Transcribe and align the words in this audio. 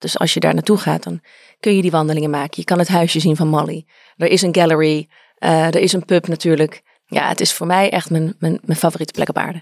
Dus 0.00 0.18
als 0.18 0.34
je 0.34 0.40
daar 0.40 0.54
naartoe 0.54 0.76
gaat, 0.76 1.02
dan 1.02 1.20
kun 1.60 1.76
je 1.76 1.82
die 1.82 1.90
wandelingen 1.90 2.30
maken. 2.30 2.54
Je 2.54 2.64
kan 2.64 2.78
het 2.78 2.88
huisje 2.88 3.20
zien 3.20 3.36
van 3.36 3.48
Molly. 3.48 3.84
Er 4.16 4.26
is 4.26 4.42
een 4.42 4.54
gallery, 4.54 5.08
uh, 5.38 5.66
er 5.66 5.80
is 5.80 5.92
een 5.92 6.04
pub 6.04 6.28
natuurlijk. 6.28 6.82
Ja, 7.06 7.28
het 7.28 7.40
is 7.40 7.52
voor 7.52 7.66
mij 7.66 7.90
echt 7.90 8.10
mijn, 8.10 8.34
mijn, 8.38 8.58
mijn 8.64 8.78
favoriete 8.78 9.12
plek 9.12 9.28
op 9.28 9.36
aarde. 9.36 9.60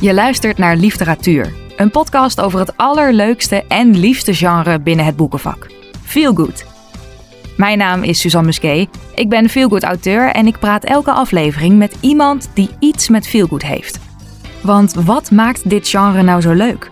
Je 0.00 0.14
luistert 0.14 0.58
naar 0.58 0.76
Literatuur, 0.76 1.52
een 1.76 1.90
podcast 1.90 2.40
over 2.40 2.58
het 2.58 2.76
allerleukste 2.76 3.64
en 3.68 3.98
liefste 3.98 4.34
genre 4.34 4.80
binnen 4.80 5.04
het 5.04 5.16
boekenvak. 5.16 5.70
Feel 6.04 6.34
Good. 6.34 6.64
Mijn 7.56 7.78
naam 7.78 8.02
is 8.02 8.20
Suzanne 8.20 8.46
Musquet. 8.46 8.88
Ik 9.14 9.28
ben 9.28 9.48
feelgood 9.48 9.82
auteur 9.82 10.30
en 10.30 10.46
ik 10.46 10.58
praat 10.58 10.84
elke 10.84 11.12
aflevering 11.12 11.78
met 11.78 11.96
iemand 12.00 12.50
die 12.54 12.70
iets 12.78 13.08
met 13.08 13.26
feelgood 13.26 13.62
heeft. 13.62 13.98
Want 14.62 14.94
wat 14.94 15.30
maakt 15.30 15.70
dit 15.70 15.88
genre 15.88 16.22
nou 16.22 16.40
zo 16.40 16.52
leuk? 16.52 16.90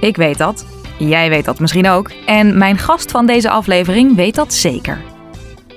Ik 0.00 0.16
weet 0.16 0.38
dat, 0.38 0.66
jij 0.98 1.28
weet 1.28 1.44
dat 1.44 1.58
misschien 1.58 1.88
ook 1.88 2.10
en 2.26 2.58
mijn 2.58 2.78
gast 2.78 3.10
van 3.10 3.26
deze 3.26 3.50
aflevering 3.50 4.16
weet 4.16 4.34
dat 4.34 4.54
zeker. 4.54 5.02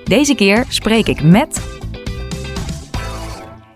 Deze 0.04 0.34
keer 0.34 0.64
spreek 0.68 1.06
ik 1.06 1.22
met. 1.22 1.62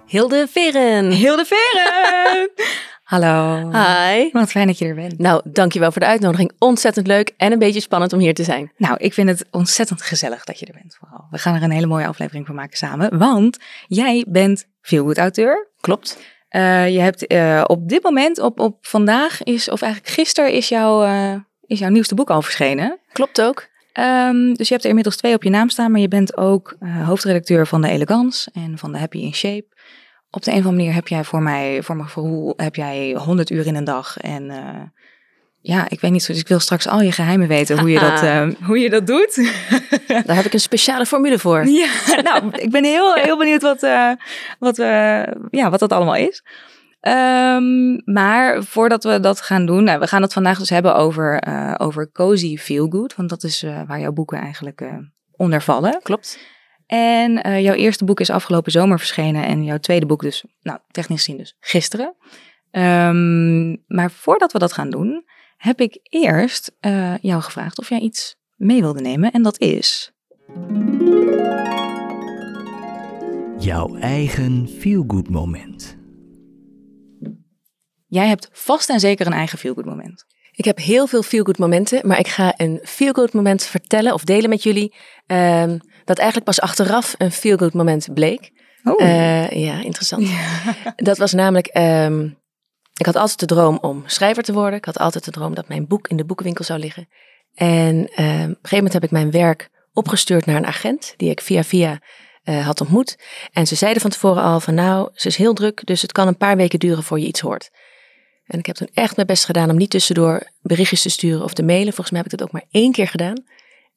Hilde 0.06 0.46
Veren. 0.50 1.10
Hilde 1.10 1.44
Veren! 1.44 2.50
Hallo. 3.04 3.56
Hi. 3.70 4.28
Wat 4.32 4.50
fijn 4.50 4.66
dat 4.66 4.78
je 4.78 4.84
er 4.86 4.94
bent. 4.94 5.18
Nou, 5.18 5.40
dankjewel 5.44 5.92
voor 5.92 6.00
de 6.00 6.06
uitnodiging. 6.06 6.52
Ontzettend 6.58 7.06
leuk 7.06 7.34
en 7.36 7.52
een 7.52 7.58
beetje 7.58 7.80
spannend 7.80 8.12
om 8.12 8.18
hier 8.18 8.34
te 8.34 8.44
zijn. 8.44 8.72
Nou, 8.76 8.96
ik 8.98 9.14
vind 9.14 9.28
het 9.28 9.46
ontzettend 9.50 10.02
gezellig 10.02 10.44
dat 10.44 10.58
je 10.58 10.66
er 10.66 10.78
bent 10.82 10.96
vooral. 10.98 11.26
We 11.30 11.38
gaan 11.38 11.54
er 11.54 11.62
een 11.62 11.70
hele 11.70 11.86
mooie 11.86 12.06
aflevering 12.06 12.46
van 12.46 12.54
maken 12.54 12.76
samen, 12.76 13.18
want 13.18 13.58
jij 13.86 14.24
bent 14.28 14.66
feelgood 14.80 15.18
auteur. 15.18 15.68
Klopt. 15.80 16.18
Uh, 16.50 16.88
je 16.88 17.00
hebt 17.00 17.32
uh, 17.32 17.64
op 17.66 17.88
dit 17.88 18.02
moment, 18.02 18.38
op, 18.38 18.60
op 18.60 18.76
vandaag 18.80 19.42
is, 19.42 19.70
of 19.70 19.82
eigenlijk 19.82 20.12
gisteren 20.12 20.52
is, 20.52 20.68
jouw 20.68 21.04
uh, 21.04 21.34
is 21.66 21.78
jouw 21.78 21.90
nieuwste 21.90 22.14
boek 22.14 22.30
al 22.30 22.42
verschenen. 22.42 22.98
Klopt 23.12 23.40
ook. 23.40 23.66
Um, 23.94 24.54
dus 24.54 24.66
je 24.66 24.72
hebt 24.72 24.82
er 24.82 24.88
inmiddels 24.88 25.16
twee 25.16 25.34
op 25.34 25.42
je 25.42 25.50
naam 25.50 25.68
staan, 25.68 25.90
maar 25.90 26.00
je 26.00 26.08
bent 26.08 26.36
ook 26.36 26.76
hoofdredacteur 27.04 27.66
van 27.66 27.82
de 27.82 27.88
Elegance 27.88 28.50
en 28.52 28.78
van 28.78 28.92
de 28.92 28.98
Happy 28.98 29.18
in 29.18 29.34
Shape. 29.34 29.66
Op 30.30 30.42
de 30.42 30.50
een 30.50 30.58
of 30.58 30.64
andere 30.64 30.82
manier 30.82 30.94
heb 30.94 31.08
jij 31.08 31.24
voor 31.24 31.42
mij, 31.42 31.82
voor 31.82 31.96
mijn 31.96 32.08
gevoel, 32.08 32.52
heb 32.56 32.74
jij 32.74 33.12
100 33.12 33.50
uur 33.50 33.66
in 33.66 33.74
een 33.74 33.84
dag 33.84 34.16
en 34.16 34.50
ja, 35.68 35.88
ik 35.88 36.00
weet 36.00 36.10
niet 36.10 36.22
zo. 36.22 36.32
Dus 36.32 36.40
ik 36.40 36.48
wil 36.48 36.58
straks 36.58 36.86
al 36.86 37.00
je 37.00 37.12
geheimen 37.12 37.48
weten 37.48 37.78
hoe 37.78 37.90
je 37.90 37.98
dat, 37.98 38.22
uh, 38.22 38.48
hoe 38.66 38.78
je 38.78 38.90
dat 38.90 39.06
doet. 39.06 39.52
Daar 40.26 40.36
heb 40.36 40.44
ik 40.44 40.52
een 40.52 40.60
speciale 40.60 41.06
formule 41.06 41.38
voor. 41.38 41.66
Ja, 41.66 41.90
nou, 42.22 42.50
ik 42.52 42.70
ben 42.70 42.84
heel, 42.84 43.14
heel 43.14 43.38
benieuwd 43.38 43.62
wat, 43.62 43.82
uh, 43.82 44.12
wat, 44.58 44.78
uh, 44.78 45.22
ja, 45.50 45.70
wat 45.70 45.80
dat 45.80 45.92
allemaal 45.92 46.16
is. 46.16 46.42
Um, 47.00 48.02
maar 48.04 48.62
voordat 48.62 49.04
we 49.04 49.20
dat 49.20 49.40
gaan 49.40 49.66
doen, 49.66 49.84
nou, 49.84 49.98
we 49.98 50.06
gaan 50.06 50.22
het 50.22 50.32
vandaag 50.32 50.58
dus 50.58 50.70
hebben 50.70 50.94
over, 50.94 51.42
over 51.78 52.12
cozy 52.12 52.56
feel 52.56 52.88
good. 52.88 53.16
Want 53.16 53.28
dat 53.28 53.42
is 53.42 53.64
waar 53.86 54.00
jouw 54.00 54.12
boeken 54.12 54.38
eigenlijk 54.38 54.82
onder 55.36 55.62
vallen. 55.62 56.00
Klopt. 56.02 56.38
En 56.86 57.60
jouw 57.62 57.74
eerste 57.74 58.04
boek 58.04 58.20
is 58.20 58.30
afgelopen 58.30 58.72
zomer 58.72 58.98
verschenen 58.98 59.44
en 59.44 59.64
jouw 59.64 59.78
tweede 59.78 60.06
boek 60.06 60.22
dus, 60.22 60.44
nou, 60.62 60.78
technisch 60.90 61.24
gezien 61.24 61.36
dus 61.36 61.56
gisteren. 61.60 62.14
Um, 62.70 63.84
maar 63.86 64.10
voordat 64.10 64.52
we 64.52 64.58
dat 64.58 64.72
gaan 64.72 64.90
doen, 64.90 65.24
heb 65.58 65.80
ik 65.80 65.98
eerst 66.02 66.72
uh, 66.80 67.18
jou 67.18 67.42
gevraagd 67.42 67.78
of 67.78 67.88
jij 67.88 68.00
iets 68.00 68.36
mee 68.56 68.80
wilde 68.80 69.00
nemen. 69.00 69.32
En 69.32 69.42
dat 69.42 69.60
is. 69.60 70.12
Jouw 73.58 73.96
eigen 73.96 74.68
feel-good 74.68 75.28
moment. 75.28 75.96
Jij 78.06 78.28
hebt 78.28 78.48
vast 78.52 78.90
en 78.90 79.00
zeker 79.00 79.26
een 79.26 79.32
eigen 79.32 79.58
feel-good 79.58 79.84
moment. 79.84 80.24
Ik 80.52 80.64
heb 80.64 80.78
heel 80.78 81.06
veel 81.06 81.22
feel-good 81.22 81.58
momenten, 81.58 82.06
maar 82.06 82.18
ik 82.18 82.28
ga 82.28 82.54
een 82.56 82.80
feel-good 82.82 83.32
moment 83.32 83.64
vertellen 83.64 84.12
of 84.12 84.24
delen 84.24 84.50
met 84.50 84.62
jullie. 84.62 84.94
Um, 85.26 85.80
dat 86.04 86.18
eigenlijk 86.18 86.44
pas 86.44 86.60
achteraf 86.60 87.14
een 87.18 87.32
feel-good 87.32 87.74
moment 87.74 88.14
bleek. 88.14 88.50
Oh. 88.82 89.00
Uh, 89.00 89.50
ja, 89.50 89.82
interessant. 89.82 90.28
Ja. 90.28 90.74
Dat 90.96 91.18
was 91.18 91.32
namelijk 91.32 91.76
um, 91.78 92.38
ik 92.98 93.06
had 93.06 93.16
altijd 93.16 93.38
de 93.38 93.46
droom 93.46 93.78
om 93.80 94.02
schrijver 94.06 94.42
te 94.42 94.52
worden. 94.52 94.78
Ik 94.78 94.84
had 94.84 94.98
altijd 94.98 95.24
de 95.24 95.30
droom 95.30 95.54
dat 95.54 95.68
mijn 95.68 95.86
boek 95.86 96.08
in 96.08 96.16
de 96.16 96.24
boekenwinkel 96.24 96.64
zou 96.64 96.78
liggen. 96.78 97.08
En 97.54 97.94
uh, 97.94 98.04
op 98.04 98.16
een 98.16 98.46
gegeven 98.46 98.76
moment 98.76 98.92
heb 98.92 99.04
ik 99.04 99.10
mijn 99.10 99.30
werk 99.30 99.70
opgestuurd 99.92 100.46
naar 100.46 100.56
een 100.56 100.66
agent 100.66 101.14
die 101.16 101.30
ik 101.30 101.40
via 101.40 101.64
via 101.64 102.00
uh, 102.44 102.66
had 102.66 102.80
ontmoet. 102.80 103.18
En 103.52 103.66
ze 103.66 103.74
zeiden 103.74 104.02
van 104.02 104.10
tevoren 104.10 104.42
al 104.42 104.60
van 104.60 104.74
nou, 104.74 105.10
ze 105.14 105.28
is 105.28 105.36
heel 105.36 105.54
druk, 105.54 105.86
dus 105.86 106.02
het 106.02 106.12
kan 106.12 106.26
een 106.26 106.36
paar 106.36 106.56
weken 106.56 106.78
duren 106.78 107.02
voor 107.02 107.20
je 107.20 107.26
iets 107.26 107.40
hoort. 107.40 107.70
En 108.44 108.58
ik 108.58 108.66
heb 108.66 108.76
toen 108.76 108.88
echt 108.92 109.16
mijn 109.16 109.26
best 109.28 109.44
gedaan 109.44 109.70
om 109.70 109.76
niet 109.76 109.90
tussendoor 109.90 110.50
berichtjes 110.62 111.02
te 111.02 111.08
sturen 111.08 111.44
of 111.44 111.52
te 111.52 111.62
mailen. 111.62 111.92
Volgens 111.92 112.10
mij 112.10 112.20
heb 112.20 112.32
ik 112.32 112.38
dat 112.38 112.48
ook 112.48 112.52
maar 112.52 112.66
één 112.70 112.92
keer 112.92 113.08
gedaan. 113.08 113.44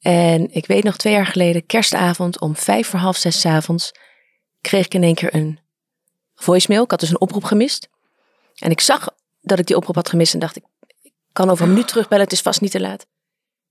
En 0.00 0.54
ik 0.54 0.66
weet 0.66 0.84
nog 0.84 0.96
twee 0.96 1.12
jaar 1.12 1.26
geleden, 1.26 1.66
kerstavond 1.66 2.40
om 2.40 2.56
vijf 2.56 2.88
voor 2.88 2.98
half 2.98 3.16
zes 3.16 3.46
avonds, 3.46 3.92
kreeg 4.60 4.84
ik 4.84 4.94
in 4.94 5.02
één 5.02 5.14
keer 5.14 5.34
een 5.34 5.58
voicemail. 6.34 6.84
Ik 6.84 6.90
had 6.90 7.00
dus 7.00 7.10
een 7.10 7.20
oproep 7.20 7.44
gemist. 7.44 7.88
En 8.54 8.70
ik 8.70 8.80
zag 8.80 9.08
dat 9.40 9.58
ik 9.58 9.66
die 9.66 9.76
oproep 9.76 9.94
had 9.94 10.08
gemist 10.08 10.34
en 10.34 10.40
dacht 10.40 10.56
ik, 10.56 10.64
ik 11.02 11.12
kan 11.32 11.50
over 11.50 11.64
een 11.64 11.70
minuut 11.70 11.88
terugbellen, 11.88 12.24
het 12.24 12.32
is 12.32 12.40
vast 12.40 12.60
niet 12.60 12.70
te 12.70 12.80
laat. 12.80 13.06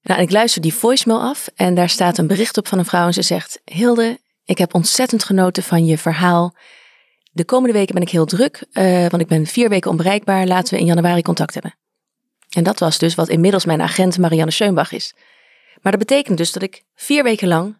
Nou, 0.01 0.19
en 0.19 0.25
ik 0.25 0.31
luister 0.31 0.61
die 0.61 0.73
voicemail 0.73 1.21
af 1.21 1.49
en 1.55 1.75
daar 1.75 1.89
staat 1.89 2.17
een 2.17 2.27
bericht 2.27 2.57
op 2.57 2.67
van 2.67 2.79
een 2.79 2.85
vrouw 2.85 3.05
en 3.05 3.13
ze 3.13 3.21
zegt, 3.21 3.61
Hilde, 3.65 4.19
ik 4.45 4.57
heb 4.57 4.73
ontzettend 4.73 5.23
genoten 5.23 5.63
van 5.63 5.85
je 5.85 5.97
verhaal. 5.97 6.55
De 7.31 7.45
komende 7.45 7.73
weken 7.73 7.93
ben 7.93 8.03
ik 8.03 8.09
heel 8.09 8.25
druk, 8.25 8.65
uh, 8.73 9.07
want 9.07 9.21
ik 9.21 9.27
ben 9.27 9.45
vier 9.45 9.69
weken 9.69 9.91
onbereikbaar. 9.91 10.47
Laten 10.47 10.73
we 10.73 10.79
in 10.79 10.85
januari 10.85 11.21
contact 11.21 11.53
hebben. 11.53 11.75
En 12.49 12.63
dat 12.63 12.79
was 12.79 12.97
dus 12.97 13.15
wat 13.15 13.29
inmiddels 13.29 13.65
mijn 13.65 13.81
agent 13.81 14.17
Marianne 14.17 14.51
Schönbach 14.51 14.91
is. 14.91 15.13
Maar 15.81 15.91
dat 15.91 16.07
betekent 16.07 16.37
dus 16.37 16.51
dat 16.51 16.63
ik 16.63 16.83
vier 16.95 17.23
weken 17.23 17.47
lang 17.47 17.77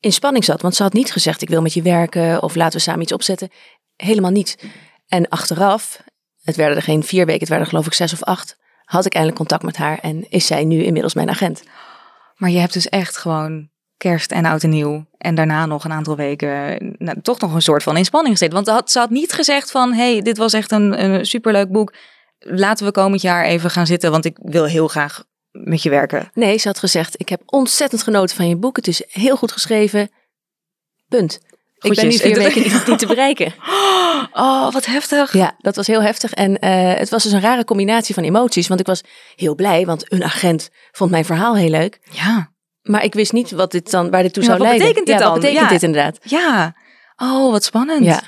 in 0.00 0.12
spanning 0.12 0.44
zat. 0.44 0.62
Want 0.62 0.74
ze 0.74 0.82
had 0.82 0.92
niet 0.92 1.12
gezegd, 1.12 1.42
ik 1.42 1.48
wil 1.48 1.62
met 1.62 1.74
je 1.74 1.82
werken 1.82 2.42
of 2.42 2.54
laten 2.54 2.76
we 2.78 2.84
samen 2.84 3.02
iets 3.02 3.12
opzetten. 3.12 3.50
Helemaal 3.96 4.30
niet. 4.30 4.58
En 5.06 5.28
achteraf 5.28 6.02
het 6.46 6.56
werden 6.56 6.76
er 6.76 6.82
geen 6.82 7.02
vier 7.02 7.26
weken, 7.26 7.40
het 7.40 7.48
werden 7.48 7.66
geloof 7.66 7.86
ik 7.86 7.94
zes 7.94 8.12
of 8.12 8.22
acht, 8.22 8.58
had 8.84 9.06
ik 9.06 9.12
eindelijk 9.12 9.40
contact 9.40 9.62
met 9.62 9.76
haar 9.76 9.98
en 9.98 10.30
is 10.30 10.46
zij 10.46 10.64
nu 10.64 10.82
inmiddels 10.82 11.14
mijn 11.14 11.30
agent. 11.30 11.62
Maar 12.36 12.50
je 12.50 12.58
hebt 12.58 12.72
dus 12.72 12.88
echt 12.88 13.16
gewoon 13.16 13.68
kerst 13.96 14.32
en 14.32 14.44
oud 14.44 14.62
en 14.62 14.70
nieuw 14.70 15.06
en 15.18 15.34
daarna 15.34 15.66
nog 15.66 15.84
een 15.84 15.92
aantal 15.92 16.16
weken 16.16 16.78
nou, 16.98 17.20
toch 17.20 17.40
nog 17.40 17.54
een 17.54 17.62
soort 17.62 17.82
van 17.82 17.96
inspanning 17.96 18.38
gezeten. 18.38 18.54
Want 18.54 18.68
had, 18.68 18.90
ze 18.90 18.98
had 18.98 19.10
niet 19.10 19.32
gezegd 19.32 19.70
van, 19.70 19.92
hey, 19.92 20.22
dit 20.22 20.36
was 20.36 20.52
echt 20.52 20.72
een, 20.72 21.04
een 21.04 21.26
superleuk 21.26 21.70
boek. 21.70 21.94
Laten 22.38 22.86
we 22.86 22.92
komend 22.92 23.20
jaar 23.22 23.44
even 23.44 23.70
gaan 23.70 23.86
zitten, 23.86 24.10
want 24.10 24.24
ik 24.24 24.38
wil 24.42 24.64
heel 24.64 24.88
graag 24.88 25.24
met 25.50 25.82
je 25.82 25.90
werken. 25.90 26.30
Nee, 26.32 26.58
ze 26.58 26.68
had 26.68 26.78
gezegd, 26.78 27.20
ik 27.20 27.28
heb 27.28 27.42
ontzettend 27.46 28.02
genoten 28.02 28.36
van 28.36 28.48
je 28.48 28.56
boek. 28.56 28.76
Het 28.76 28.88
is 28.88 29.02
heel 29.08 29.36
goed 29.36 29.52
geschreven. 29.52 30.10
Punt. 31.08 31.40
Ik 31.90 31.94
ben 31.94 32.08
nu 32.08 32.16
vier 32.16 32.38
weken 32.44 32.62
niet, 32.62 32.86
niet, 32.86 32.98
te 32.98 33.06
bereiken. 33.06 33.54
Oh, 34.32 34.72
wat 34.72 34.86
heftig. 34.86 35.32
Ja, 35.32 35.54
dat 35.58 35.76
was 35.76 35.86
heel 35.86 36.02
heftig. 36.02 36.32
En 36.32 36.50
uh, 36.50 36.94
het 36.94 37.08
was 37.08 37.22
dus 37.22 37.32
een 37.32 37.40
rare 37.40 37.64
combinatie 37.64 38.14
van 38.14 38.24
emoties. 38.24 38.68
Want 38.68 38.80
ik 38.80 38.86
was 38.86 39.02
heel 39.34 39.54
blij, 39.54 39.86
want 39.86 40.12
een 40.12 40.24
agent 40.24 40.70
vond 40.92 41.10
mijn 41.10 41.24
verhaal 41.24 41.56
heel 41.56 41.70
leuk. 41.70 41.98
Ja. 42.10 42.50
Maar 42.82 43.04
ik 43.04 43.14
wist 43.14 43.32
niet 43.32 43.50
wat 43.50 43.70
dit 43.70 43.90
dan, 43.90 44.10
waar 44.10 44.22
dit 44.22 44.32
toe 44.32 44.42
zou 44.42 44.58
wat 44.58 44.66
leiden. 44.66 44.86
Betekent 44.86 45.06
dit 45.06 45.18
ja, 45.18 45.22
dan? 45.22 45.32
Wat 45.32 45.40
betekent 45.40 45.64
ja. 45.64 45.72
dit 45.72 45.82
inderdaad? 45.82 46.18
Ja. 46.22 46.76
Oh, 47.16 47.50
wat 47.50 47.64
spannend. 47.64 48.04
Ja. 48.04 48.20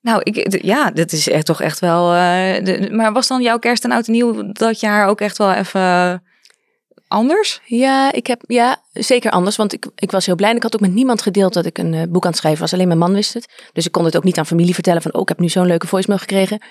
Nou, 0.00 0.20
ik, 0.22 0.62
ja, 0.64 0.90
dat 0.90 1.12
is 1.12 1.28
echt 1.28 1.46
toch 1.46 1.60
echt 1.60 1.78
wel. 1.78 2.14
Uh, 2.14 2.20
de, 2.64 2.88
maar 2.90 3.12
was 3.12 3.26
dan 3.26 3.42
jouw 3.42 3.58
kerst 3.58 3.84
en 3.84 3.92
oud 3.92 4.06
en 4.06 4.12
nieuw 4.12 4.52
dat 4.52 4.80
jaar 4.80 5.06
ook 5.06 5.20
echt 5.20 5.38
wel 5.38 5.52
even 5.52 6.22
anders? 7.10 7.60
Ja, 7.64 8.12
ik 8.12 8.26
heb, 8.26 8.42
ja, 8.46 8.82
zeker 8.92 9.30
anders. 9.30 9.56
Want 9.56 9.72
ik, 9.72 9.86
ik 9.94 10.10
was 10.10 10.26
heel 10.26 10.34
blij. 10.34 10.50
En 10.50 10.56
ik 10.56 10.62
had 10.62 10.74
ook 10.74 10.80
met 10.80 10.92
niemand 10.92 11.22
gedeeld 11.22 11.52
dat 11.52 11.66
ik 11.66 11.78
een 11.78 11.92
uh, 11.92 12.02
boek 12.08 12.24
aan 12.24 12.30
het 12.30 12.38
schrijven 12.38 12.60
was. 12.60 12.72
Alleen 12.72 12.86
mijn 12.86 12.98
man 12.98 13.12
wist 13.12 13.34
het. 13.34 13.70
Dus 13.72 13.86
ik 13.86 13.92
kon 13.92 14.04
het 14.04 14.16
ook 14.16 14.24
niet 14.24 14.38
aan 14.38 14.46
familie 14.46 14.74
vertellen 14.74 15.02
van, 15.02 15.14
oh, 15.14 15.20
ik 15.20 15.28
heb 15.28 15.38
nu 15.38 15.48
zo'n 15.48 15.66
leuke 15.66 15.86
voicemail 15.86 16.20
gekregen. 16.20 16.62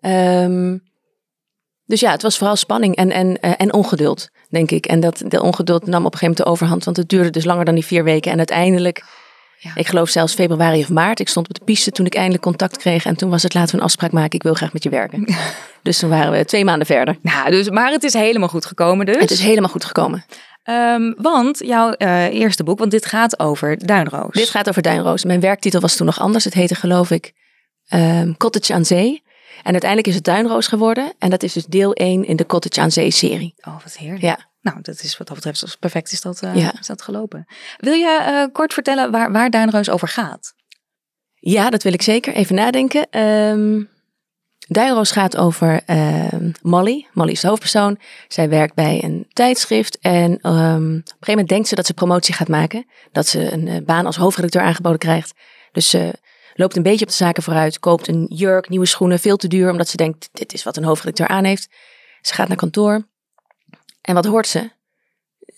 Um, 0.00 0.82
dus 1.84 2.00
ja, 2.00 2.10
het 2.10 2.22
was 2.22 2.38
vooral 2.38 2.56
spanning 2.56 2.96
en, 2.96 3.10
en, 3.10 3.38
uh, 3.40 3.52
en 3.56 3.72
ongeduld, 3.72 4.28
denk 4.48 4.70
ik. 4.70 4.86
En 4.86 5.00
dat, 5.00 5.22
de 5.26 5.42
ongeduld 5.42 5.86
nam 5.86 6.06
op 6.06 6.12
een 6.12 6.18
gegeven 6.18 6.26
moment 6.26 6.36
de 6.36 6.44
overhand. 6.44 6.84
Want 6.84 6.96
het 6.96 7.08
duurde 7.08 7.30
dus 7.30 7.44
langer 7.44 7.64
dan 7.64 7.74
die 7.74 7.84
vier 7.84 8.04
weken. 8.04 8.32
En 8.32 8.38
uiteindelijk, 8.38 9.04
ja. 9.58 9.70
ik 9.74 9.86
geloof 9.86 10.08
zelfs 10.08 10.34
februari 10.34 10.80
of 10.80 10.88
maart. 10.88 11.20
Ik 11.20 11.28
stond 11.28 11.48
op 11.48 11.54
de 11.54 11.64
piste 11.64 11.90
toen 11.90 12.06
ik 12.06 12.14
eindelijk 12.14 12.42
contact 12.42 12.76
kreeg. 12.76 13.04
En 13.04 13.16
toen 13.16 13.30
was 13.30 13.42
het, 13.42 13.54
laten 13.54 13.70
we 13.70 13.76
een 13.76 13.84
afspraak 13.84 14.12
maken. 14.12 14.34
Ik 14.34 14.42
wil 14.42 14.54
graag 14.54 14.72
met 14.72 14.82
je 14.82 14.90
werken. 14.90 15.34
dus 15.82 15.98
toen 15.98 16.10
waren 16.10 16.32
we 16.32 16.44
twee 16.44 16.64
maanden 16.64 16.86
verder. 16.86 17.18
Nou, 17.22 17.50
dus, 17.50 17.70
maar 17.70 17.90
het 17.90 18.02
is 18.02 18.12
helemaal 18.12 18.48
goed 18.48 18.66
gekomen 18.66 19.06
dus? 19.06 19.16
Het 19.16 19.30
is 19.30 19.40
helemaal 19.40 19.70
goed 19.70 19.84
gekomen. 19.84 20.24
Um, 20.64 21.14
want 21.18 21.58
jouw 21.58 21.94
uh, 21.98 22.24
eerste 22.24 22.64
boek, 22.64 22.78
want 22.78 22.90
dit 22.90 23.06
gaat 23.06 23.38
over 23.38 23.86
Duinroos. 23.86 24.32
Dit 24.32 24.50
gaat 24.50 24.68
over 24.68 24.82
Duinroos. 24.82 25.24
Mijn 25.24 25.40
werktitel 25.40 25.80
was 25.80 25.96
toen 25.96 26.06
nog 26.06 26.20
anders. 26.20 26.44
Het 26.44 26.54
heette 26.54 26.74
geloof 26.74 27.10
ik 27.10 27.32
um, 27.94 28.36
Cottage 28.36 28.74
aan 28.74 28.84
Zee. 28.84 29.22
En 29.62 29.72
uiteindelijk 29.72 30.08
is 30.08 30.14
het 30.14 30.24
Duinroos 30.24 30.66
geworden. 30.66 31.12
En 31.18 31.30
dat 31.30 31.42
is 31.42 31.52
dus 31.52 31.64
deel 31.64 31.92
1 31.92 32.24
in 32.24 32.36
de 32.36 32.46
Cottage 32.46 32.80
aan 32.80 32.90
Zee 32.90 33.10
serie. 33.10 33.54
Oh, 33.60 33.82
wat 33.82 33.96
heerlijk. 33.96 34.22
Ja. 34.22 34.47
Nou, 34.70 34.82
dat 34.82 35.02
is 35.02 35.16
wat 35.16 35.26
dat 35.26 35.36
betreft 35.36 35.76
perfect 35.78 36.12
is 36.12 36.20
dat, 36.20 36.42
uh, 36.42 36.56
ja. 36.56 36.72
is 36.80 36.86
dat 36.86 37.02
gelopen. 37.02 37.46
Wil 37.76 37.92
je 37.92 38.44
uh, 38.46 38.52
kort 38.52 38.72
vertellen 38.72 39.10
waar, 39.10 39.32
waar 39.32 39.50
Duinroos 39.50 39.90
over 39.90 40.08
gaat? 40.08 40.54
Ja, 41.34 41.70
dat 41.70 41.82
wil 41.82 41.92
ik 41.92 42.02
zeker. 42.02 42.34
Even 42.34 42.54
nadenken. 42.54 43.20
Um, 43.20 43.88
Duinroos 44.68 45.10
gaat 45.10 45.36
over 45.36 45.80
ehm, 45.86 46.50
Molly. 46.62 47.06
Molly 47.12 47.30
is 47.30 47.40
de 47.40 47.48
hoofdpersoon. 47.48 47.98
Zij 48.28 48.48
werkt 48.48 48.74
bij 48.74 49.04
een 49.04 49.26
tijdschrift. 49.28 49.98
En 49.98 50.38
ehm, 50.40 50.56
op 50.74 50.82
een 50.82 51.02
gegeven 51.04 51.26
moment 51.26 51.48
denkt 51.48 51.68
ze 51.68 51.74
dat 51.74 51.86
ze 51.86 51.94
promotie 51.94 52.34
gaat 52.34 52.48
maken. 52.48 52.86
Dat 53.12 53.26
ze 53.26 53.52
een 53.52 53.68
eh, 53.68 53.84
baan 53.84 54.06
als 54.06 54.16
hoofdredacteur 54.16 54.62
aangeboden 54.62 54.98
krijgt. 54.98 55.34
Dus 55.72 55.90
ze 55.90 56.12
loopt 56.54 56.76
een 56.76 56.82
beetje 56.82 57.04
op 57.04 57.10
de 57.10 57.16
zaken 57.16 57.42
vooruit. 57.42 57.78
Koopt 57.78 58.08
een 58.08 58.26
jurk, 58.34 58.68
nieuwe 58.68 58.86
schoenen, 58.86 59.18
veel 59.18 59.36
te 59.36 59.48
duur. 59.48 59.70
Omdat 59.70 59.88
ze 59.88 59.96
denkt, 59.96 60.28
dit 60.32 60.52
is 60.52 60.62
wat 60.62 60.76
een 60.76 60.84
hoofdredacteur 60.84 61.28
aan 61.28 61.44
heeft. 61.44 61.68
Ze 62.20 62.34
gaat 62.34 62.48
naar 62.48 62.56
kantoor. 62.56 63.06
En 64.08 64.14
wat 64.14 64.24
hoort 64.24 64.46
ze? 64.46 64.70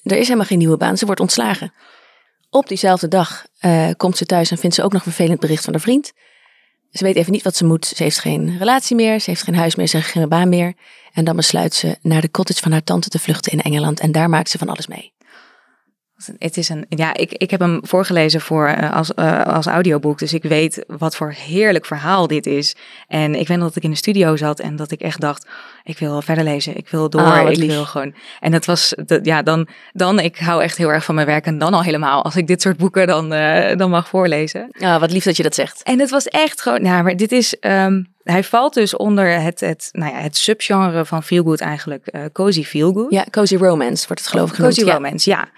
Er 0.03 0.17
is 0.17 0.27
helemaal 0.27 0.47
geen 0.47 0.59
nieuwe 0.59 0.77
baan. 0.77 0.97
Ze 0.97 1.07
wordt 1.07 1.21
ontslagen. 1.21 1.73
Op 2.49 2.69
diezelfde 2.69 3.09
dag 3.09 3.47
eh, 3.59 3.89
komt 3.97 4.17
ze 4.17 4.25
thuis 4.25 4.51
en 4.51 4.59
vindt 4.59 4.77
ze 4.77 4.83
ook 4.83 4.93
nog 4.93 5.07
een 5.07 5.13
vervelend 5.13 5.41
bericht 5.41 5.65
van 5.65 5.73
haar 5.73 5.83
vriend. 5.83 6.13
Ze 6.91 7.05
weet 7.05 7.17
even 7.17 7.33
niet 7.33 7.43
wat 7.43 7.57
ze 7.57 7.65
moet. 7.65 7.87
Ze 7.87 8.03
heeft 8.03 8.19
geen 8.19 8.59
relatie 8.59 8.97
meer, 8.97 9.21
ze 9.21 9.31
heeft 9.31 9.43
geen 9.43 9.55
huis 9.55 9.75
meer, 9.75 9.87
ze 9.87 9.97
heeft 9.97 10.09
geen 10.09 10.29
baan 10.29 10.49
meer. 10.49 10.75
En 11.13 11.25
dan 11.25 11.37
besluit 11.37 11.75
ze 11.75 11.99
naar 12.03 12.21
de 12.21 12.31
cottage 12.31 12.61
van 12.61 12.73
haar 12.73 12.85
tante 12.85 13.09
te 13.09 13.19
vluchten 13.19 13.53
in 13.53 13.61
Engeland. 13.61 14.01
En 14.01 14.13
daar 14.13 14.29
maakt 14.29 14.51
ze 14.51 14.59
van 14.59 14.69
alles 14.69 14.87
mee. 14.87 15.13
Het 16.39 16.57
is 16.57 16.69
een, 16.69 16.85
ja, 16.89 17.15
ik, 17.15 17.33
ik 17.33 17.51
heb 17.51 17.61
hem 17.61 17.79
voorgelezen 17.83 18.41
voor, 18.41 18.69
uh, 18.69 18.93
als, 18.97 19.11
uh, 19.17 19.43
als 19.43 19.67
audioboek, 19.67 20.19
dus 20.19 20.33
ik 20.33 20.43
weet 20.43 20.85
wat 20.87 21.17
voor 21.17 21.31
heerlijk 21.33 21.87
verhaal 21.87 22.27
dit 22.27 22.47
is. 22.47 22.75
En 23.09 23.35
ik 23.35 23.49
weet 23.49 23.59
dat 23.61 23.77
ik 23.77 23.83
in 23.83 23.91
de 23.91 23.97
studio 23.97 24.37
zat 24.37 24.61
en 24.61 24.77
dat 24.77 24.91
ik 24.91 25.01
echt 25.01 25.21
dacht, 25.21 25.47
ik 25.85 25.99
wil 25.99 26.23
verder 26.23 26.45
lezen, 26.45 26.77
ik 26.77 26.89
wil 26.89 27.11
door, 27.11 27.21
Oh, 27.21 27.43
wat 27.43 27.51
ik 27.51 27.57
lief. 27.57 27.71
wil 27.71 27.85
gewoon. 27.85 28.15
En 28.41 28.51
dat 28.51 28.65
was, 28.65 28.95
dat, 29.05 29.25
ja, 29.27 29.43
dan, 29.43 29.69
dan, 29.93 30.19
ik 30.21 30.39
hou 30.39 30.63
echt 30.63 30.77
heel 30.77 30.93
erg 30.93 31.05
van 31.05 31.15
mijn 31.15 31.27
werk 31.27 31.47
en 31.47 31.59
dan 31.59 31.75
al 31.75 31.83
helemaal, 31.83 32.25
als 32.25 32.37
ik 32.37 32.47
dit 32.47 32.63
soort 32.63 32.77
boeken 32.77 33.07
dan, 33.07 33.33
eh, 33.33 33.77
dan 33.77 33.91
mag 33.91 34.09
voorlezen. 34.09 34.69
Ah, 34.81 35.01
wat 35.01 35.13
lief 35.13 35.25
dat 35.25 35.37
je 35.37 35.43
dat 35.43 35.55
zegt. 35.55 35.83
En 35.83 35.99
het 36.01 36.11
was 36.11 36.27
echt 36.29 36.63
gewoon, 36.63 36.83
nou, 36.83 37.03
maar 37.03 37.17
dit 37.17 37.33
is, 37.33 37.59
ehm, 37.59 38.03
hij 38.23 38.45
valt 38.45 38.75
dus 38.75 38.97
onder 38.97 39.41
het, 39.41 39.61
het, 39.61 39.89
nou 39.93 40.13
ja, 40.15 40.19
het 40.21 40.37
subgenre 40.37 41.05
van 41.05 41.23
feelgood 41.23 41.61
eigenlijk, 41.61 42.07
eh 42.07 42.21
cozy 42.33 42.65
feelgood. 42.65 43.11
Ja, 43.13 43.25
cozy 43.31 43.57
romance 43.57 44.07
wordt 44.07 44.23
het 44.23 44.31
geloof 44.31 44.49
ik 44.49 44.55
genoemd. 44.55 44.75
Cozy 44.75 44.87
Ja. 44.89 44.95
romance, 44.95 45.31
ja. 45.31 45.49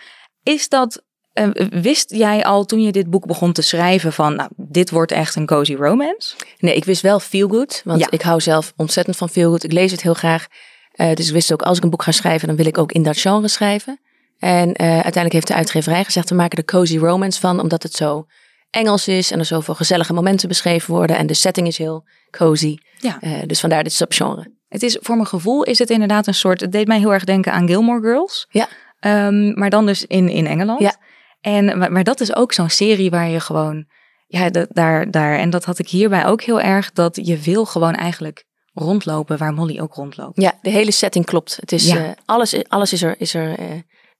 Is 0.43 0.69
dat, 0.69 1.03
eh, 1.33 1.49
wist 1.71 2.11
jij 2.11 2.45
al 2.45 2.65
toen 2.65 2.83
je 2.83 2.93
dit 2.93 3.11
boek 3.11 3.27
begon 3.27 3.53
te 3.53 3.63
schrijven 3.63 4.13
van, 4.13 4.35
nou, 4.37 4.51
dit 4.57 4.91
wordt 4.91 5.13
echt 5.13 5.37
een 5.37 5.47
cozy 5.47 5.75
romance? 5.75 6.35
Nee, 6.59 6.75
ik 6.75 6.85
wist 6.85 7.03
wel 7.03 7.21
feel 7.21 7.49
good, 7.49 7.83
want 7.85 8.01
Ja. 8.01 8.07
ik 8.11 8.23
hou 8.23 8.41
zelf 8.41 8.73
ontzettend 8.77 9.17
van 9.17 9.29
feel 9.29 9.51
good. 9.51 9.65
Ik 9.65 9.73
lees 9.73 9.91
het 9.91 10.03
heel 10.03 10.15
graag. 10.15 10.47
Eh, 10.93 11.15
dus 11.15 11.27
ik 11.27 11.33
wist 11.33 11.53
ook, 11.53 11.63
als 11.63 11.77
ik 11.77 11.85
een 11.85 11.91
boek 11.91 12.03
ga 12.03 12.13
schrijven, 12.13 12.49
dan 12.49 12.57
wil 12.57 12.67
ik 12.67 12.79
ook 12.79 12.93
in 12.93 13.03
dat 13.03 13.19
genre 13.19 13.49
schrijven. 13.49 14.01
En 14.39 14.75
eh, 14.75 14.87
uiteindelijk 14.87 15.33
heeft 15.33 15.47
de 15.47 15.55
uitgeverij 15.55 16.05
gezegd, 16.05 16.29
we 16.29 16.35
maken 16.35 16.59
er 16.59 16.65
cozy 16.65 16.99
romance 16.99 17.41
van, 17.41 17.61
omdat 17.61 17.83
het 17.83 17.95
zo 17.95 18.27
Engels 18.71 19.09
is 19.09 19.31
en 19.31 19.39
er 19.39 19.45
zoveel 19.45 19.75
gezellige 19.75 20.13
momenten 20.13 20.49
beschreven 20.49 20.95
worden. 20.95 21.17
En 21.17 21.27
de 21.27 21.35
setting 21.35 21.67
is 21.67 21.79
heel 21.79 22.05
cozy. 22.31 22.77
Ja. 22.99 23.19
Dus 23.47 23.61
vandaar 23.61 23.83
dit 23.83 23.93
subgenre. 23.93 24.51
Het 24.69 24.83
is, 24.83 24.99
voor 25.01 25.15
mijn 25.15 25.27
gevoel 25.27 25.63
is 25.63 25.79
het 25.79 25.91
inderdaad 25.91 26.27
een 26.27 26.35
soort, 26.35 26.61
het 26.61 26.73
deed 26.73 26.87
mij 26.87 26.99
heel 26.99 27.13
erg 27.13 27.25
denken 27.25 27.53
aan 27.53 27.67
Gilmore 27.67 28.01
Girls. 28.01 28.47
Ja. 28.51 28.69
Ehm, 29.03 29.59
maar 29.59 29.71
dan 29.71 29.87
dus 29.87 30.07
in, 30.07 30.29
in 30.29 30.47
Engeland. 30.47 30.81
Ja. 30.81 30.95
En, 31.41 31.79
maar, 31.79 31.93
maar 31.93 32.05
dat 32.05 32.21
is 32.21 32.37
ook 32.37 32.53
zo'n 32.53 32.71
serie 32.71 33.11
waar 33.11 33.29
je 33.29 33.41
gewoon, 33.41 33.87
ja, 34.27 34.51
dat, 34.51 34.69
daar, 34.71 35.11
daar, 35.11 35.39
en 35.39 35.51
dat 35.51 35.65
had 35.65 35.79
ik 35.79 35.89
hierbij 35.89 36.27
ook 36.27 36.43
heel 36.43 36.61
erg, 36.61 36.93
dat 36.93 37.19
je 37.23 37.39
wil 37.39 37.65
gewoon 37.65 37.95
eigenlijk 37.95 38.45
rondlopen 38.73 39.39
waar 39.39 39.53
Molly 39.53 39.81
ook 39.81 39.95
rondloopt. 39.95 40.41
Ja, 40.41 40.53
de 40.63 40.71
hele 40.71 40.91
setting 40.91 41.25
klopt. 41.25 41.57
Het 41.61 41.73
is, 41.73 41.87
Ja. 41.87 41.97
eh, 41.97 42.11
alles, 42.25 42.69
alles 42.69 42.93
is 42.93 43.03
er, 43.03 43.15
is 43.19 43.35
er 43.35 43.59
eh, 43.59 43.67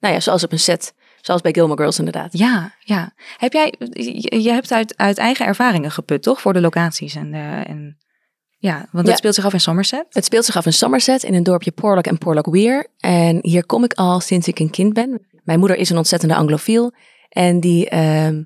nou 0.01 0.15
ja, 0.15 0.21
zoals 0.21 0.45
op 0.45 0.53
een 0.53 0.59
set. 0.59 0.95
Zoals 1.21 1.41
bij 1.41 1.53
Gilmore 1.53 1.81
Girls 1.81 1.99
inderdaad. 1.99 2.39
Ja, 2.39 2.75
ja. 2.81 3.13
Heb 3.37 3.53
jij, 3.53 3.75
je, 4.29 4.51
hebt 4.51 4.73
uit, 4.73 4.97
uit 4.97 5.19
eigen 5.19 5.47
ervaringen 5.47 5.91
geput, 5.91 6.23
toch? 6.23 6.41
Voor 6.41 6.53
de 6.53 6.61
locaties 6.61 7.15
en, 7.15 7.35
eh, 7.35 7.69
en 7.69 7.99
ja, 8.63 8.77
want 8.77 8.91
het 8.93 9.07
Ja. 9.07 9.17
speelt 9.17 9.35
zich 9.35 9.45
af 9.45 9.53
in 9.53 9.61
Somerset. 9.61 10.05
Het 10.11 10.25
speelt 10.25 10.45
zich 10.45 10.57
af 10.57 10.67
in 10.67 10.73
Somerset 10.73 11.23
in 11.23 11.35
een 11.35 11.43
dorpje 11.43 11.71
Porlock 11.71 12.07
en 12.07 12.19
Porlock 12.19 12.47
Weir. 12.47 12.87
En 12.99 13.39
hier 13.43 13.67
kom 13.67 13.85
ik 13.85 13.93
al 13.95 14.21
sinds 14.21 14.49
ik 14.49 14.59
een 14.59 14.71
kind 14.71 14.93
ben. 14.93 15.27
Mijn 15.45 15.59
moeder 15.59 15.77
is 15.77 15.91
een 15.91 15.97
ontzettende 15.97 16.35
anglofiel. 16.35 16.93
En 17.29 17.61
die 17.61 17.89
ehm, 17.89 18.43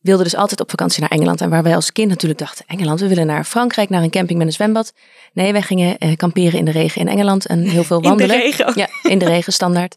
wilde 0.00 0.22
dus 0.22 0.34
altijd 0.36 0.60
op 0.60 0.70
vakantie 0.70 1.00
naar 1.00 1.10
Engeland. 1.10 1.40
En 1.40 1.50
waar 1.50 1.62
wij 1.62 1.74
als 1.74 1.92
kind 1.92 2.08
natuurlijk 2.08 2.40
dachten, 2.40 2.64
Engeland, 2.68 3.00
we 3.00 3.08
willen 3.08 3.26
naar 3.26 3.44
Frankrijk, 3.44 3.88
naar 3.88 4.02
een 4.02 4.10
camping 4.10 4.38
met 4.38 4.46
een 4.46 4.52
zwembad. 4.52 4.92
Nee, 5.32 5.52
wij 5.52 5.62
gingen 5.62 5.98
eh, 5.98 6.16
kamperen 6.16 6.58
in 6.58 6.64
de 6.64 6.70
regen 6.70 7.00
in 7.00 7.08
Engeland 7.08 7.46
en 7.46 7.60
heel 7.62 7.84
veel 7.84 8.02
wandelen. 8.08 8.36
regen. 8.36 8.72
Ja, 8.74 8.88
in 9.02 9.18
de 9.18 9.24
regen 9.24 9.52
standaard. 9.52 9.96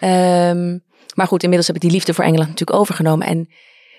Ehm, 0.00 0.78
maar 1.14 1.26
goed, 1.26 1.42
inmiddels 1.42 1.66
heb 1.66 1.76
ik 1.76 1.82
die 1.82 1.90
liefde 1.90 2.14
voor 2.14 2.24
Engeland 2.24 2.48
natuurlijk 2.48 2.78
overgenomen. 2.78 3.26
En 3.26 3.48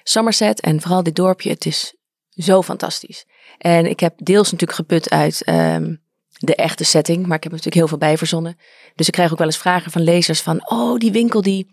Somerset 0.04 0.62
en 0.62 0.82
vooral 0.82 1.04
dit 1.04 1.16
dorpje, 1.16 1.50
het 1.50 1.66
is 1.66 1.96
zo 2.30 2.62
fantastisch. 2.62 3.26
En 3.58 3.86
ik 3.86 4.00
heb 4.00 4.14
deels 4.18 4.52
natuurlijk 4.52 4.80
geput 4.80 5.10
uit 5.10 5.44
ehm, 5.44 5.96
de 6.38 6.56
echte 6.56 6.84
setting, 6.84 7.26
maar 7.26 7.38
ik 7.38 7.44
heb 7.44 7.52
natuurlijk 7.52 7.76
heel 7.76 7.88
veel 7.88 7.98
bij 7.98 8.18
verzonnen. 8.18 8.58
Dus 8.96 9.08
ik 9.08 9.14
krijg 9.14 9.32
ook 9.32 9.38
wel 9.38 9.48
eens 9.48 9.58
vragen 9.58 9.92
van 9.92 10.02
lezers 10.02 10.42
van, 10.42 10.70
oh, 10.70 10.98
die 10.98 11.12
winkel, 11.12 11.42
die, 11.42 11.68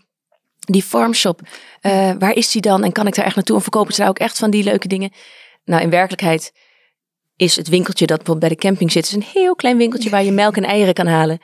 die 0.59 0.83
farmshop, 0.83 1.41
eh, 1.81 2.13
waar 2.19 2.35
is 2.35 2.51
die 2.51 2.63
dan? 2.63 2.85
En 2.85 2.93
kan 2.93 3.07
ik 3.07 3.15
daar 3.15 3.25
echt 3.25 3.35
naartoe? 3.35 3.57
En 3.57 3.63
verkopen 3.63 3.95
ze 3.95 4.01
daar 4.01 4.09
ook 4.09 4.19
echt 4.19 4.39
van 4.39 4.51
die 4.51 4.65
leuke 4.65 4.89
dingen? 4.89 5.13
Nou, 5.65 5.83
in 5.83 5.91
werkelijkheid 5.91 6.53
is 7.37 7.57
het 7.57 7.69
winkeltje 7.69 8.07
dat 8.07 8.17
bijvoorbeeld 8.17 8.49
bij 8.49 8.59
de 8.59 8.67
camping 8.69 8.93
zit, 8.93 9.05
is 9.05 9.13
een 9.13 9.27
heel 9.33 9.55
klein 9.55 9.77
winkeltje 9.77 10.11
waar 10.11 10.25
je 10.25 10.33
melk 10.33 10.57
en 10.57 10.65
eieren 10.65 10.95
kan 10.95 11.07
halen. 11.07 11.41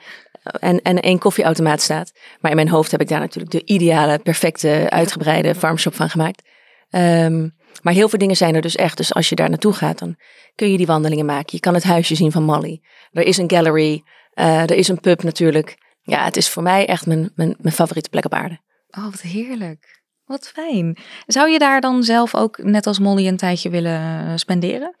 En, 0.59 0.81
en 0.81 0.99
één 0.99 1.19
koffieautomaat 1.19 1.81
staat. 1.81 2.11
Maar 2.39 2.51
in 2.51 2.57
mijn 2.57 2.69
hoofd 2.69 2.91
heb 2.91 3.01
ik 3.01 3.07
daar 3.07 3.19
natuurlijk 3.19 3.51
de 3.51 3.65
ideale, 3.65 4.19
perfecte, 4.19 4.85
uitgebreide 4.89 5.55
farmshop 5.55 5.95
van 5.95 6.09
gemaakt. 6.09 6.41
Ehm, 6.89 7.47
maar 7.81 7.93
heel 7.93 8.09
veel 8.09 8.19
dingen 8.19 8.35
zijn 8.35 8.55
er 8.55 8.61
dus 8.61 8.75
echt. 8.75 8.97
Dus 8.97 9.13
als 9.13 9.29
je 9.29 9.35
daar 9.35 9.49
naartoe 9.49 9.73
gaat, 9.73 9.99
dan 9.99 10.15
kun 10.55 10.71
je 10.71 10.77
die 10.77 10.85
wandelingen 10.85 11.25
maken. 11.25 11.49
Je 11.51 11.59
kan 11.59 11.73
het 11.73 11.83
huisje 11.83 12.15
zien 12.15 12.31
van 12.31 12.43
Molly. 12.43 12.81
Er 13.11 13.23
is 13.23 13.37
een 13.37 13.49
gallery. 13.51 14.03
eh, 14.33 14.61
er 14.61 14.71
is 14.71 14.87
een 14.87 14.99
pub 14.99 15.23
natuurlijk. 15.23 15.77
Ja, 16.01 16.23
het 16.23 16.37
is 16.37 16.49
voor 16.49 16.63
mij 16.63 16.87
echt 16.87 17.05
mijn, 17.05 17.31
mijn, 17.35 17.55
mijn 17.59 17.75
favoriete 17.75 18.09
plek 18.09 18.25
op 18.25 18.33
aarde. 18.33 18.59
Oh, 18.89 19.03
wat 19.03 19.21
heerlijk. 19.21 19.99
Wat 20.25 20.47
fijn. 20.53 20.97
Zou 21.25 21.49
je 21.49 21.59
daar 21.59 21.81
dan 21.81 22.03
zelf 22.03 22.35
ook, 22.35 22.57
net 22.63 22.87
als 22.87 22.99
Molly, 22.99 23.27
een 23.27 23.37
tijdje 23.37 23.69
willen 23.69 24.25
eh, 24.27 24.31
spenderen? 24.35 24.95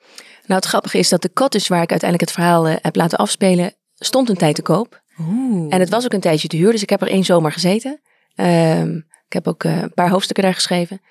Nou, 0.45 0.59
het 0.59 0.65
grappige 0.65 0.97
is 0.97 1.09
dat 1.09 1.21
de 1.21 1.33
cottage 1.33 1.73
waar 1.73 1.81
ik 1.81 1.89
uiteindelijk 1.91 2.29
het 2.29 2.39
verhaal 2.39 2.67
eh, 2.67 2.75
heb 2.81 2.95
laten 2.95 3.17
afspelen, 3.17 3.73
stond 3.95 4.29
een 4.29 4.37
tijd 4.37 4.55
te 4.55 4.61
koop. 4.61 5.01
Oeh. 5.19 5.73
En 5.73 5.79
het 5.79 5.89
was 5.89 6.05
ook 6.05 6.13
een 6.13 6.19
tijdje 6.19 6.47
te 6.47 6.57
huur, 6.57 6.71
dus 6.71 6.81
ik 6.81 6.89
heb 6.89 7.01
er 7.01 7.07
één 7.07 7.23
zomer 7.23 7.51
gezeten. 7.51 8.01
Ehm, 8.35 8.95
ik 9.25 9.33
heb 9.33 9.47
ook 9.47 9.63
een 9.63 9.93
paar 9.93 10.09
hoofdstukken 10.09 10.43
daar 10.43 10.53
geschreven. 10.53 11.01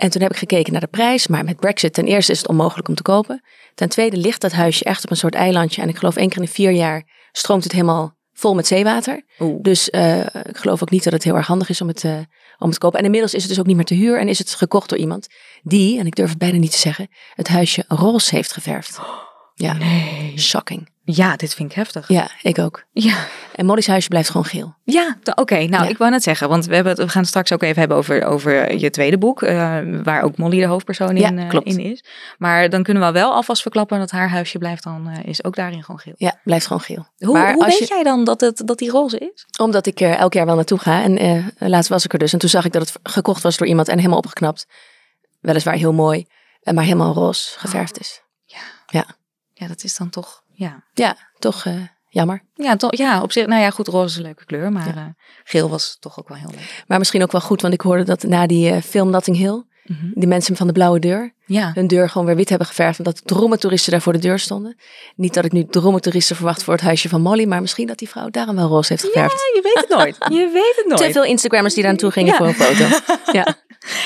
En 0.00 0.10
toen 0.10 0.22
heb 0.22 0.30
ik 0.30 0.36
gekeken 0.36 0.72
naar 0.72 0.80
de 0.80 0.86
prijs, 0.86 1.26
maar 1.26 1.44
met 1.44 1.56
Brexit 1.56 1.92
ten 1.92 2.04
eerste 2.06 2.32
is 2.32 2.38
het 2.38 2.48
onmogelijk 2.48 2.88
om 2.88 2.94
te 2.94 3.02
kopen. 3.02 3.42
Ten 3.74 3.88
tweede 3.88 4.16
ligt 4.16 4.40
dat 4.40 4.52
huisje 4.52 4.84
echt 4.84 5.04
op 5.04 5.10
een 5.10 5.16
soort 5.16 5.34
eilandje. 5.34 5.82
En 5.82 5.88
ik 5.88 5.96
geloof 5.96 6.16
één 6.16 6.28
keer 6.28 6.38
in 6.38 6.44
de 6.44 6.50
vier 6.52 6.70
jaar 6.70 7.28
stroomt 7.32 7.64
het 7.64 7.72
helemaal 7.72 8.14
vol 8.32 8.54
met 8.54 8.66
zeewater. 8.66 9.24
Dus 9.62 9.90
eh, 9.90 10.20
ik 10.20 10.56
geloof 10.56 10.82
ook 10.82 10.90
niet 10.90 11.04
dat 11.04 11.12
het 11.12 11.24
heel 11.24 11.34
erg 11.36 11.46
handig 11.46 11.68
is 11.68 11.80
om 11.80 11.88
het, 11.88 12.04
eh, 12.04 12.12
om 12.58 12.66
het 12.66 12.72
te 12.72 12.78
kopen. 12.78 12.98
En 12.98 13.04
inmiddels 13.04 13.34
is 13.34 13.40
het 13.40 13.50
dus 13.50 13.60
ook 13.60 13.66
niet 13.66 13.76
meer 13.76 13.84
te 13.84 13.94
huur 13.94 14.18
en 14.18 14.28
is 14.28 14.38
het 14.38 14.54
gekocht 14.54 14.88
door 14.88 14.98
iemand 14.98 15.26
die, 15.62 15.98
en 15.98 16.06
ik 16.06 16.14
durf 16.14 16.28
het 16.28 16.38
bijna 16.38 16.58
niet 16.58 16.72
te 16.72 16.78
zeggen, 16.78 17.08
het 17.34 17.48
huisje 17.48 17.84
roze 17.88 18.34
heeft 18.34 18.52
geverfd. 18.52 19.00
Ja, 19.54 19.72
Nee. 19.72 20.38
shocking. 20.38 20.88
Ja, 21.14 21.36
dit 21.36 21.54
vind 21.54 21.70
ik 21.70 21.76
heftig. 21.76 22.08
Ja, 22.08 22.30
ik 22.42 22.58
ook. 22.58 22.84
Ja. 22.92 23.16
En 23.54 23.66
Molly's 23.66 23.86
huisje 23.86 24.08
blijft 24.08 24.30
gewoon 24.30 24.46
geel. 24.46 24.74
Ja, 24.84 25.16
oké. 25.34 25.54
nou, 25.54 25.84
Ja. 25.84 25.90
ik 25.90 25.98
wou 25.98 26.10
net 26.10 26.22
zeggen, 26.22 26.48
want 26.48 26.66
we, 26.66 26.74
hebben 26.74 26.92
het, 26.92 27.02
we 27.02 27.08
gaan 27.08 27.20
het 27.20 27.28
straks 27.30 27.52
ook 27.52 27.62
even 27.62 27.78
hebben 27.78 27.96
over, 27.96 28.24
over 28.24 28.76
je 28.78 28.90
tweede 28.90 29.18
boek, 29.18 29.42
eh, 29.42 29.78
waar 30.02 30.22
ook 30.22 30.36
Molly 30.36 30.58
de 30.60 30.66
hoofdpersoon 30.66 31.16
Ja, 31.16 31.28
in, 31.28 31.38
eh, 31.38 31.48
klopt. 31.48 31.66
in 31.66 31.78
is. 31.78 32.04
Maar 32.38 32.70
dan 32.70 32.82
kunnen 32.82 33.02
we 33.06 33.12
wel 33.12 33.32
alvast 33.32 33.62
verklappen 33.62 33.98
dat 33.98 34.10
haar 34.10 34.28
huisje 34.28 34.58
blijft 34.58 34.82
dan, 34.82 35.08
eh, 35.08 35.24
is 35.24 35.44
ook 35.44 35.54
daarin 35.56 35.82
gewoon 35.84 36.00
geel. 36.00 36.14
Ja, 36.16 36.40
blijft 36.44 36.66
gewoon 36.66 36.82
geel. 36.82 37.06
Hoe, 37.18 37.32
maar 37.32 37.52
hoe 37.54 37.64
weet 37.64 37.78
je, 37.78 37.84
jij 37.84 38.02
dan 38.02 38.24
dat, 38.24 38.40
het, 38.40 38.62
dat 38.64 38.78
die 38.78 38.90
roze 38.90 39.18
is? 39.18 39.46
Omdat 39.60 39.86
ik 39.86 40.00
er 40.00 40.14
elk 40.16 40.32
jaar 40.32 40.46
wel 40.46 40.54
naartoe 40.54 40.78
ga. 40.78 41.02
En 41.02 41.44
laatst 41.58 41.90
was 41.90 42.04
ik 42.04 42.12
er 42.12 42.18
dus. 42.18 42.32
En 42.32 42.38
toen 42.38 42.48
zag 42.48 42.64
ik 42.64 42.72
dat 42.72 42.82
het 42.88 42.98
gekocht 43.02 43.42
was 43.42 43.56
door 43.56 43.66
iemand 43.66 43.88
en 43.88 43.96
helemaal 43.96 44.18
opgeknapt. 44.18 44.66
Weliswaar 45.40 45.74
heel 45.74 45.92
mooi, 45.92 46.26
maar 46.62 46.84
helemaal 46.84 47.14
roze 47.14 47.58
geverfd 47.58 48.00
is. 48.00 48.22
Ja, 49.60 49.66
dat 49.66 49.84
is 49.84 49.96
dan 49.96 50.10
toch, 50.10 50.42
ja. 50.60 50.84
Ja, 50.92 51.16
toch 51.38 51.64
eh, 51.64 51.74
jammer. 52.08 52.42
Ja, 52.54 52.76
toch, 52.76 52.96
ja, 52.96 53.22
op 53.22 53.32
zich, 53.32 53.46
nou 53.46 53.62
ja, 53.62 53.70
goed, 53.70 53.88
roze 53.88 54.06
is 54.06 54.16
een 54.16 54.22
leuke 54.22 54.44
kleur, 54.44 54.72
maar 54.72 54.96
eh, 54.96 55.04
geel 55.44 55.68
was 55.68 55.96
toch 56.00 56.18
ook 56.18 56.28
wel 56.28 56.38
heel 56.38 56.50
leuk. 56.50 56.84
Maar 56.86 56.98
misschien 56.98 57.22
ook 57.22 57.32
wel 57.32 57.40
goed, 57.40 57.60
want 57.60 57.74
ik 57.74 57.80
hoorde 57.80 58.02
dat 58.04 58.22
na 58.22 58.46
die 58.46 58.70
eh, 58.70 58.82
film 58.82 59.10
Notting 59.10 59.36
Hill, 59.36 59.64
Mhm. 59.90 60.10
die 60.14 60.28
mensen 60.28 60.56
van 60.56 60.66
de 60.66 60.72
blauwe 60.72 60.98
deur, 60.98 61.32
Ja. 61.46 61.70
hun 61.74 61.86
deur 61.86 62.08
gewoon 62.08 62.26
weer 62.26 62.36
wit 62.36 62.48
hebben 62.48 62.66
geverfd. 62.66 62.98
Omdat 62.98 63.20
drommen 63.24 63.58
toeristen 63.58 63.92
daar 63.92 64.00
voor 64.00 64.12
de 64.12 64.18
deur 64.18 64.38
stonden. 64.38 64.76
Niet 65.16 65.34
dat 65.34 65.44
ik 65.44 65.52
nu 65.52 65.66
drommen 65.66 66.00
toeristen 66.00 66.36
verwacht 66.36 66.62
voor 66.64 66.74
het 66.74 66.82
huisje 66.82 67.08
van 67.08 67.20
Molly, 67.22 67.44
maar 67.44 67.60
misschien 67.60 67.86
dat 67.86 67.98
die 67.98 68.08
vrouw 68.08 68.28
daarom 68.30 68.56
wel 68.56 68.68
roze 68.68 68.92
heeft 68.92 69.04
geverfd. 69.04 69.32
je 69.32 69.60
weet 69.62 69.84
het 69.86 69.88
nooit. 69.98 70.16
Je 70.38 70.50
weet 70.52 70.76
het 70.76 70.86
nooit. 70.86 71.00
Te 71.00 71.12
veel 71.12 71.24
Instagrammers 71.24 71.74
die 71.74 71.82
daar 71.82 71.92
naartoe 71.92 72.10
gingen 72.10 72.30
Ja. 72.32 72.36
voor 72.36 72.46
een 72.46 72.54
foto. 72.54 72.84
Ja. 73.38 73.54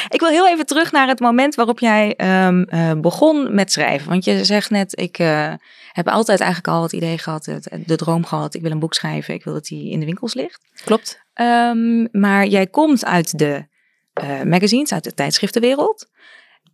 Ik 0.09 0.21
wil 0.21 0.29
heel 0.29 0.49
even 0.49 0.67
terug 0.67 0.93
naar 0.93 1.09
het 1.09 1.21
moment 1.21 1.55
waarop 1.55 1.79
jij 1.79 2.15
ehm, 2.17 2.63
eh, 2.63 2.93
begon 3.01 3.55
met 3.55 3.73
schrijven. 3.73 4.09
Want 4.09 4.25
je 4.25 4.45
zegt 4.45 4.71
net, 4.71 4.99
ik 5.01 5.19
eh, 5.19 5.53
heb 5.93 6.09
altijd 6.09 6.41
eigenlijk 6.41 6.69
al 6.75 6.83
het 6.83 6.93
idee 6.93 7.19
gehad, 7.19 7.47
het, 7.47 7.69
de 7.87 7.97
droom 7.97 8.25
gehad, 8.27 8.55
ik 8.55 8.61
wil 8.63 8.71
een 8.71 8.79
boek 8.79 8.95
schrijven, 8.95 9.35
ik 9.35 9.45
wil 9.45 9.53
dat 9.53 9.65
die 9.65 9.91
in 9.91 10.01
de 10.01 10.07
winkels 10.07 10.35
ligt. 10.35 10.61
Klopt. 10.85 11.21
Ehm, 11.35 12.07
maar 12.21 12.47
jij 12.47 12.67
komt 12.67 13.05
uit 13.05 13.39
de 13.39 13.67
eh, 14.15 14.43
magazines, 14.43 14.93
uit 14.93 15.05
de 15.05 15.15
tijdschriftenwereld. 15.15 16.07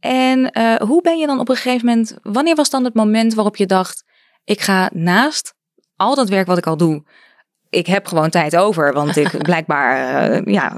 En 0.01 0.51
eh, 0.51 0.75
hoe 0.77 1.03
ben 1.03 1.19
je 1.19 1.27
dan 1.27 1.39
op 1.39 1.49
een 1.49 1.57
gegeven 1.57 1.87
moment, 1.87 2.17
wanneer 2.23 2.55
was 2.55 2.71
dan 2.71 2.85
het 2.85 2.95
moment 2.95 3.35
waarop 3.35 3.57
je 3.57 3.67
dacht, 3.67 4.05
ik 4.45 4.61
ga 4.61 4.91
naast 4.93 5.55
al 5.97 6.15
dat 6.15 6.29
werk 6.29 6.47
wat 6.47 6.59
ik 6.59 6.67
al 6.67 6.77
doe, 6.77 7.05
ik 7.71 7.87
heb 7.87 8.07
gewoon 8.07 8.31
tijd 8.31 8.57
over, 8.57 8.93
want 8.93 9.17
ik 9.17 9.39
blijkbaar, 9.43 10.31
eh, 10.31 10.55
ja, 10.55 10.77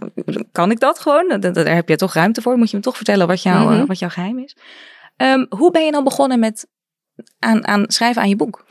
kan 0.52 0.71
ik 0.71 0.81
dat 0.81 0.99
gewoon? 0.99 1.28
Da- 1.40 1.50
Daar 1.50 1.75
heb 1.75 1.88
je 1.88 1.97
toch 1.97 2.14
ruimte 2.14 2.42
voor. 2.42 2.57
Moet 2.57 2.71
je 2.71 2.76
me 2.76 2.83
toch 2.83 2.97
vertellen 2.97 3.26
wat, 3.26 3.42
jou, 3.42 3.75
Mhm. 3.75 3.87
wat 3.87 3.99
jouw 3.99 4.09
geheim 4.09 4.38
is? 4.38 4.57
Ehm, 5.16 5.45
hoe 5.49 5.71
ben 5.71 5.85
je 5.85 5.92
dan 5.92 6.04
begonnen 6.04 6.38
met 6.38 6.66
aan, 7.38 7.66
aan 7.66 7.85
schrijven 7.87 8.23
aan 8.23 8.28
je 8.28 8.37
boek? 8.37 8.64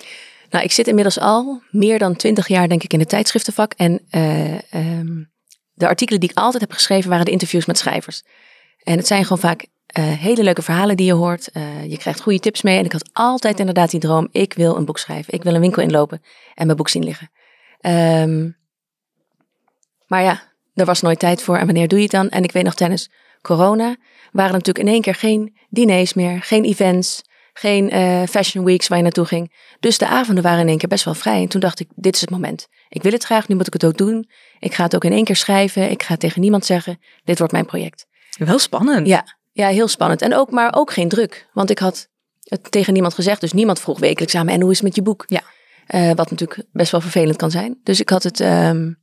Nou, 0.50 0.64
ik 0.64 0.72
zit 0.72 0.88
inmiddels 0.88 1.20
al 1.20 1.62
meer 1.70 2.00
dan 2.00 2.16
twintig 2.16 2.48
jaar, 2.48 2.68
denk 2.68 2.84
ik, 2.84 2.94
in 2.94 3.00
het 3.00 3.10
tijdschriftenvak. 3.10 3.74
En 3.74 4.02
eh, 4.10 4.74
ehm, 4.74 5.24
de 5.82 5.88
artikelen 5.88 6.20
die 6.20 6.30
ik 6.30 6.38
altijd 6.38 6.62
heb 6.62 6.72
geschreven 6.72 7.10
waren 7.10 7.26
de 7.26 7.32
interviews 7.32 7.66
met 7.66 7.78
schrijvers. 7.78 8.24
En 8.84 8.98
het 8.98 9.08
zijn 9.08 9.24
gewoon 9.24 9.40
vaak 9.40 9.66
eh, 9.86 10.04
hele 10.04 10.44
leuke 10.44 10.62
verhalen 10.62 10.98
die 10.98 11.06
je 11.06 11.14
hoort. 11.14 11.52
Eh, 11.52 11.90
je 11.90 11.98
krijgt 11.98 12.22
goede 12.22 12.40
tips 12.40 12.62
mee. 12.62 12.78
En 12.78 12.86
ik 12.86 12.92
had 12.92 13.10
altijd 13.14 13.60
inderdaad 13.60 13.92
die 13.92 14.00
droom: 14.00 14.28
ik 14.32 14.54
wil 14.54 14.76
een 14.76 14.86
boek 14.86 14.98
schrijven. 14.98 15.34
Ik 15.34 15.44
wil 15.44 15.54
een 15.54 15.62
winkel 15.62 15.82
inlopen 15.82 16.22
en 16.56 16.66
mijn 16.66 16.78
boek 16.78 16.90
zien 16.90 17.04
liggen. 17.04 17.32
Ehm, 17.80 18.50
maar 20.08 20.22
ja, 20.22 20.42
er 20.74 20.86
was 20.86 21.02
nooit 21.02 21.20
tijd 21.20 21.42
voor. 21.42 21.58
En 21.58 21.66
wanneer 21.66 21.88
doe 21.88 21.98
je 21.98 22.04
het 22.04 22.14
dan? 22.14 22.30
En 22.30 22.44
ik 22.44 22.52
weet 22.52 22.64
nog 22.64 22.74
tijdens 22.74 23.10
corona 23.42 23.96
waren 24.32 24.52
er 24.52 24.58
natuurlijk 24.58 24.86
in 24.86 24.94
één 24.94 25.02
keer 25.02 25.16
geen 25.16 25.58
diners 25.70 26.14
meer, 26.14 26.42
geen 26.42 26.64
events, 26.64 27.22
geen 27.62 27.90
eh, 27.90 28.24
fashion 28.30 28.66
weeks 28.66 28.88
waar 28.88 28.98
je 28.98 29.04
naartoe 29.04 29.26
ging. 29.26 29.54
Dus 29.80 29.98
de 29.98 30.08
avonden 30.08 30.44
waren 30.44 30.60
in 30.60 30.68
één 30.68 30.78
keer 30.78 30.90
best 30.90 31.06
wel 31.06 31.14
vrij. 31.14 31.42
En 31.42 31.48
toen 31.48 31.62
dacht 31.62 31.80
ik, 31.80 31.88
dit 31.96 32.16
is 32.16 32.22
het 32.22 32.30
moment. 32.30 32.68
Ik 32.90 33.04
wil 33.04 33.12
het 33.12 33.24
graag, 33.24 33.48
nu 33.48 33.56
moet 33.56 33.68
ik 33.68 33.74
het 33.74 33.86
ook 33.86 33.98
doen. 33.98 34.30
Ik 34.60 34.74
ga 34.74 34.84
het 34.84 34.96
ook 34.96 35.04
in 35.04 35.12
één 35.12 35.24
keer 35.24 35.36
schrijven. 35.36 35.92
Ik 35.92 36.04
ga 36.04 36.12
het 36.12 36.20
tegen 36.20 36.42
niemand 36.42 36.66
zeggen. 36.66 37.00
Dit 37.24 37.38
wordt 37.38 37.54
mijn 37.54 37.66
project. 37.66 38.06
Wel 38.38 38.60
spannend. 38.60 39.08
Ja, 39.08 39.38
ja 39.52 39.68
heel 39.68 39.88
spannend. 39.88 40.22
En 40.22 40.36
ook, 40.36 40.52
maar 40.52 40.74
ook 40.76 40.94
geen 40.94 41.10
druk. 41.10 41.50
Want 41.54 41.70
ik 41.70 41.80
had 41.80 42.10
het 42.40 42.72
tegen 42.72 42.94
niemand 42.94 43.14
gezegd. 43.14 43.42
Dus 43.42 43.54
niemand 43.54 43.80
vroeg 43.80 44.00
wekelijks 44.00 44.36
aan 44.36 44.46
me, 44.46 44.52
en 44.52 44.62
hoe 44.62 44.72
is 44.72 44.78
het 44.78 44.86
met 44.86 44.96
je 44.96 45.02
boek? 45.02 45.24
Ja. 45.28 45.42
Eh, 45.88 46.12
wat 46.12 46.30
natuurlijk 46.30 46.64
best 46.72 46.92
wel 46.92 47.02
vervelend 47.02 47.38
kan 47.38 47.52
zijn. 47.52 47.80
Dus 47.84 48.00
ik 48.00 48.10
had 48.10 48.24
het 48.24 48.40
ehm, 48.40 48.94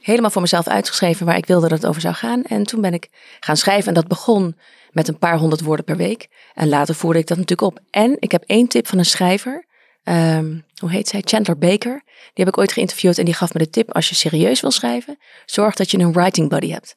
helemaal 0.00 0.30
voor 0.30 0.42
mezelf 0.42 0.68
uitgeschreven 0.68 1.26
waar 1.26 1.36
ik 1.36 1.46
wilde 1.46 1.68
dat 1.68 1.78
het 1.78 1.86
over 1.86 2.00
zou 2.00 2.14
gaan. 2.14 2.42
En 2.44 2.62
toen 2.62 2.80
ben 2.80 2.94
ik 2.94 3.08
gaan 3.40 3.56
schrijven. 3.56 3.88
En 3.88 3.94
dat 3.94 4.08
begon 4.08 4.56
met 4.92 5.08
een 5.08 5.18
paar 5.18 5.38
honderd 5.38 5.60
woorden 5.60 5.84
per 5.84 5.96
week. 5.96 6.28
En 6.54 6.68
later 6.68 6.94
voerde 6.94 7.18
ik 7.18 7.26
dat 7.26 7.36
natuurlijk 7.36 7.70
op. 7.72 7.80
En 7.90 8.16
ik 8.18 8.32
heb 8.32 8.42
één 8.46 8.68
tip 8.68 8.86
van 8.86 8.98
een 8.98 9.04
schrijver. 9.04 9.66
Ehm, 10.02 10.58
hoe 10.76 10.90
heet 10.90 11.08
zij? 11.08 11.22
Chandler 11.24 11.58
Baker. 11.58 12.02
Die 12.04 12.44
heb 12.44 12.48
ik 12.48 12.58
ooit 12.58 12.72
geïnterviewd 12.72 13.18
en 13.18 13.24
die 13.24 13.34
gaf 13.34 13.52
me 13.52 13.58
de 13.58 13.70
tip. 13.70 13.92
Als 13.92 14.08
je 14.08 14.14
serieus 14.14 14.60
wil 14.60 14.70
schrijven, 14.70 15.18
zorg 15.46 15.74
dat 15.74 15.90
je 15.90 15.98
een 15.98 16.12
writing 16.12 16.48
buddy 16.48 16.70
hebt. 16.70 16.96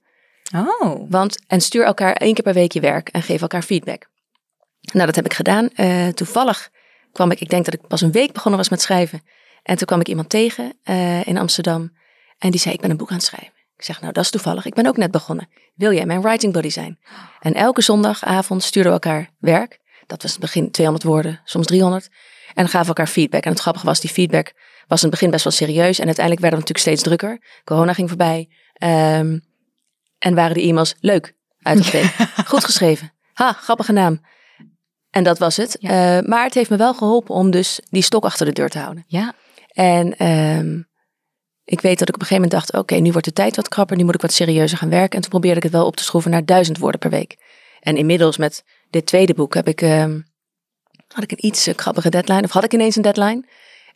Oh, 0.55 1.05
Want, 1.09 1.37
en 1.47 1.61
stuur 1.61 1.85
elkaar 1.85 2.13
één 2.13 2.33
keer 2.33 2.43
per 2.43 2.53
week 2.53 2.71
je 2.71 2.79
werk 2.79 3.09
en 3.09 3.21
geef 3.21 3.41
elkaar 3.41 3.63
feedback. 3.63 4.09
Nou, 4.81 5.05
dat 5.05 5.15
heb 5.15 5.25
ik 5.25 5.33
gedaan. 5.33 5.69
Eh, 5.69 6.07
toevallig 6.07 6.69
kwam 7.11 7.31
ik, 7.31 7.39
ik 7.39 7.49
denk 7.49 7.65
dat 7.65 7.73
ik 7.73 7.87
pas 7.87 8.01
een 8.01 8.11
week 8.11 8.33
begonnen 8.33 8.59
was 8.59 8.69
met 8.69 8.81
schrijven. 8.81 9.21
En 9.63 9.77
toen 9.77 9.87
kwam 9.87 9.99
ik 9.99 10.07
iemand 10.07 10.29
tegen 10.29 10.73
eh, 10.83 11.27
in 11.27 11.37
Amsterdam. 11.37 11.91
En 12.37 12.51
die 12.51 12.59
zei, 12.59 12.73
ik 12.73 12.81
ben 12.81 12.89
een 12.89 12.97
boek 12.97 13.09
aan 13.09 13.15
het 13.15 13.25
schrijven. 13.25 13.60
Ik 13.81 13.87
zeg, 13.87 14.01
nou 14.01 14.13
dat 14.13 14.23
is 14.23 14.29
toevallig. 14.29 14.65
Ik 14.65 14.73
ben 14.73 14.85
ook 14.85 14.97
net 14.97 15.11
begonnen. 15.11 15.49
Wil 15.75 15.93
jij 15.93 16.05
mijn 16.05 16.21
writing 16.21 16.53
buddy 16.53 16.69
zijn? 16.69 16.99
En 17.39 17.53
elke 17.53 17.81
zondagavond 17.81 18.63
stuurden 18.63 18.91
we 18.91 18.99
elkaar 18.99 19.29
werk. 19.39 19.79
Dat 20.07 20.21
was 20.21 20.35
in 20.35 20.41
het 20.41 20.51
begin 20.51 20.71
200 20.71 21.07
woorden, 21.09 21.41
soms 21.43 21.65
300. 21.65 22.09
En 22.53 22.65
gaven 22.65 22.81
we 22.81 22.87
elkaar 22.87 23.07
feedback. 23.07 23.43
En 23.43 23.51
het 23.51 23.59
grappige 23.59 23.85
was, 23.85 23.99
die 23.99 24.09
feedback 24.09 24.53
was 24.87 25.03
in 25.03 25.09
het 25.09 25.09
begin 25.09 25.29
best 25.29 25.43
wel 25.43 25.53
serieus. 25.53 25.99
En 25.99 26.05
uiteindelijk 26.05 26.41
werden 26.41 26.59
we 26.59 26.65
natuurlijk 26.67 26.79
steeds 26.79 27.01
drukker. 27.03 27.61
Corona 27.63 27.93
ging 27.93 28.07
voorbij. 28.07 28.49
Ehm, 28.73 29.39
en 30.17 30.35
waren 30.35 30.53
de 30.53 30.61
e-mails 30.61 30.95
leuk 30.99 31.33
uitgetekend. 31.61 32.29
Goed 32.47 32.65
geschreven. 32.65 33.13
Ha, 33.33 33.51
grappige 33.51 33.91
naam. 33.91 34.21
En 35.09 35.23
dat 35.23 35.39
was 35.39 35.57
het. 35.57 35.77
Ja. 35.79 36.17
Eh, 36.17 36.27
maar 36.27 36.43
het 36.43 36.53
heeft 36.53 36.69
me 36.69 36.77
wel 36.77 36.93
geholpen 36.93 37.35
om 37.35 37.51
dus 37.51 37.79
die 37.89 38.03
stok 38.03 38.23
achter 38.23 38.45
de 38.45 38.53
deur 38.53 38.69
te 38.69 38.79
houden. 38.79 39.03
ja. 39.07 39.33
En 39.71 40.17
ehm, 40.17 40.81
ik 41.71 41.81
weet 41.81 41.99
dat 41.99 42.07
ik 42.07 42.15
op 42.15 42.21
een 42.21 42.27
gegeven 42.27 42.49
moment 42.49 42.51
dacht, 42.51 42.81
oké, 42.81 42.95
nu 42.95 43.11
wordt 43.11 43.27
de 43.27 43.33
tijd 43.33 43.55
wat 43.55 43.67
krapper, 43.67 43.97
nu 43.97 44.03
moet 44.03 44.15
ik 44.15 44.21
wat 44.21 44.33
serieuzer 44.33 44.77
gaan 44.77 44.89
werken. 44.89 45.15
En 45.15 45.21
toen 45.21 45.29
probeerde 45.29 45.57
ik 45.57 45.63
het 45.63 45.71
wel 45.71 45.85
op 45.85 45.95
te 45.95 46.03
schroeven 46.03 46.31
naar 46.31 46.45
duizend 46.45 46.77
woorden 46.77 46.99
per 46.99 47.09
week. 47.09 47.37
En 47.79 47.97
inmiddels 47.97 48.37
met 48.37 48.63
dit 48.89 49.05
tweede 49.05 49.33
boek 49.33 49.53
heb 49.53 49.67
ik, 49.67 49.81
ehm, 49.81 50.19
had 51.07 51.23
ik 51.23 51.31
een 51.31 51.45
iets 51.45 51.67
eh, 51.67 51.75
krappere 51.75 52.09
deadline, 52.09 52.41
of 52.43 52.51
had 52.51 52.63
ik 52.63 52.73
ineens 52.73 52.95
een 52.95 53.01
deadline. 53.01 53.47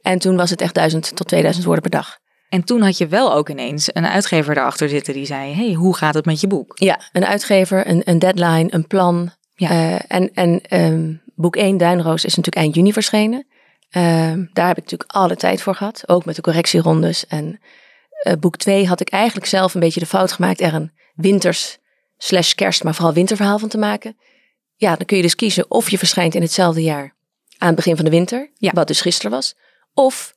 En 0.01 0.19
toen 0.19 0.35
was 0.35 0.49
het 0.49 0.61
echt 0.61 0.73
duizend 0.73 1.15
tot 1.15 1.27
2000 1.27 1.65
woorden 1.65 1.83
per 1.83 1.99
dag. 1.99 2.17
En 2.49 2.63
toen 2.63 2.81
had 2.81 2.97
je 2.97 3.07
wel 3.07 3.33
ook 3.33 3.49
ineens 3.49 3.89
een 3.93 4.07
uitgever 4.07 4.57
erachter 4.57 4.89
zitten 4.89 5.13
die 5.13 5.25
zei: 5.25 5.53
hey, 5.53 5.73
hoe 5.73 5.95
gaat 5.95 6.13
het 6.13 6.25
met 6.25 6.41
je 6.41 6.47
boek? 6.47 6.79
Ja, 6.79 6.99
een 7.11 7.25
uitgever, 7.25 7.87
een, 7.87 8.01
een 8.05 8.19
deadline, 8.19 8.67
een 8.69 8.87
plan. 8.87 9.31
Ja. 9.55 9.69
Eh, 9.69 9.99
en 10.07 10.33
en 10.33 10.61
ehm, 10.61 11.13
boek 11.35 11.55
1, 11.55 11.77
Duinroos, 11.77 12.25
is 12.25 12.35
natuurlijk 12.35 12.55
eind 12.55 12.75
juni 12.75 12.93
verschenen. 12.93 13.47
Ehm, 13.89 14.45
daar 14.53 14.67
heb 14.67 14.77
ik 14.77 14.83
natuurlijk 14.83 15.11
alle 15.11 15.35
tijd 15.35 15.61
voor 15.61 15.75
gehad. 15.75 16.03
Ook 16.09 16.25
met 16.25 16.35
de 16.35 16.41
correctierondes. 16.41 17.27
En 17.27 17.59
eh, 18.23 18.33
boek 18.39 18.57
2 18.57 18.87
had 18.87 18.99
ik 18.99 19.09
eigenlijk 19.09 19.45
zelf 19.47 19.73
een 19.73 19.79
beetje 19.79 19.99
de 19.99 20.05
fout 20.05 20.31
gemaakt 20.31 20.61
er 20.61 20.73
een 20.73 20.91
winters 21.15 21.77
slash 22.17 22.53
kerst, 22.53 22.83
maar 22.83 22.95
vooral 22.95 23.13
winterverhaal 23.13 23.59
van 23.59 23.69
te 23.69 23.77
maken. 23.77 24.17
Ja, 24.75 24.95
dan 24.95 25.05
kun 25.05 25.17
je 25.17 25.23
dus 25.23 25.35
kiezen 25.35 25.71
of 25.71 25.89
je 25.89 25.97
verschijnt 25.97 26.35
in 26.35 26.41
hetzelfde 26.41 26.81
jaar 26.83 27.13
aan 27.57 27.67
het 27.67 27.75
begin 27.75 27.95
van 27.95 28.05
de 28.05 28.11
winter, 28.11 28.49
Ja. 28.57 28.71
wat 28.73 28.87
dus 28.87 29.01
gisteren 29.01 29.31
was. 29.31 29.55
Of 29.93 30.35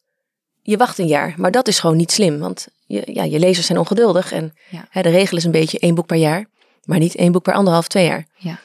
je 0.63 0.77
wacht 0.77 0.99
een 0.99 1.07
jaar, 1.07 1.35
maar 1.37 1.51
dat 1.51 1.69
is 1.69 1.79
gewoon 1.79 1.97
niet 1.97 2.13
slim, 2.13 2.39
want 2.39 2.69
je, 2.87 3.03
ja, 3.13 3.25
je 3.25 3.39
lezers 3.39 3.67
zijn 3.67 3.79
ongeduldig. 3.79 4.33
En 4.33 4.55
Ja. 4.71 4.87
hè, 4.91 5.03
de 5.03 5.09
regel 5.09 5.37
is 5.37 5.45
een 5.45 5.51
beetje 5.51 5.79
één 5.79 5.95
boek 5.95 6.07
per 6.07 6.17
jaar, 6.17 6.47
maar 6.85 6.99
niet 6.99 7.15
één 7.15 7.33
boek 7.33 7.43
per 7.43 7.55
anderhalf, 7.55 7.89
twee 7.89 8.07
jaar. 8.07 8.27
Ja. 8.37 8.59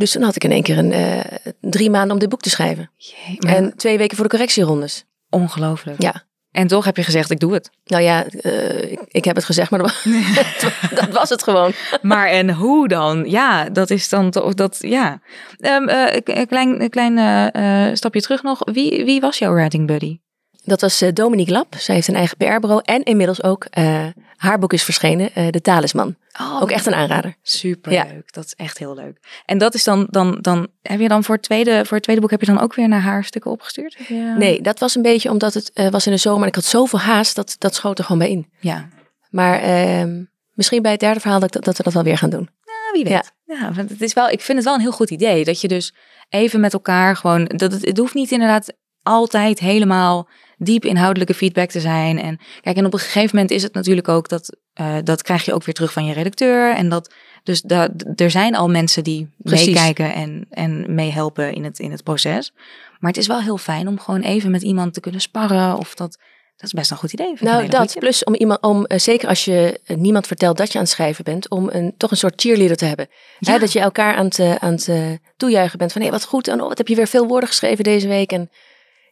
Dus 0.00 0.12
toen 0.12 0.22
had 0.22 0.36
ik 0.36 0.44
in 0.44 0.50
één 0.52 0.62
keer 0.62 0.78
een, 0.78 0.92
eh, 0.92 1.20
drie 1.60 1.90
maanden 1.90 2.12
om 2.12 2.18
dit 2.18 2.28
boek 2.28 2.40
te 2.40 2.50
schrijven. 2.50 2.90
Jee, 2.96 3.38
En 3.38 3.76
twee 3.76 3.98
weken 3.98 4.16
voor 4.16 4.24
de 4.24 4.30
correctierondes. 4.30 5.04
ongelooflijk. 5.30 6.02
Ja. 6.02 6.22
En 6.50 6.66
toch 6.66 6.84
heb 6.84 6.96
je 6.96 7.02
gezegd: 7.02 7.30
ik 7.30 7.40
doe 7.40 7.52
het. 7.52 7.70
Nou 7.84 8.02
ja, 8.02 8.26
eh, 8.26 8.92
ik, 8.92 9.00
ik 9.08 9.24
heb 9.24 9.36
het 9.36 9.44
gezegd, 9.44 9.70
maar 9.70 9.80
dat, 9.82 10.04
dat 11.00 11.08
was 11.08 11.28
het 11.28 11.42
gewoon. 11.42 11.72
Maar 12.02 12.26
en 12.28 12.50
hoe 12.54 12.88
dan? 12.88 13.24
Ja, 13.30 13.68
dat 13.68 13.90
is 13.90 14.08
dan 14.08 14.30
toch 14.30 14.54
dat. 14.54 14.76
Ja. 14.80 15.20
Ehm, 15.58 15.88
eh, 15.88 16.20
een- 16.24 16.46
klein, 16.46 16.82
een 16.82 16.90
klein 16.90 17.96
stapje 17.96 18.20
terug 18.20 18.42
nog. 18.42 18.58
Wie, 18.72 19.04
wie 19.04 19.20
was 19.20 19.38
jouw 19.38 19.52
writing 19.54 19.86
buddy? 19.86 20.18
Dat 20.64 20.80
was 20.80 21.00
eh, 21.00 21.12
Dominique 21.12 21.52
Lap. 21.52 21.74
Zij 21.78 21.94
heeft 21.94 22.08
een 22.08 22.14
eigen 22.14 22.36
PR-bureau 22.36 22.80
en 22.84 23.02
inmiddels 23.02 23.42
ook 23.42 23.64
eh, 23.64 24.06
haar 24.36 24.58
boek 24.58 24.72
is 24.72 24.82
verschenen, 24.82 25.34
eh, 25.34 25.48
De 25.50 25.60
Talisman. 25.60 26.16
Oh, 26.40 26.62
Ook 26.62 26.70
echt 26.70 26.86
een 26.86 26.94
aanrader. 26.94 27.34
super 27.42 27.92
Ja. 27.92 28.04
leuk. 28.04 28.32
Dat 28.32 28.44
is 28.44 28.54
echt 28.54 28.78
heel 28.78 28.94
leuk. 28.94 29.18
En 29.46 29.58
dat 29.58 29.74
is 29.74 29.84
dan, 29.84 30.06
dan, 30.10 30.38
dan 30.40 30.68
heb 30.82 31.00
je 31.00 31.08
dan 31.08 31.24
voor 31.24 31.34
het 31.34 31.44
tweede, 31.44 31.84
voor 31.84 31.94
het 31.94 32.02
tweede 32.02 32.20
boek 32.22 32.30
heb 32.30 32.40
je 32.40 32.46
dan 32.46 32.60
ook 32.60 32.74
weer 32.74 32.88
naar 32.88 33.00
haar 33.00 33.24
stukken 33.24 33.50
opgestuurd? 33.50 33.98
Nee, 34.36 34.60
dat 34.60 34.78
was 34.78 34.94
een 34.94 35.02
beetje 35.02 35.30
omdat 35.30 35.54
het 35.54 35.70
was 35.90 36.06
in 36.06 36.12
de 36.12 36.18
zomer 36.18 36.42
en 36.42 36.48
ik 36.48 36.54
had 36.54 36.64
zoveel 36.64 36.98
haast, 36.98 37.36
dat, 37.36 37.56
dat 37.58 37.74
schoot 37.74 37.98
er 37.98 38.04
gewoon 38.04 38.18
bij 38.20 38.30
in. 38.30 38.50
Ja. 38.60 38.88
Maar 39.30 39.60
ehm, 39.60 40.24
misschien 40.52 40.82
bij 40.82 40.90
het 40.90 41.00
derde 41.00 41.20
verhaal 41.20 41.40
dat, 41.40 41.52
dat 41.52 41.76
we 41.76 41.82
dat 41.82 41.92
wel 41.92 42.02
weer 42.02 42.18
gaan 42.18 42.30
doen. 42.30 42.48
Nou, 42.64 42.92
wie 42.92 43.04
weet. 43.04 43.32
Ja. 43.44 43.72
want 43.72 43.90
het 43.90 44.00
is 44.02 44.12
wel, 44.12 44.28
ik 44.28 44.40
vind 44.40 44.56
het 44.58 44.66
wel 44.66 44.74
een 44.74 44.80
heel 44.80 44.92
goed 44.92 45.10
idee. 45.10 45.44
Dat 45.44 45.60
je 45.60 45.68
dus 45.68 45.94
even 46.28 46.60
met 46.60 46.72
elkaar 46.72 47.16
gewoon. 47.16 47.44
Dat 47.44 47.72
het, 47.72 47.84
het 47.84 47.98
hoeft 47.98 48.14
niet 48.14 48.30
inderdaad 48.30 48.72
altijd 49.02 49.58
helemaal 49.58 50.28
diep 50.62 50.84
inhoudelijke 50.84 51.34
feedback 51.34 51.70
te 51.70 51.80
zijn. 51.80 52.18
En 52.18 52.38
kijk, 52.60 52.76
en 52.76 52.86
op 52.86 52.92
een 52.92 52.98
gegeven 52.98 53.30
moment 53.32 53.50
is 53.50 53.62
het 53.62 53.74
natuurlijk 53.74 54.08
ook 54.08 54.28
dat. 54.28 54.56
eh, 54.72 54.96
dat 55.04 55.22
krijg 55.22 55.44
je 55.44 55.52
ook 55.54 55.64
weer 55.64 55.74
terug 55.74 55.92
van 55.92 56.04
je 56.04 56.12
redacteur. 56.12 56.74
En 56.74 56.88
dat. 56.88 57.14
Dus 57.42 57.62
da, 57.62 57.88
er 58.16 58.30
zijn 58.30 58.56
al 58.56 58.68
mensen 58.68 59.04
die 59.04 59.28
Precies. 59.38 59.66
meekijken 59.66 60.14
en, 60.14 60.46
en 60.50 60.94
meehelpen 60.94 61.52
in 61.54 61.64
het, 61.64 61.78
in 61.78 61.90
het 61.90 62.02
proces. 62.02 62.52
Maar 62.98 63.10
het 63.10 63.20
is 63.20 63.26
wel 63.26 63.40
heel 63.40 63.58
fijn 63.58 63.88
om 63.88 63.98
gewoon 63.98 64.20
even 64.20 64.50
met 64.50 64.62
iemand 64.62 64.94
te 64.94 65.00
kunnen 65.00 65.20
sparren. 65.20 65.76
Of 65.76 65.94
dat. 65.94 66.18
Dat 66.56 66.68
is 66.68 66.74
best 66.74 66.90
een 66.90 66.96
goed 66.96 67.12
idee. 67.12 67.34
Nou, 67.40 67.68
dat. 67.68 67.96
Plus 67.98 68.24
om 68.24 68.34
iemand, 68.34 68.60
om 68.62 68.84
eh, 68.84 68.98
zeker 68.98 69.28
als 69.28 69.44
je 69.44 69.80
eh, 69.84 69.96
niemand 69.96 70.26
vertelt 70.26 70.56
dat 70.56 70.72
je 70.72 70.78
aan 70.78 70.84
het 70.84 70.92
schrijven 70.92 71.24
bent, 71.24 71.48
om 71.48 71.68
een, 71.72 71.94
toch 71.96 72.10
een 72.10 72.16
soort 72.16 72.40
cheerleader 72.40 72.76
te 72.76 72.84
hebben. 72.84 73.08
Ja. 73.38 73.52
Hè, 73.52 73.58
dat 73.58 73.72
je 73.72 73.80
elkaar 73.80 74.14
aan 74.14 74.24
het, 74.24 74.40
aan 74.58 74.72
het 74.72 74.90
toejuichen 75.36 75.78
bent 75.78 75.92
van 75.92 76.02
hé, 76.02 76.10
wat 76.10 76.24
goed. 76.24 76.48
En 76.48 76.60
oh, 76.60 76.68
wat 76.68 76.78
heb 76.78 76.88
je 76.88 76.94
weer 76.94 77.06
veel 77.06 77.26
woorden 77.26 77.48
geschreven 77.48 77.84
deze 77.84 78.08
week. 78.08 78.32
En 78.32 78.50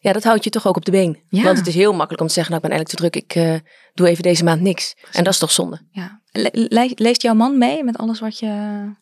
ja, 0.01 0.13
dat 0.13 0.25
houdt 0.25 0.45
je 0.45 0.51
toch 0.51 0.67
ook 0.67 0.77
op 0.77 0.85
de 0.85 0.91
been. 0.91 1.23
Ja. 1.29 1.43
Want 1.43 1.59
het 1.59 1.67
is 1.67 1.75
heel 1.75 1.93
makkelijk 1.93 2.21
om 2.21 2.27
te 2.27 2.33
zeggen, 2.33 2.53
nou, 2.53 2.65
ik 2.65 2.71
ben 2.71 2.79
eigenlijk 2.79 3.13
te 3.13 3.21
druk. 3.21 3.45
Ik 3.47 3.63
eh, 3.63 3.71
doe 3.95 4.09
even 4.09 4.23
deze 4.23 4.45
maand 4.45 4.61
niks. 4.61 4.95
En 5.13 5.25
dat 5.25 5.33
is 5.33 5.39
toch 5.39 5.51
zonde? 5.51 5.81
Ja. 5.91 6.23
Le- 6.33 6.51
le- 6.53 6.93
leest 6.95 7.23
jouw 7.23 7.35
man 7.35 7.59
mee 7.59 7.85
met 7.85 7.99
alles 7.99 8.21
wat 8.21 8.39
je. 8.39 8.47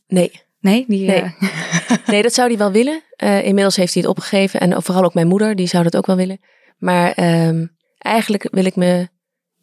Nee. 0.06 0.44
Nee, 0.60 0.84
die. 0.88 1.06
Nee. 1.06 1.22
eh, 1.22 1.30
Nee, 2.06 2.22
dat 2.22 2.34
zou 2.34 2.48
hij 2.48 2.58
wel 2.58 2.70
willen. 2.72 3.02
Eh, 3.16 3.44
inmiddels 3.44 3.76
heeft 3.76 3.92
hij 3.94 4.02
het 4.02 4.10
opgegeven. 4.10 4.60
En 4.60 4.82
vooral 4.82 5.04
ook 5.04 5.14
mijn 5.14 5.26
moeder, 5.26 5.56
die 5.56 5.66
zou 5.66 5.82
dat 5.84 5.96
ook 5.96 6.06
wel 6.06 6.16
willen. 6.16 6.38
Maar 6.78 7.12
ehm, 7.12 7.66
eigenlijk 7.98 8.48
wil 8.50 8.64
ik 8.64 8.76
me 8.76 9.08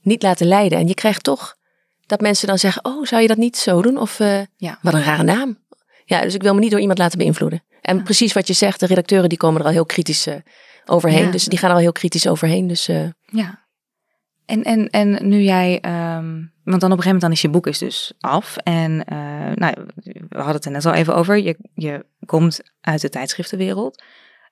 niet 0.01 0.23
laten 0.23 0.47
leiden. 0.47 0.77
En 0.77 0.87
je 0.87 0.93
krijgt 0.93 1.23
toch 1.23 1.55
dat 2.05 2.21
mensen 2.21 2.47
dan 2.47 2.59
zeggen, 2.59 2.85
oh, 2.85 3.05
zou 3.05 3.21
je 3.21 3.27
dat 3.27 3.37
niet 3.37 3.57
zo 3.57 3.81
doen? 3.81 3.97
Of 3.97 4.17
Ja. 4.57 4.79
wat 4.81 4.93
een 4.93 5.03
rare 5.03 5.23
naam. 5.23 5.61
Ja, 6.05 6.21
dus 6.21 6.33
ik 6.33 6.41
wil 6.43 6.53
me 6.53 6.59
niet 6.59 6.71
door 6.71 6.79
iemand 6.79 6.97
laten 6.99 7.17
beïnvloeden. 7.17 7.63
En 7.81 8.03
precies 8.03 8.33
wat 8.33 8.47
je 8.47 8.53
zegt, 8.53 8.79
de 8.79 8.85
redacteuren 8.85 9.29
die 9.29 9.37
komen 9.37 9.59
er 9.61 9.67
al 9.67 9.71
heel 9.73 9.85
kritisch 9.85 10.27
overheen. 10.85 11.25
Ja. 11.25 11.31
Dus 11.31 11.45
die 11.45 11.59
gaan 11.59 11.69
er 11.69 11.75
al 11.75 11.81
heel 11.81 11.91
kritisch 11.91 12.27
overheen. 12.27 12.67
Dus 12.67 12.87
eh, 12.87 13.07
Ja. 13.25 13.61
En, 14.45 14.63
en, 14.63 14.89
en 14.89 15.27
nu 15.27 15.41
jij, 15.41 15.79
ehm, 15.81 16.41
want 16.63 16.81
dan 16.81 16.91
op 16.91 16.97
een 16.97 17.03
gegeven 17.03 17.03
moment 17.03 17.21
dan 17.21 17.31
is 17.31 17.41
je 17.41 17.49
boek 17.49 17.67
is 17.67 17.77
dus 17.77 18.13
af. 18.19 18.57
En 18.57 19.05
eh, 19.05 19.17
nou, 19.55 19.73
we 20.29 20.37
hadden 20.37 20.55
het 20.55 20.65
er 20.65 20.71
net 20.71 20.85
al 20.85 20.93
even 20.93 21.15
over. 21.15 21.37
Je, 21.37 21.57
je 21.73 22.05
komt 22.25 22.61
uit 22.81 23.01
de 23.01 23.09
tijdschriftenwereld. 23.09 24.03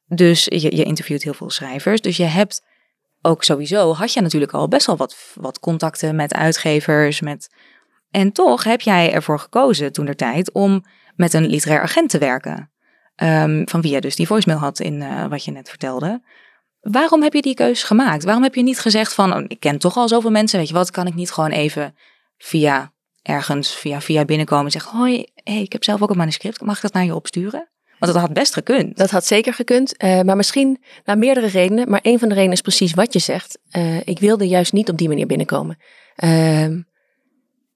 Dus 0.08 0.46
je, 0.46 0.76
je 0.76 0.84
interviewt 0.84 1.24
heel 1.24 1.34
veel 1.34 1.50
schrijvers. 1.50 2.02
Dus 2.02 2.18
je 2.18 2.24
hebt 2.24 2.64
ook 3.22 3.44
sowieso, 3.44 3.94
had 3.94 4.14
je 4.14 4.22
natuurlijk 4.22 4.52
al 4.52 4.68
best 4.68 4.86
wel 4.86 4.98
wat, 4.98 5.16
wat 5.36 5.60
contacten 5.60 6.16
met 6.16 6.34
uitgevers. 6.34 7.22
Met... 7.22 7.50
En 8.12 8.32
toch 8.32 8.64
heb 8.64 8.82
jij 8.82 9.14
ervoor 9.14 9.40
gekozen 9.40 9.92
toen 9.92 10.06
der 10.06 10.16
tijd 10.16 10.52
om 10.52 10.86
met 11.16 11.34
een 11.34 11.46
literair 11.46 11.82
agent 11.82 12.10
te 12.10 12.18
werken. 12.18 12.72
Ehm, 13.16 13.62
van 13.66 13.82
wie 13.82 13.92
je 13.92 14.02
dus 14.02 14.16
die 14.16 14.28
voicemail 14.28 14.60
had 14.60 14.80
in 14.80 15.02
eh, 15.02 15.26
wat 15.26 15.46
je 15.46 15.52
net 15.52 15.70
vertelde. 15.70 16.22
Waarom 16.80 17.24
heb 17.24 17.34
je 17.34 17.42
die 17.42 17.54
keuze 17.54 17.86
gemaakt? 17.86 18.24
Waarom 18.24 18.44
heb 18.44 18.56
je 18.56 18.64
niet 18.64 18.80
gezegd 18.80 19.14
van, 19.14 19.34
oh, 19.34 19.44
ik 19.48 19.60
ken 19.60 19.78
toch 19.78 19.98
al 19.98 20.08
zoveel 20.08 20.32
mensen, 20.32 20.60
weet 20.60 20.68
je 20.68 20.74
wat, 20.74 20.92
kan 20.92 21.08
ik 21.08 21.16
niet 21.16 21.32
gewoon 21.32 21.52
even 21.52 21.96
via 22.38 22.94
ergens, 23.22 23.76
via, 23.76 24.02
via 24.02 24.26
binnenkomen 24.26 24.66
en 24.66 24.72
zeggen, 24.72 24.98
hoi, 24.98 25.26
hey, 25.36 25.62
ik 25.62 25.72
heb 25.72 25.84
zelf 25.84 26.02
ook 26.02 26.10
een 26.10 26.18
manuscript, 26.18 26.62
mag 26.62 26.76
ik 26.76 26.82
dat 26.82 26.94
naar 26.94 27.06
je 27.06 27.16
opsturen? 27.16 27.70
Want 28.02 28.14
dat 28.14 28.22
had 28.22 28.34
best 28.34 28.54
gekund. 28.54 28.98
Dat 28.98 29.10
had 29.10 29.26
zeker 29.26 29.54
gekund, 29.54 30.04
uh, 30.04 30.22
maar 30.22 30.36
misschien 30.36 30.84
naar 31.06 31.18
meerdere 31.18 31.48
redenen. 31.48 31.90
Maar 31.90 32.00
een 32.04 32.20
van 32.20 32.28
de 32.28 32.34
redenen 32.34 32.56
is 32.56 32.62
precies 32.62 32.94
wat 32.94 33.14
je 33.14 33.20
zegt. 33.20 33.60
Uh, 33.78 34.00
ik 34.08 34.20
wilde 34.20 34.48
juist 34.48 34.74
niet 34.74 34.90
op 34.90 34.98
die 34.98 35.08
manier 35.08 35.26
binnenkomen. 35.26 35.78
Uh, 36.24 36.78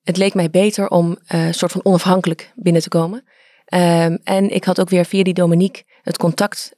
het 0.03 0.17
leek 0.17 0.33
mij 0.33 0.49
beter 0.49 0.87
om 0.87 1.17
een 1.27 1.53
soort 1.53 1.71
van 1.71 1.85
onafhankelijk 1.85 2.51
binnen 2.55 2.81
te 2.81 2.89
komen. 2.89 3.23
Ehm, 3.65 4.17
en 4.23 4.49
ik 4.49 4.63
had 4.63 4.79
ook 4.79 4.89
weer 4.89 5.05
via 5.05 5.23
die 5.23 5.33
Dominique 5.33 5.83
het 6.01 6.17
contact 6.17 6.75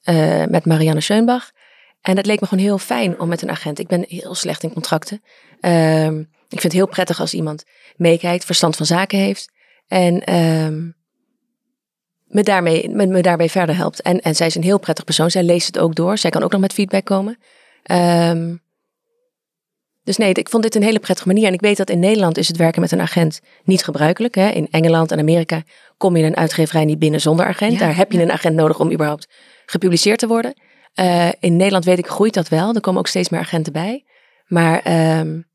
met 0.49 0.65
Marianne 0.65 1.01
Schoenbach. 1.01 1.51
En 2.01 2.15
dat 2.15 2.25
leek 2.25 2.39
me 2.39 2.47
gewoon 2.47 2.63
heel 2.63 2.77
fijn 2.77 3.19
om 3.19 3.27
met 3.27 3.41
een 3.41 3.49
agent. 3.49 3.79
Ik 3.79 3.87
ben 3.87 4.05
heel 4.07 4.35
slecht 4.35 4.63
in 4.63 4.73
contracten. 4.73 5.21
Ehm, 5.59 6.19
ik 6.19 6.59
vind 6.59 6.63
het 6.63 6.73
heel 6.73 6.87
prettig 6.87 7.19
als 7.19 7.33
iemand 7.33 7.63
meekijkt, 7.95 8.45
verstand 8.45 8.75
van 8.75 8.85
zaken 8.85 9.19
heeft. 9.19 9.51
En 9.87 10.35
um, 10.35 10.95
me, 12.25 12.43
daarmee, 12.43 12.89
me, 12.89 13.07
me 13.07 13.49
verder 13.49 13.75
helpt. 13.75 14.01
En, 14.01 14.21
en 14.21 14.35
zij 14.35 14.47
is 14.47 14.55
een 14.55 14.63
heel 14.63 14.79
prettig 14.79 15.05
persoon. 15.05 15.31
Zij 15.31 15.43
leest 15.43 15.67
het 15.67 15.79
ook 15.79 15.95
door. 15.95 16.17
Zij 16.17 16.29
kan 16.29 16.43
ook 16.43 16.51
nog 16.51 16.61
met 16.61 16.73
feedback 16.73 17.05
komen. 17.05 17.37
Dus 20.07 20.17
nee, 20.17 20.33
ik 20.33 20.49
vond 20.49 20.63
dit 20.63 20.75
een 20.75 20.83
hele 20.83 20.99
prettige 20.99 21.27
manier. 21.27 21.47
En 21.47 21.53
ik 21.53 21.61
weet 21.61 21.77
dat 21.77 21.89
in 21.89 21.99
Nederland 21.99 22.37
is 22.37 22.47
het 22.47 22.57
werken 22.57 22.81
met 22.81 22.91
een 22.91 23.01
agent 23.01 23.39
niet 23.63 23.83
gebruikelijk. 23.83 24.35
Hè? 24.35 24.49
In 24.49 24.67
Engeland 24.71 25.11
en 25.11 25.19
Amerika 25.19 25.63
kom 25.97 26.17
je 26.17 26.23
een 26.23 26.35
uitgeverij 26.35 26.85
niet 26.85 26.99
binnen 26.99 27.21
zonder 27.21 27.45
agent. 27.45 27.79
Daar 27.79 27.95
heb 27.95 28.11
je 28.11 28.21
een 28.21 28.31
agent 28.31 28.55
nodig 28.55 28.79
om 28.79 28.91
überhaupt 28.91 29.27
gepubliceerd 29.65 30.19
te 30.19 30.27
worden. 30.27 30.53
Uh, 30.95 31.29
in 31.39 31.55
Nederland 31.55 31.85
weet 31.85 31.97
ik 31.97 32.07
groeit 32.07 32.33
dat 32.33 32.47
wel. 32.47 32.73
Er 32.73 32.81
komen 32.81 32.99
ook 32.99 33.07
steeds 33.07 33.29
meer 33.29 33.39
agenten 33.39 33.73
bij. 33.73 34.05
Maar 34.45 34.75
um, 35.19 35.45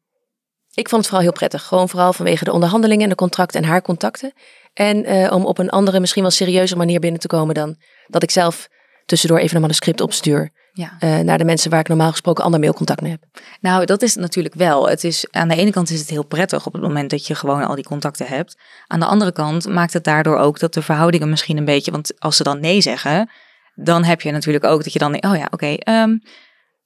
ik 0.72 0.88
vond 0.88 1.00
het 1.00 1.06
vooral 1.06 1.20
heel 1.20 1.32
prettig. 1.32 1.62
Gewoon 1.62 1.88
vooral 1.88 2.12
vanwege 2.12 2.44
de 2.44 2.52
onderhandelingen 2.52 3.02
en 3.02 3.08
de 3.08 3.14
contracten 3.14 3.62
en 3.62 3.68
haar 3.68 3.82
contacten. 3.82 4.32
En 4.74 5.10
uh, 5.10 5.32
om 5.32 5.44
op 5.44 5.58
een 5.58 5.70
andere, 5.70 6.00
misschien 6.00 6.22
wel 6.22 6.30
serieuze 6.30 6.76
manier 6.76 7.00
binnen 7.00 7.20
te 7.20 7.26
komen 7.26 7.54
dan 7.54 7.76
dat 8.06 8.22
ik 8.22 8.30
zelf 8.30 8.68
tussendoor 9.06 9.38
even 9.38 9.54
een 9.54 9.60
manuscript 9.60 10.00
opstuur. 10.00 10.52
Ja. 10.74 10.96
Uh, 11.00 11.18
naar 11.18 11.38
de 11.38 11.44
mensen 11.44 11.70
waar 11.70 11.80
ik 11.80 11.88
normaal 11.88 12.10
gesproken 12.10 12.44
ander 12.44 12.60
mailcontact 12.60 13.00
mee 13.00 13.10
heb. 13.10 13.42
Nou, 13.60 13.84
dat 13.84 14.02
is 14.02 14.14
natuurlijk 14.14 14.54
wel. 14.54 14.88
Het 14.88 15.04
is, 15.04 15.26
aan 15.30 15.48
de 15.48 15.56
ene 15.56 15.70
kant 15.70 15.90
is 15.90 16.00
het 16.00 16.10
heel 16.10 16.24
prettig 16.24 16.66
op 16.66 16.72
het 16.72 16.82
moment 16.82 17.10
dat 17.10 17.26
je 17.26 17.34
gewoon 17.34 17.64
al 17.64 17.74
die 17.74 17.84
contacten 17.84 18.26
hebt. 18.26 18.58
Aan 18.86 19.00
de 19.00 19.06
andere 19.06 19.32
kant 19.32 19.68
maakt 19.68 19.92
het 19.92 20.04
daardoor 20.04 20.36
ook 20.36 20.58
dat 20.58 20.74
de 20.74 20.82
verhoudingen 20.82 21.28
misschien 21.28 21.56
een 21.56 21.64
beetje. 21.64 21.90
Want 21.90 22.20
als 22.20 22.36
ze 22.36 22.42
dan 22.42 22.60
nee 22.60 22.80
zeggen, 22.80 23.30
dan 23.74 24.04
heb 24.04 24.20
je 24.20 24.30
natuurlijk 24.30 24.64
ook 24.64 24.84
dat 24.84 24.92
je 24.92 24.98
dan. 24.98 25.14
Oh 25.14 25.36
ja, 25.36 25.48
oké. 25.50 25.54
Okay, 25.54 26.02
um, 26.02 26.22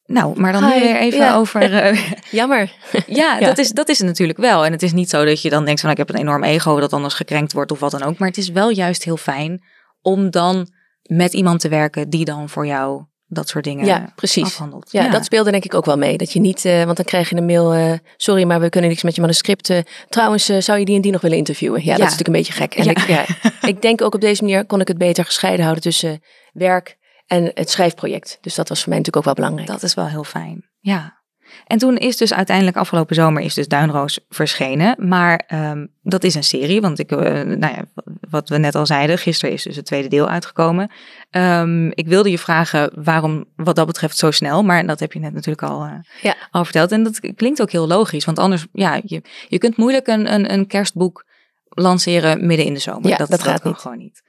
nou, 0.07 0.40
maar 0.40 0.52
dan 0.52 0.64
Hi, 0.64 0.75
nu 0.75 0.81
weer 0.81 0.97
even 0.97 1.35
over. 1.35 1.93
Uh, 1.93 2.12
Jammer. 2.31 2.73
ja, 3.07 3.38
Dat, 3.38 3.59
is, 3.59 3.71
dat 3.71 3.88
is 3.88 3.99
het 3.99 4.07
natuurlijk 4.07 4.38
wel. 4.38 4.64
En 4.64 4.73
het 4.73 4.83
is 4.83 4.93
niet 4.93 5.11
zo 5.11 5.25
dat 5.25 5.43
je 5.43 5.50
dan 5.50 5.64
denkt 5.64 5.81
van 5.81 5.90
ik 5.90 5.97
heb 5.97 6.09
een 6.09 6.21
enorm 6.21 6.45
ego 6.45 6.81
dat 6.81 6.93
anders 6.93 7.14
gekrenkt 7.14 7.52
wordt 7.52 7.73
of 7.73 7.81
wat 7.81 7.90
dan 7.90 8.02
ook. 8.02 8.19
Maar 8.19 8.28
het 8.28 8.38
is 8.38 8.49
wel 8.49 8.71
juist 8.71 9.05
heel 9.05 9.16
fijn 9.16 9.64
om 10.02 10.31
dan 10.31 10.69
met 11.02 11.33
iemand 11.33 11.61
te 11.61 11.69
werken 11.69 12.11
die 12.11 12.25
dan 12.25 12.49
voor 12.49 12.66
jou 12.66 13.05
dat 13.28 13.49
soort 13.49 13.64
dingen 13.64 13.87
ja, 13.87 14.12
precies. 14.14 14.45
afhandelt. 14.45 14.92
Ja, 14.92 15.09
dat 15.09 15.25
speelde 15.25 15.50
denk 15.50 15.64
ik 15.64 15.75
ook 15.75 15.85
wel 15.85 15.97
mee. 15.97 16.16
Dat 16.16 16.33
je 16.33 16.40
niet, 16.40 16.64
uh, 16.64 16.85
want 16.85 16.97
dan 16.97 17.06
krijg 17.06 17.30
je 17.30 17.37
een 17.37 17.47
mail, 17.47 17.75
uh, 17.75 17.92
sorry, 18.16 18.45
maar 18.45 18.61
we 18.61 18.68
kunnen 18.68 18.90
niks 18.90 19.02
met 19.02 19.14
je 19.14 19.21
manuscript. 19.21 19.71
Uh, 19.71 19.78
trouwens, 20.09 20.45
zou 20.45 20.78
je 20.78 20.85
die 20.85 20.97
en 20.97 21.00
die 21.00 21.12
nog 21.12 21.21
willen 21.21 21.37
interviewen? 21.37 21.85
Ja, 21.85 21.97
dat 21.97 22.06
is 22.06 22.16
natuurlijk 22.16 22.28
een 22.28 22.35
beetje 22.35 22.52
gek. 22.52 22.75
En 22.75 22.84
ja. 22.84 22.91
Ik, 22.91 22.99
ja, 22.99 23.25
ik 23.73 23.82
denk 23.82 24.02
ook 24.02 24.15
op 24.15 24.21
deze 24.21 24.43
manier 24.43 24.67
kon 24.67 24.80
ik 24.80 24.89
het 24.89 24.99
beter 24.99 25.25
gescheiden 25.25 25.62
houden 25.62 25.82
tussen 25.82 26.23
werk 26.52 26.97
en 27.26 27.50
het 27.54 27.71
schrijfproject. 27.71 28.39
Dus 28.41 28.54
dat 28.54 28.69
was 28.69 28.78
voor 28.78 28.89
mij 28.89 28.99
natuurlijk 28.99 29.26
ook 29.26 29.34
wel 29.34 29.45
belangrijk. 29.45 29.80
Dat 29.80 29.89
is 29.89 29.95
wel 29.95 30.06
heel 30.06 30.25
fijn. 30.25 30.71
Ja. 30.80 31.25
En 31.66 31.78
toen 31.78 31.97
is 31.97 32.16
dus 32.16 32.34
uiteindelijk 32.34 32.76
afgelopen 32.76 33.14
zomer 33.14 33.42
is 33.42 33.54
dus 33.54 33.69
Duinroos 33.69 34.19
verschenen. 34.28 35.08
Maar 35.08 35.50
um, 35.54 35.88
dat 36.02 36.25
is 36.25 36.34
een 36.34 36.45
serie, 36.45 36.80
want 36.80 36.99
ik, 36.99 37.12
uh, 37.12 37.19
nou 37.42 37.75
ja, 37.75 37.84
wat 38.30 38.49
we 38.49 38.58
net 38.58 38.75
al 38.75 38.86
zeiden, 38.86 39.19
gisteren 39.19 39.54
is 39.54 39.62
dus 39.62 39.76
het 39.76 39.84
tweede 39.84 40.08
deel 40.08 40.28
uitgekomen. 40.28 40.90
Um, 41.30 41.90
ik 41.95 42.06
wilde 42.06 42.30
je 42.30 42.38
vragen 42.38 42.92
waarom 42.95 43.45
wat 43.56 43.76
dat 43.76 43.86
betreft 43.86 44.16
zo 44.16 44.30
snel, 44.30 44.62
maar 44.62 44.86
dat 44.86 45.00
heb 45.00 45.12
je 45.12 45.19
net 45.19 45.32
natuurlijk 45.32 45.62
al, 45.62 45.84
uh, 45.84 45.92
ja. 46.23 46.34
al 46.50 46.64
verteld. 46.64 46.92
En 46.92 47.02
dat 47.02 47.21
klinkt 47.34 47.62
ook 47.62 47.71
heel 47.71 47.86
logisch, 47.86 48.25
want 48.25 48.38
anders, 48.38 48.66
ja, 48.73 49.00
je, 49.04 49.23
je 49.49 49.58
kunt 49.58 49.76
moeilijk 49.76 50.06
een, 50.06 50.32
een, 50.32 50.52
een 50.52 50.66
kerstboek 50.66 51.25
lanceren 51.69 52.47
midden 52.47 52.66
in 52.66 52.75
de 52.75 52.80
zomer. 52.80 53.08
Ja, 53.08 53.16
dat, 53.16 53.30
dat, 53.30 53.42
gaat 53.42 53.64
niet. 53.64 53.76
gewoon 53.76 53.99
niet. 53.99 54.23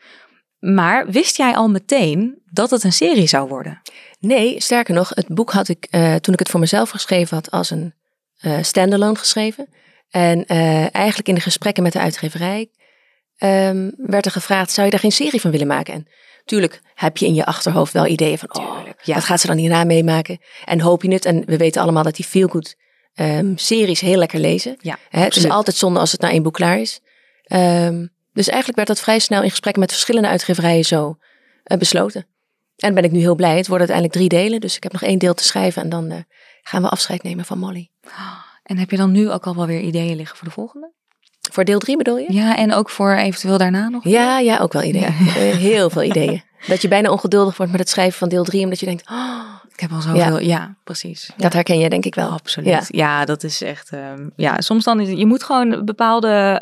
Maar 0.59 1.09
wist 1.09 1.37
jij 1.37 1.55
al 1.55 1.69
meteen 1.69 2.41
dat 2.51 2.69
het 2.69 2.83
een 2.83 2.93
serie 2.93 3.27
zou 3.27 3.47
worden? 3.47 3.81
Nee, 4.19 4.61
sterker 4.61 4.93
nog, 4.93 5.09
het 5.09 5.27
boek 5.27 5.51
had 5.51 5.67
ik 5.67 5.87
uh, 5.91 6.15
toen 6.15 6.33
ik 6.33 6.39
het 6.39 6.49
voor 6.49 6.59
mezelf 6.59 6.89
geschreven 6.89 7.35
had 7.35 7.51
als 7.51 7.69
een 7.69 7.93
uh, 8.41 8.57
standalone 8.61 9.15
geschreven. 9.15 9.67
En 10.09 10.43
uh, 10.47 10.95
eigenlijk 10.95 11.27
in 11.27 11.35
de 11.35 11.41
gesprekken 11.41 11.83
met 11.83 11.93
de 11.93 11.99
uitgeverij 11.99 12.69
um, 13.37 13.93
werd 13.97 14.25
er 14.25 14.31
gevraagd, 14.31 14.71
zou 14.71 14.85
je 14.85 14.91
daar 14.91 15.01
geen 15.01 15.11
serie 15.11 15.41
van 15.41 15.51
willen 15.51 15.67
maken? 15.67 15.93
En 15.93 16.07
tuurlijk 16.45 16.81
heb 16.93 17.17
je 17.17 17.25
in 17.25 17.33
je 17.33 17.45
achterhoofd 17.45 17.93
wel 17.93 18.07
ideeën 18.07 18.37
van, 18.37 18.55
oh, 18.55 18.79
ja. 19.03 19.13
wat 19.13 19.23
gaat 19.23 19.39
ze 19.39 19.47
dan 19.47 19.57
hierna 19.57 19.83
meemaken? 19.83 20.39
En 20.65 20.81
hoop 20.81 21.03
je 21.03 21.11
het? 21.11 21.25
En 21.25 21.45
we 21.45 21.57
weten 21.57 21.81
allemaal 21.81 22.03
dat 22.03 22.15
die 22.15 22.25
veel 22.25 22.47
goed 22.47 22.75
um, 23.15 23.57
series 23.57 23.99
heel 23.99 24.17
lekker 24.17 24.39
lezen. 24.39 24.77
Ja, 24.81 24.97
Hè, 25.09 25.21
het 25.21 25.35
is 25.35 25.49
altijd 25.49 25.77
zonde 25.77 25.99
als 25.99 26.11
het 26.11 26.21
na 26.21 26.29
één 26.29 26.43
boek 26.43 26.53
klaar 26.53 26.79
is. 26.79 26.99
Um, 27.47 28.15
dus 28.33 28.47
eigenlijk 28.47 28.75
werd 28.77 28.87
dat 28.87 28.99
vrij 28.99 29.19
snel 29.19 29.43
in 29.43 29.49
gesprek 29.49 29.75
met 29.75 29.91
verschillende 29.91 30.27
uitgeverijen 30.27 30.85
zo 30.85 31.17
uh, 31.65 31.77
besloten. 31.77 32.27
En 32.77 32.93
ben 32.93 33.03
ik 33.03 33.11
nu 33.11 33.19
heel 33.19 33.35
blij. 33.35 33.57
Het 33.57 33.67
worden 33.67 33.87
uiteindelijk 33.87 34.13
drie 34.13 34.41
delen. 34.43 34.59
Dus 34.59 34.75
ik 34.75 34.83
heb 34.83 34.91
nog 34.91 35.01
één 35.01 35.19
deel 35.19 35.33
te 35.33 35.43
schrijven 35.43 35.81
en 35.81 35.89
dan 35.89 36.11
uh, 36.11 36.17
gaan 36.61 36.81
we 36.81 36.89
afscheid 36.89 37.23
nemen 37.23 37.45
van 37.45 37.59
Molly. 37.59 37.89
En 38.63 38.77
heb 38.77 38.91
je 38.91 38.97
dan 38.97 39.11
nu 39.11 39.31
ook 39.31 39.45
al 39.45 39.55
wel 39.55 39.65
weer 39.65 39.79
ideeën 39.79 40.15
liggen 40.15 40.37
voor 40.37 40.47
de 40.47 40.53
volgende? 40.53 40.91
Voor 41.51 41.63
deel 41.63 41.79
drie 41.79 41.97
bedoel 41.97 42.17
je? 42.17 42.33
Ja, 42.33 42.57
en 42.57 42.73
ook 42.73 42.89
voor 42.89 43.13
eventueel 43.13 43.57
daarna 43.57 43.89
nog? 43.89 44.03
Ja, 44.03 44.39
ja 44.39 44.57
ook 44.57 44.73
wel 44.73 44.83
ideeën. 44.83 45.13
Ja. 45.25 45.35
Eh, 45.35 45.55
heel 45.55 45.89
veel 45.89 46.03
ideeën. 46.03 46.43
Dat 46.67 46.81
je 46.81 46.87
bijna 46.87 47.11
ongeduldig 47.11 47.57
wordt 47.57 47.71
met 47.71 47.81
het 47.81 47.89
schrijven 47.89 48.17
van 48.17 48.29
deel 48.29 48.43
drie, 48.43 48.63
omdat 48.63 48.79
je 48.79 48.85
denkt, 48.85 49.09
oh, 49.09 49.55
ik 49.73 49.79
heb 49.79 49.91
al 49.91 50.01
zoveel. 50.01 50.39
Ja, 50.39 50.39
ja 50.39 50.75
precies. 50.83 51.31
Dat 51.37 51.53
herken 51.53 51.79
je 51.79 51.89
denk 51.89 52.05
ik 52.05 52.15
wel. 52.15 52.29
Absoluut. 52.29 52.69
Ja, 52.69 52.83
ja 52.87 53.25
dat 53.25 53.43
is 53.43 53.61
echt. 53.61 53.91
Um, 53.91 54.31
ja, 54.35 54.61
soms 54.61 54.83
dan 54.83 55.17
je 55.17 55.25
moet 55.25 55.43
gewoon 55.43 55.85
bepaalde 55.85 56.61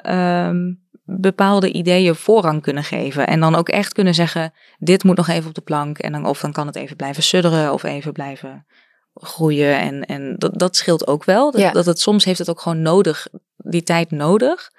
um, 0.49 0.84
bepaalde 1.05 1.71
ideeën 1.71 2.15
voorrang 2.15 2.61
kunnen 2.61 2.83
geven. 2.83 3.27
En 3.27 3.39
dan 3.39 3.55
ook 3.55 3.69
echt 3.69 3.93
kunnen 3.93 4.13
zeggen, 4.13 4.53
dit 4.77 5.03
moet 5.03 5.17
nog 5.17 5.27
even 5.27 5.47
op 5.47 5.55
de 5.55 5.61
plank. 5.61 5.97
En 5.97 6.11
dan, 6.11 6.25
of 6.25 6.39
dan 6.39 6.51
kan 6.51 6.67
het 6.67 6.75
even 6.75 6.95
blijven 6.95 7.23
sudderen 7.23 7.73
of 7.73 7.83
even 7.83 8.11
blijven 8.11 8.65
groeien. 9.13 9.79
En, 9.79 10.05
en 10.05 10.35
dat, 10.37 10.59
dat 10.59 10.75
scheelt 10.75 11.07
ook 11.07 11.23
wel. 11.23 11.51
Dat, 11.51 11.73
dat 11.73 11.85
het 11.85 11.99
soms 11.99 12.25
heeft 12.25 12.39
het 12.39 12.49
ook 12.49 12.61
gewoon 12.61 12.81
nodig, 12.81 13.27
die 13.57 13.83
tijd 13.83 14.11
nodig. 14.11 14.71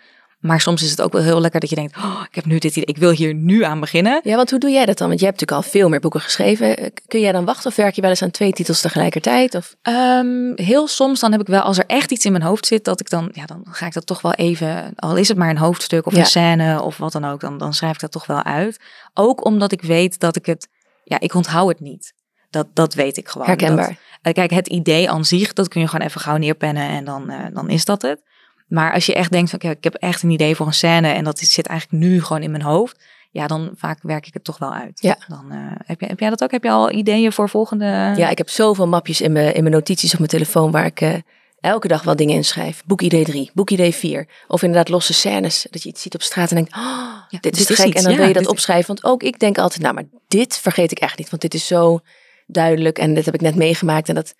Maar 0.47 0.61
soms 0.61 0.83
is 0.83 0.91
het 0.91 1.03
ook 1.03 1.13
wel 1.13 1.23
heel 1.23 1.41
lekker 1.41 1.61
dat 1.61 1.71
je 1.71 1.77
denkt, 1.77 1.97
oh, 1.97 2.23
ik 2.29 2.35
heb 2.35 2.45
nu 2.45 2.59
dit 2.59 2.71
idee, 2.71 2.85
ik 2.85 2.97
wil 2.97 3.11
hier 3.11 3.35
nu 3.35 3.65
aan 3.65 3.81
beginnen. 3.81 4.21
Ja, 4.23 4.37
want 4.37 4.51
hoe 4.51 4.59
doe 4.59 4.71
jij 4.71 4.87
dat 4.87 4.99
dan? 4.99 5.09
Want 5.09 5.21
je 5.21 5.27
hebt 5.27 5.41
natuurlijk 5.41 5.67
al 5.67 5.71
veel 5.73 5.89
meer 5.89 6.01
boeken 6.01 6.21
geschreven. 6.21 6.93
Kun 7.07 7.21
jij 7.21 7.33
dan 7.33 7.45
wachten 7.45 7.71
of 7.71 7.77
werk 7.77 7.95
je 7.95 8.01
wel 8.01 8.11
eens 8.11 8.23
aan 8.23 8.31
twee 8.31 8.53
titels 8.53 8.81
tegelijkertijd? 8.81 9.55
Of? 9.55 9.77
Um, 9.83 10.53
heel 10.55 10.87
soms 10.87 11.21
dan 11.21 11.33
heb 11.33 11.41
ik 11.41 11.47
wel, 11.47 11.61
als 11.61 11.79
er 11.79 11.87
echt 11.87 12.11
iets 12.11 12.25
in 12.25 12.33
mijn 12.33 12.45
hoofd 12.45 12.67
zit, 12.67 12.85
dat 12.85 13.01
ik 13.01 13.11
dan, 13.11 13.29
ja, 13.33 13.45
dan 13.45 13.65
ga 13.71 13.87
ik 13.87 13.93
dat 13.93 14.07
toch 14.07 14.21
wel 14.21 14.33
even, 14.33 14.93
al 14.97 15.17
is 15.17 15.29
het 15.29 15.37
maar 15.37 15.51
een 15.51 15.59
hoofdstuk 15.59 16.07
of 16.07 16.15
een 16.15 16.27
scène 16.27 16.83
of 16.83 16.97
wat 16.97 17.13
dan 17.13 17.25
ook, 17.25 17.41
dan, 17.41 17.59
dan 17.59 17.75
schrijf 17.75 17.95
ik 17.95 18.01
dat 18.01 18.13
toch 18.13 18.27
wel 18.27 18.43
uit. 18.43 18.81
Ook 19.15 19.45
omdat 19.45 19.73
ik 19.73 19.83
weet 19.83 20.21
dat 20.21 20.37
ik 20.37 20.47
het, 20.47 20.69
ja, 21.05 21.21
ik 21.21 21.35
onthoud 21.35 21.69
het 21.69 21.81
niet. 21.81 22.15
Dat, 22.51 22.67
dat 22.73 22.95
weet 22.95 23.17
ik 23.17 23.29
gewoon. 23.29 23.47
Herkenbaar. 23.47 23.89
Dat, 23.89 23.97
eh, 24.23 24.33
kijk, 24.33 24.51
het 24.51 24.69
idee 24.69 25.11
aan 25.11 25.25
zich, 25.25 25.53
dat 25.53 25.69
kun 25.69 25.81
je 25.81 25.89
gewoon 25.89 26.07
even 26.07 26.21
gauw 26.21 26.37
neerpennen 26.37 26.89
en 26.89 27.05
dan, 27.05 27.31
uh, 27.31 27.45
dan 27.53 27.71
is 27.71 27.85
dat 27.85 28.03
het. 28.03 28.21
Maar 28.67 28.93
als 28.93 29.07
je 29.07 29.15
echt 29.15 29.31
denkt 29.31 29.51
van, 29.51 29.61
ik 29.61 29.85
heb 29.85 29.95
echt 29.95 30.23
een 30.23 30.31
idee 30.31 30.57
voor 30.57 30.67
een 30.67 30.75
scène 30.75 31.09
en 31.09 31.25
dat 31.25 31.39
zit 31.39 31.67
eigenlijk 31.67 32.03
nu 32.03 32.23
gewoon 32.23 32.43
in 32.43 32.51
mijn 32.51 32.63
hoofd. 32.63 33.05
Ja, 33.31 33.47
dan 33.47 33.71
vaak 33.77 33.99
werk 34.03 34.27
ik 34.27 34.35
het 34.35 34.45
toch 34.45 34.59
wel 34.59 34.73
uit. 34.73 34.99
Ja. 35.01 35.17
Dan, 35.29 35.45
uh, 35.53 35.59
heb, 35.85 36.01
jij, 36.01 36.09
heb 36.09 36.21
jij 36.21 36.31
dat 36.31 36.43
ook? 36.43 36.51
Heb 36.51 36.63
je 36.63 36.71
al 36.71 36.91
ideeën 36.91 37.33
voor 37.33 37.49
volgende? 37.49 37.85
Ja, 38.17 38.29
ik 38.29 38.39
heb 38.39 38.49
zoveel 38.49 38.87
mapjes 38.87 39.21
in 39.21 39.33
mijn, 39.33 39.55
in 39.55 39.63
mijn 39.63 39.75
notities 39.75 40.13
op 40.13 40.19
mijn 40.19 40.31
telefoon 40.31 40.71
waar 40.71 40.85
ik 40.85 41.01
uh, 41.01 41.15
elke 41.61 41.89
dag 41.89 42.03
wel 42.03 42.17
dingen 42.17 42.35
inschrijf. 42.35 42.83
Boekidee 42.87 43.25
3, 43.25 43.51
boekidee 43.55 43.95
4. 43.95 44.29
Of 44.49 44.63
inderdaad 44.63 44.89
losse 44.89 45.15
scènes. 45.15 45.67
Dat 45.71 45.83
je 45.83 45.89
iets 45.89 46.03
ziet 46.03 46.15
op 46.15 46.23
straat 46.23 46.51
en 46.51 46.57
denkt, 46.57 46.77
oh, 46.77 47.19
ja, 47.29 47.39
dit 47.41 47.57
is 47.57 47.67
te 47.67 47.75
gek. 47.75 47.95
En 47.95 48.03
dan 48.03 48.13
ja, 48.13 48.19
wil 48.19 48.27
je 48.29 48.33
dat 48.33 48.47
opschrijven. 48.47 48.87
Want 48.87 49.05
ook 49.05 49.23
ik 49.23 49.39
denk 49.39 49.59
altijd, 49.59 49.83
nou, 49.83 49.95
maar 49.95 50.05
dit 50.29 50.59
vergeet 50.59 50.91
ik 50.91 50.99
echt 50.99 51.19
niet. 51.19 51.31
Want 51.31 51.43
dit 51.43 51.55
is 51.55 51.67
zo 51.67 52.01
duidelijk 52.47 52.99
en 52.99 53.15
dit 53.15 53.25
heb 53.25 53.35
ik 53.35 53.41
net 53.41 53.55
meegemaakt. 53.55 54.09
En 54.09 54.15
dat, 54.15 54.35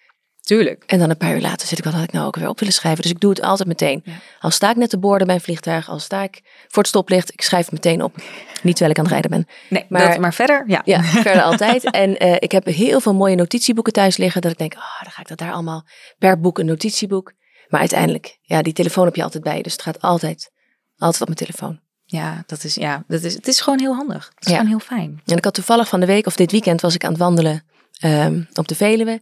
Tuurlijk. 0.47 0.83
En 0.87 0.99
dan 0.99 1.11
een 1.11 1.17
paar 1.17 1.35
uur 1.35 1.41
later 1.41 1.67
zit 1.69 1.79
ik, 1.79 1.85
wat 1.85 1.93
had 1.93 2.03
ik 2.03 2.13
nou 2.13 2.27
ook 2.27 2.37
weer 2.37 2.49
op 2.49 2.59
willen 2.59 2.75
schrijven? 2.75 3.03
Dus 3.03 3.11
ik 3.11 3.21
doe 3.21 3.31
het 3.31 3.41
altijd 3.43 3.69
meteen. 3.69 4.03
Ja. 4.05 4.13
Al 4.41 4.51
sta 4.51 4.71
ik 4.71 4.77
net 4.77 4.91
te 4.91 4.99
boorden 4.99 5.27
bij 5.27 5.37
een 5.37 5.43
vliegtuig, 5.43 5.89
al 5.89 5.99
sta 5.99 6.23
ik 6.23 6.41
voor 6.69 6.83
het 6.83 6.87
stoplicht, 6.87 7.33
ik 7.33 7.43
schrijf 7.43 7.65
het 7.65 7.73
meteen 7.73 8.03
op. 8.03 8.15
Niet 8.63 8.77
terwijl 8.77 8.91
ik 8.91 8.99
aan 8.99 9.05
het 9.05 9.13
rijden 9.13 9.31
ben. 9.31 9.47
Nee, 9.69 9.85
Maar- 9.89 10.09
maar, 10.09 10.21
maar 10.21 10.35
verder, 10.35 10.65
ja. 10.67 10.83
Ja, 10.85 11.03
verder 11.27 11.43
altijd. 11.43 11.91
En 11.91 12.19
eh, 12.19 12.35
ik 12.39 12.53
heb 12.53 12.65
heel 12.67 13.01
veel 13.01 13.15
mooie 13.15 13.35
notitieboeken 13.37 13.93
thuis 13.93 14.17
liggen. 14.17 14.41
Dat 14.41 14.51
ik 14.53 14.59
denk, 14.59 14.75
ah, 14.75 15.03
dan 15.03 15.11
ga 15.13 15.21
ik 15.21 15.29
dat 15.29 15.39
daar 15.39 15.53
allemaal 15.53 15.85
per 16.19 16.41
boek 16.41 16.59
een 16.59 16.67
notitieboek. 16.67 17.33
Maar 17.69 17.81
uiteindelijk, 17.81 18.39
ja, 18.43 18.63
die 18.63 18.73
telefoon 18.73 19.05
heb 19.05 19.17
je 19.17 19.23
altijd 19.23 19.43
bij. 19.43 19.63
Dus 19.63 19.73
het 19.73 19.83
gaat 19.83 20.01
altijd, 20.01 20.51
altijd 20.97 21.21
op 21.21 21.27
mijn 21.29 21.39
telefoon. 21.41 21.81
Ja, 22.05 22.43
dat 22.47 22.65
is, 22.65 22.75
ja, 22.75 23.05
dat 23.09 23.23
is, 23.23 23.35
het 23.35 23.49
is 23.49 23.61
gewoon 23.61 23.79
heel 23.81 23.95
handig. 23.95 24.31
Het 24.35 24.45
is 24.45 24.51
Ja. 24.53 24.59
gewoon 24.59 24.71
heel 24.71 24.87
fijn. 24.99 25.21
En 25.25 25.37
ik 25.37 25.45
had 25.45 25.55
toevallig 25.55 25.89
van 25.89 26.01
de 26.01 26.07
week 26.07 26.27
of 26.27 26.37
dit 26.37 26.51
weekend 26.53 26.81
was 26.81 26.95
ik 26.95 27.05
aan 27.05 27.11
het 27.11 27.19
wandelen 27.21 27.65
ehm, 28.01 28.43
op 28.55 28.69
de 28.69 28.75
Veluwe. 28.75 29.21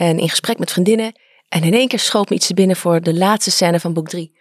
En 0.00 0.18
in 0.18 0.28
gesprek 0.28 0.58
met 0.58 0.72
vriendinnen. 0.72 1.12
En 1.48 1.62
in 1.62 1.74
één 1.74 1.88
keer 1.88 1.98
schoot 1.98 2.28
me 2.28 2.34
iets 2.34 2.52
binnen 2.52 2.76
voor 2.76 3.00
de 3.00 3.14
laatste 3.14 3.50
scène 3.50 3.80
van 3.80 3.92
boek 3.92 4.08
drie. 4.08 4.32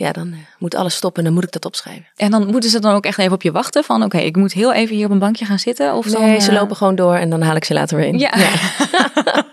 Ja, 0.00 0.12
dan 0.12 0.32
eh, 0.32 0.38
moet 0.58 0.74
alles 0.74 0.94
stoppen 0.94 1.18
en 1.20 1.24
dan 1.24 1.34
moet 1.34 1.44
ik 1.44 1.52
dat 1.52 1.64
opschrijven. 1.64 2.06
En 2.16 2.30
dan 2.30 2.46
moeten 2.46 2.70
ze 2.70 2.80
dan 2.80 2.94
ook 2.94 3.04
echt 3.04 3.18
even 3.18 3.32
op 3.32 3.42
je 3.42 3.52
wachten 3.52 3.84
van, 3.84 4.02
oké, 4.02 4.18
ik 4.18 4.36
moet 4.36 4.52
heel 4.52 4.72
even 4.72 4.96
hier 4.96 5.04
op 5.04 5.10
een 5.10 5.18
bankje 5.18 5.44
gaan 5.44 5.58
zitten. 5.58 5.94
Of 5.94 6.06
dan, 6.06 6.22
Nee, 6.22 6.40
ze 6.40 6.50
eh, 6.50 6.58
lopen 6.60 6.76
gewoon 6.76 6.94
door 6.94 7.14
en 7.14 7.30
dan 7.30 7.42
haal 7.42 7.56
ik 7.56 7.64
ze 7.64 7.72
later 7.74 7.96
weer 7.96 8.06
in. 8.06 8.18
Ja, 8.18 8.32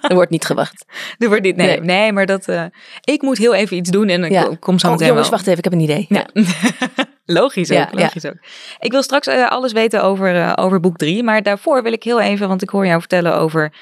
Er 0.02 0.16
wordt 0.16 0.32
niet 0.32 0.46
gewacht. 0.46 0.86
er 1.18 1.28
wordt 1.28 1.44
niet, 1.44 1.56
nee, 1.56 1.68
Nee. 1.68 1.80
nee, 1.80 2.12
maar 2.12 2.26
dat, 2.26 2.48
eh, 2.48 2.64
ik 3.04 3.22
moet 3.22 3.38
heel 3.38 3.54
even 3.54 3.78
iets 3.78 3.90
doen 3.90 4.08
en 4.10 4.24
ik 4.24 4.32
Ja. 4.32 4.56
kom- 4.60 4.80
zo 4.80 4.86
Oh, 4.88 4.92
meteen 4.94 5.08
jongens, 5.08 5.30
wel. 5.30 5.38
wacht 5.38 5.48
even, 5.48 5.58
ik 5.58 5.64
heb 5.64 5.74
een 5.74 5.80
idee. 5.80 6.06
Ja. 6.10 6.26
logisch 7.42 7.72
ook, 7.72 7.88
logisch 7.92 8.26
ook. 8.26 8.38
Ik 8.80 8.92
wil 8.92 9.04
straks 9.04 9.28
alles 9.28 9.72
weten 9.72 10.04
over, 10.04 10.58
over 10.58 10.80
boek 10.80 10.98
drie, 10.98 11.24
maar 11.24 11.44
daarvoor 11.44 11.84
wil 11.84 11.92
ik 11.94 12.04
heel 12.04 12.22
even, 12.22 12.48
want 12.48 12.62
ik 12.62 12.70
hoor 12.70 12.86
jou 12.86 13.00
vertellen 13.00 13.36
over 13.36 13.74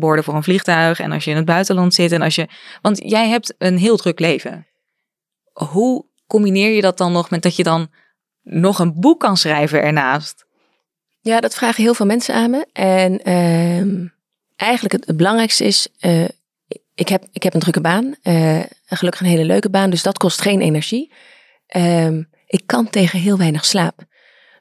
borden 0.00 0.24
voor 0.24 0.34
een 0.34 0.42
vliegtuig 0.42 1.00
en 1.00 1.12
als 1.12 1.24
je 1.24 1.30
in 1.30 1.36
het 1.36 1.44
buitenland 1.44 1.94
zit 1.94 2.12
en 2.12 2.22
als 2.22 2.34
je, 2.34 2.46
want 2.82 2.98
jij 3.04 3.28
hebt 3.28 3.54
een 3.58 3.78
heel 3.78 3.96
druk 3.96 4.20
leven. 4.20 4.66
Hoe 5.64 6.04
combineer 6.26 6.70
je 6.70 6.80
dat 6.80 6.98
dan 6.98 7.12
nog 7.12 7.30
met 7.30 7.42
dat 7.42 7.56
je 7.56 7.62
dan 7.62 7.90
nog 8.42 8.78
een 8.78 9.00
boek 9.00 9.20
kan 9.20 9.36
schrijven 9.36 9.82
ernaast? 9.82 10.46
Ja, 11.20 11.40
dat 11.40 11.54
vragen 11.54 11.82
heel 11.82 11.94
veel 11.94 12.06
mensen 12.06 12.34
aan 12.34 12.50
me. 12.50 12.66
En 12.72 13.22
ehm, 13.22 14.06
eigenlijk 14.56 15.06
het, 15.06 15.16
belangrijkste 15.16 15.64
is, 15.64 15.88
eh, 15.98 16.28
ik, 16.94 17.08
heb, 17.08 17.24
ik 17.32 17.42
heb 17.42 17.54
een 17.54 17.60
drukke 17.60 17.80
baan. 17.80 18.14
eh, 18.22 18.60
gelukkig 18.86 19.20
een 19.20 19.26
hele 19.26 19.44
leuke 19.44 19.70
baan, 19.70 19.90
dus 19.90 20.02
dat 20.02 20.18
kost 20.18 20.40
geen 20.40 20.60
energie. 20.60 21.12
Ehm, 21.66 22.22
ik 22.46 22.62
kan 22.66 22.90
tegen 22.90 23.18
heel 23.18 23.38
weinig 23.38 23.64
slaap. 23.64 24.04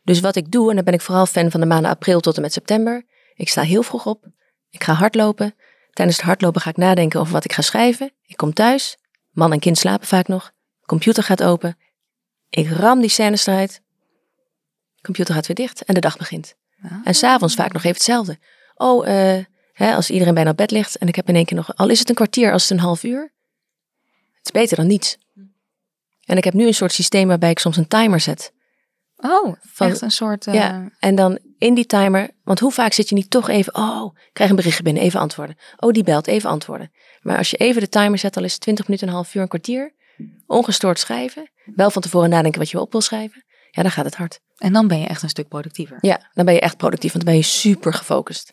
Dus 0.04 0.20
wat 0.20 0.36
ik 0.36 0.52
doe, 0.52 0.70
en 0.70 0.76
dan 0.76 0.86
ben 0.86 0.94
ik 0.94 1.02
vooral 1.02 1.26
fan 1.26 1.52
van 1.52 1.60
de 1.60 1.66
maanden 1.66 1.92
april 1.92 2.20
tot 2.20 2.36
en 2.36 2.42
met 2.42 2.54
september. 2.54 3.06
Ik 3.36 3.50
sta 3.50 3.62
heel 3.62 3.84
vroeg 3.84 4.06
op. 4.06 4.26
Ik 4.70 4.84
ga 4.84 4.94
hardlopen. 4.94 5.56
Tijdens 5.92 6.18
het 6.18 6.26
hardlopen 6.26 6.62
ga 6.62 6.70
ik 6.70 6.78
nadenken 6.78 7.20
over 7.20 7.34
wat 7.34 7.46
ik 7.46 7.54
ga 7.54 7.62
schrijven. 7.62 8.12
Ik 8.26 8.38
kom 8.38 8.54
thuis. 8.54 8.98
Man 9.32 9.52
en 9.52 9.60
kind 9.60 9.78
slapen 9.78 10.08
vaak 10.08 10.28
nog. 10.28 10.54
Computer 10.86 11.24
gaat 11.24 11.44
open. 11.44 11.78
Ik 12.50 12.70
ram 12.70 13.00
die 13.00 13.10
scènes 13.10 13.46
eruit. 13.46 13.82
Computer 15.02 15.34
gaat 15.34 15.48
weer 15.48 15.56
dicht 15.56 15.84
en 15.84 15.94
de 15.94 16.00
dag 16.00 16.18
begint. 16.18 16.56
En 17.04 17.14
s'avonds 17.16 17.56
vaak 17.56 17.72
nog 17.74 17.82
even 17.82 17.96
hetzelfde. 17.96 18.38
Oh, 18.76 19.08
eh, 19.08 19.44
hè, 19.74 19.94
als 19.96 20.10
iedereen 20.10 20.34
bijna 20.34 20.50
op 20.50 20.58
bed 20.58 20.72
ligt 20.72 20.96
en 20.98 21.08
ik 21.08 21.16
heb 21.16 21.28
in 21.30 21.36
één 21.36 21.46
keer 21.46 21.58
nog, 21.58 21.76
al 21.76 21.90
is 21.90 22.00
het 22.00 22.10
een 22.10 22.16
kwartier, 22.16 22.52
als 22.52 22.62
het 22.64 22.72
een 22.72 22.80
half 22.80 23.04
uur. 23.04 23.22
Het 24.38 24.46
is 24.46 24.52
beter 24.52 24.78
dan 24.78 24.88
niets. 24.88 25.18
En 26.26 26.38
ik 26.38 26.44
heb 26.44 26.54
nu 26.54 26.66
een 26.68 26.74
soort 26.74 26.92
systeem 26.92 27.28
waarbij 27.28 27.50
ik 27.50 27.60
soms 27.60 27.78
een 27.78 27.88
timer 27.88 28.20
zet. 28.20 28.54
Oh, 29.18 29.56
Van- 29.62 29.88
echt 29.90 30.02
een 30.02 30.12
soort... 30.12 30.48
eh, 30.48 30.54
Ja, 30.54 30.90
en 31.00 31.16
dan 31.16 31.40
in 31.58 31.74
die 31.74 31.86
timer, 31.86 32.30
want 32.44 32.60
hoe 32.60 32.72
vaak 32.72 32.94
zit 32.94 33.10
je 33.10 33.16
niet 33.16 33.30
toch 33.30 33.50
even, 33.50 33.76
oh, 33.76 34.16
ik 34.16 34.30
krijg 34.34 34.50
een 34.50 34.56
berichtje 34.56 34.84
binnen, 34.84 35.04
even 35.04 35.20
antwoorden. 35.20 35.58
Oh, 35.78 35.92
die 35.92 36.04
belt, 36.04 36.28
even 36.28 36.50
antwoorden. 36.50 36.92
Maar 37.22 37.38
als 37.38 37.50
je 37.50 37.58
even 37.58 37.82
de 37.82 37.90
timer 37.90 38.18
zet, 38.20 38.38
al 38.38 38.44
is 38.44 38.52
het 38.54 38.62
20 38.62 38.88
minuten, 38.88 39.08
een 39.08 39.14
half 39.14 39.36
uur, 39.36 39.42
een 39.42 39.48
kwartier, 39.48 39.94
ongestoord 40.48 41.00
schrijven, 41.00 41.52
wel 41.76 41.90
van 41.90 42.02
tevoren 42.02 42.30
nadenken 42.30 42.60
wat 42.60 42.70
je 42.70 42.80
op 42.80 42.92
wil 42.92 43.02
schrijven, 43.02 43.46
ja, 43.72 43.82
dan 43.82 43.92
gaat 43.92 44.06
het 44.06 44.16
hard. 44.16 44.40
En 44.58 44.74
dan 44.74 44.88
ben 44.88 45.00
je 45.00 45.08
echt 45.08 45.24
een 45.24 45.30
stuk 45.30 45.48
productiever. 45.48 45.98
Ja, 46.02 46.30
dan 46.34 46.46
ben 46.46 46.54
je 46.54 46.60
echt 46.60 46.78
productief, 46.78 47.12
want 47.12 47.26
dan 47.26 47.34
ben 47.34 47.44
je 47.44 47.50
super 47.50 47.94
gefocust. 47.94 48.50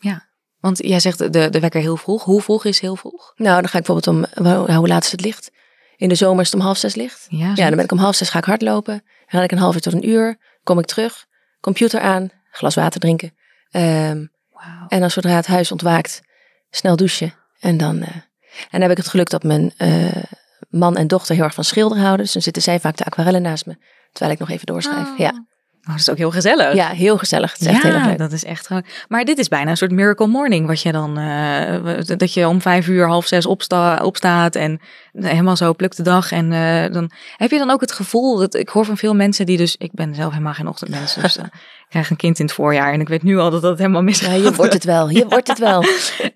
Want 0.59 0.77
jij 0.77 0.99
zegt 0.99 1.17
de, 1.33 1.49
de 1.49 1.59
wekker 1.59 1.81
heel 1.81 1.97
vroeg. 1.97 2.23
Hoe 2.23 2.41
vroeg 2.41 2.65
is 2.65 2.79
heel 2.79 2.95
vroeg? 2.95 3.33
Nou, 3.35 3.61
dan 3.61 3.69
ga 3.69 3.77
ik 3.77 3.85
bijvoorbeeld 3.85 4.35
om, 4.37 4.45
hoe, 4.45 4.73
hoe 4.73 4.87
laat 4.87 5.03
is 5.03 5.11
het 5.11 5.21
licht? 5.21 5.51
In 5.95 6.09
de 6.09 6.15
zomer 6.15 6.41
is 6.41 6.51
het 6.51 6.59
om 6.59 6.65
half 6.65 6.77
zes 6.77 6.95
licht. 6.95 7.25
Ja, 7.29 7.51
Ja, 7.55 7.65
dan 7.65 7.75
ben 7.75 7.83
ik 7.83 7.91
om 7.91 7.97
half 7.97 8.15
zes 8.15 8.29
ga 8.29 8.37
ik 8.37 8.45
hardlopen. 8.45 8.93
Dan 9.03 9.39
ga 9.39 9.43
ik 9.43 9.51
een 9.51 9.57
half 9.57 9.75
uur 9.75 9.81
tot 9.81 9.93
een 9.93 10.09
uur. 10.09 10.37
Kom 10.63 10.79
ik 10.79 10.85
terug, 10.85 11.25
computer 11.61 11.99
aan, 11.99 12.29
glas 12.51 12.75
water 12.75 12.99
drinken. 12.99 13.33
Ehm, 13.69 14.25
Wauw. 14.51 14.87
en 14.87 14.99
dan 14.99 15.11
zodra 15.11 15.35
het 15.35 15.47
huis 15.47 15.71
ontwaakt, 15.71 16.21
snel 16.69 16.95
douchen. 16.95 17.33
En 17.59 17.77
dan, 17.77 18.01
eh, 18.01 18.15
en 18.15 18.23
dan 18.69 18.81
heb 18.81 18.91
ik 18.91 18.97
het 18.97 19.07
geluk 19.07 19.29
dat 19.29 19.43
mijn 19.43 19.73
eh, 19.77 20.23
man 20.69 20.97
en 20.97 21.07
dochter 21.07 21.35
heel 21.35 21.43
erg 21.43 21.53
van 21.53 21.63
schilderen 21.63 22.03
houden. 22.03 22.23
Dus 22.23 22.33
dan 22.33 22.41
zitten 22.41 22.61
zij 22.61 22.79
vaak 22.79 22.97
de 22.97 23.05
aquarellen 23.05 23.41
naast 23.41 23.65
me. 23.65 23.75
Terwijl 24.11 24.33
ik 24.33 24.39
nog 24.39 24.49
even 24.49 24.65
doorschrijf. 24.65 25.11
Oh. 25.11 25.17
Ja. 25.17 25.45
Oh, 25.83 25.89
dat 25.89 25.99
is 25.99 26.09
ook 26.09 26.17
heel 26.17 26.31
gezellig. 26.31 26.73
ja, 26.73 26.87
heel 26.87 27.17
gezellig. 27.17 27.51
Het 27.51 27.61
is 27.61 27.67
echt 27.67 27.81
ja, 27.81 27.87
heel 27.89 27.97
erg 27.97 28.07
leuk. 28.07 28.17
dat 28.17 28.31
is 28.31 28.43
echt 28.43 28.67
gewoon. 28.67 28.85
Maar 29.07 29.25
dit 29.25 29.37
is 29.37 29.47
bijna 29.47 29.69
een 29.69 29.77
soort 29.77 29.91
miracle 29.91 30.27
morning, 30.27 30.67
wat 30.67 30.81
je 30.81 30.91
dan, 30.91 31.17
eh, 31.17 32.17
dat 32.17 32.33
je 32.33 32.47
om 32.47 32.61
vijf 32.61 32.87
uur, 32.87 33.07
half 33.07 33.27
zes 33.27 33.45
opsta, 33.45 33.97
opstaat 34.03 34.55
en 34.55 34.79
helemaal 35.13 35.55
zo 35.55 35.73
plukt 35.73 35.97
de 35.97 36.03
dag. 36.03 36.31
En 36.31 36.53
eh, 36.53 36.93
dan 36.93 37.11
heb 37.37 37.51
je 37.51 37.57
dan 37.57 37.69
ook 37.69 37.81
het 37.81 37.91
gevoel 37.91 38.37
dat 38.37 38.53
ik 38.55 38.69
hoor 38.69 38.85
van 38.85 38.97
veel 38.97 39.15
mensen 39.15 39.45
die 39.45 39.57
dus, 39.57 39.75
ik 39.77 39.91
ben 39.91 40.15
zelf 40.15 40.31
helemaal 40.31 40.53
geen 40.53 40.67
ochtendmens, 40.67 41.13
dus 41.13 41.37
eh, 41.37 41.45
krijg 41.93 42.09
een 42.09 42.15
kind 42.15 42.39
in 42.39 42.45
het 42.45 42.53
voorjaar 42.53 42.93
en 42.93 43.01
ik 43.01 43.07
weet 43.07 43.23
nu 43.23 43.37
al 43.39 43.49
dat 43.49 43.61
dat 43.61 43.77
helemaal 43.77 44.01
mis 44.01 44.19
Ja, 44.19 44.33
je 44.33 44.53
wordt 44.53 44.73
het 44.73 44.83
wel. 44.83 45.09
Je 45.09 45.25
wordt 45.33 45.47
het 45.47 45.59
wel. 45.59 45.83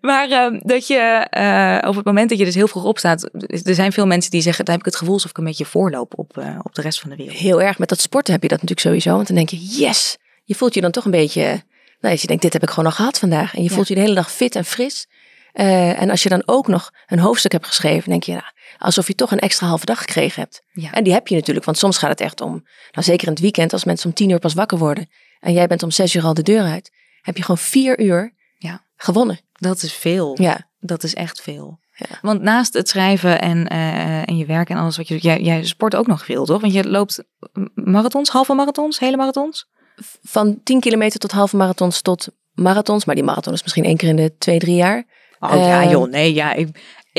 Maar 0.02 0.30
eh, 0.30 0.60
dat 0.62 0.88
je 0.88 0.98
eh, 1.30 1.90
op 1.90 1.96
het 1.96 2.06
moment 2.06 2.30
dat 2.30 2.38
je 2.40 2.46
dus 2.46 2.56
heel 2.56 2.68
vroeg 2.68 2.84
opstaat, 2.84 3.30
er 3.64 3.76
zijn 3.76 3.92
veel 3.92 4.06
mensen 4.08 4.32
die 4.32 4.42
zeggen, 4.42 4.66
dan 4.66 4.74
heb 4.74 4.86
ik 4.86 4.92
het 4.92 5.00
gevoel 5.00 5.14
alsof 5.14 5.30
ik 5.30 5.38
een 5.38 5.44
beetje 5.44 5.66
voorloop 5.66 6.14
op, 6.18 6.38
eh, 6.38 6.60
op 6.64 6.76
de 6.76 6.82
rest 6.82 7.00
van 7.00 7.10
de 7.10 7.16
wereld. 7.16 7.38
Heel 7.38 7.62
erg. 7.62 7.78
Met 7.78 7.90
dat 7.90 8.00
sporten 8.00 8.34
heb 8.34 8.42
je 8.42 8.48
dat 8.48 8.62
natuurlijk 8.62 8.88
sowieso. 8.88 9.16
Want 9.16 9.28
dan 9.28 9.36
denk 9.36 9.50
je, 9.50 9.58
yes. 9.58 10.18
Je 10.44 10.56
voelt 10.56 10.74
je 10.74 10.82
dan 10.82 10.92
toch 10.92 11.06
een 11.06 11.12
beetje... 11.12 11.42
Nou, 12.00 12.14
als 12.14 12.22
je 12.22 12.28
denkt, 12.28 12.44
dit 12.44 12.54
heb 12.54 12.64
ik 12.64 12.70
gewoon 12.70 12.86
al 12.86 12.92
gehad 12.92 13.20
vandaag. 13.20 13.56
En 13.56 13.64
je 13.64 13.70
Ja. 13.70 13.76
voelt 13.76 13.88
je 13.88 13.96
de 13.96 14.02
hele 14.02 14.16
dag 14.16 14.32
fit 14.32 14.56
en 14.56 14.66
fris. 14.66 15.08
Eh, 15.54 16.02
en 16.02 16.10
als 16.10 16.24
je 16.24 16.30
dan 16.30 16.44
ook 16.46 16.68
nog 16.68 16.92
een 17.08 17.20
hoofdstuk 17.20 17.52
hebt 17.52 17.66
geschreven, 17.66 18.10
denk 18.10 18.24
je, 18.24 18.32
nou, 18.32 18.44
alsof 18.78 19.08
je 19.08 19.16
toch 19.16 19.32
een 19.32 19.40
extra 19.40 19.68
halve 19.68 19.86
dag 19.86 20.00
gekregen 20.00 20.42
hebt. 20.42 20.62
Ja. 20.72 20.92
En 20.92 21.04
die 21.04 21.14
heb 21.14 21.28
je 21.28 21.36
natuurlijk, 21.36 21.66
want 21.66 21.78
soms 21.78 21.98
gaat 21.98 22.10
het 22.10 22.22
echt 22.22 22.42
om, 22.42 22.52
nou 22.92 23.06
zeker 23.06 23.28
in 23.28 23.34
het 23.34 23.42
weekend, 23.42 23.74
als 23.74 23.84
mensen 23.84 24.10
om 24.10 24.16
tien 24.16 24.30
uur 24.30 24.40
pas 24.40 24.54
wakker 24.54 24.78
worden 24.78 25.10
en 25.40 25.54
jij 25.54 25.68
bent 25.68 25.84
om 25.84 25.92
zes 25.92 26.14
uur 26.16 26.24
al 26.24 26.34
de 26.34 26.44
deur 26.44 26.64
uit, 26.64 26.92
heb 27.22 27.36
je 27.38 27.42
gewoon 27.42 27.58
vier 27.58 28.00
uur 28.00 28.34
Ja. 28.58 28.86
gewonnen. 28.96 29.40
Dat 29.54 29.82
is 29.84 29.94
veel. 29.94 30.42
Ja, 30.42 30.70
Dat 30.80 31.04
is 31.04 31.14
echt 31.14 31.42
veel. 31.42 31.80
Ja. 31.94 32.18
Want 32.22 32.42
naast 32.42 32.74
het 32.74 32.90
schrijven 32.90 33.42
en, 33.42 33.68
eh, 33.68 34.30
en 34.30 34.38
je 34.38 34.46
werk 34.46 34.70
en 34.70 34.78
alles 34.78 34.98
wat 34.98 35.08
je 35.08 35.14
doet, 35.14 35.24
jij, 35.24 35.42
jij 35.42 35.64
sport 35.66 35.96
ook 35.96 36.08
nog 36.08 36.26
veel, 36.26 36.46
toch? 36.46 36.62
Want 36.62 36.74
je 36.74 36.90
loopt 36.90 37.24
marathons, 37.74 38.30
halve 38.30 38.54
marathons, 38.54 39.00
hele 39.00 39.18
marathons? 39.18 39.68
van 40.24 40.64
10 40.64 40.80
kilometer 40.80 41.20
tot 41.20 41.32
halve 41.32 41.56
marathons 41.58 42.02
tot 42.02 42.28
marathons, 42.54 43.06
maar 43.06 43.16
die 43.16 43.24
marathon 43.24 43.54
is 43.54 43.62
misschien 43.64 43.84
één 43.84 43.98
keer 43.98 44.10
in 44.10 44.16
de 44.16 44.36
twee, 44.38 44.60
drie 44.60 44.76
jaar. 44.76 45.06
Oh 45.40 45.52
ja, 45.54 45.82
Eh, 45.84 45.92
joh, 45.92 46.10
nee, 46.10 46.34
ja. 46.34 46.54
Ik, 46.54 46.68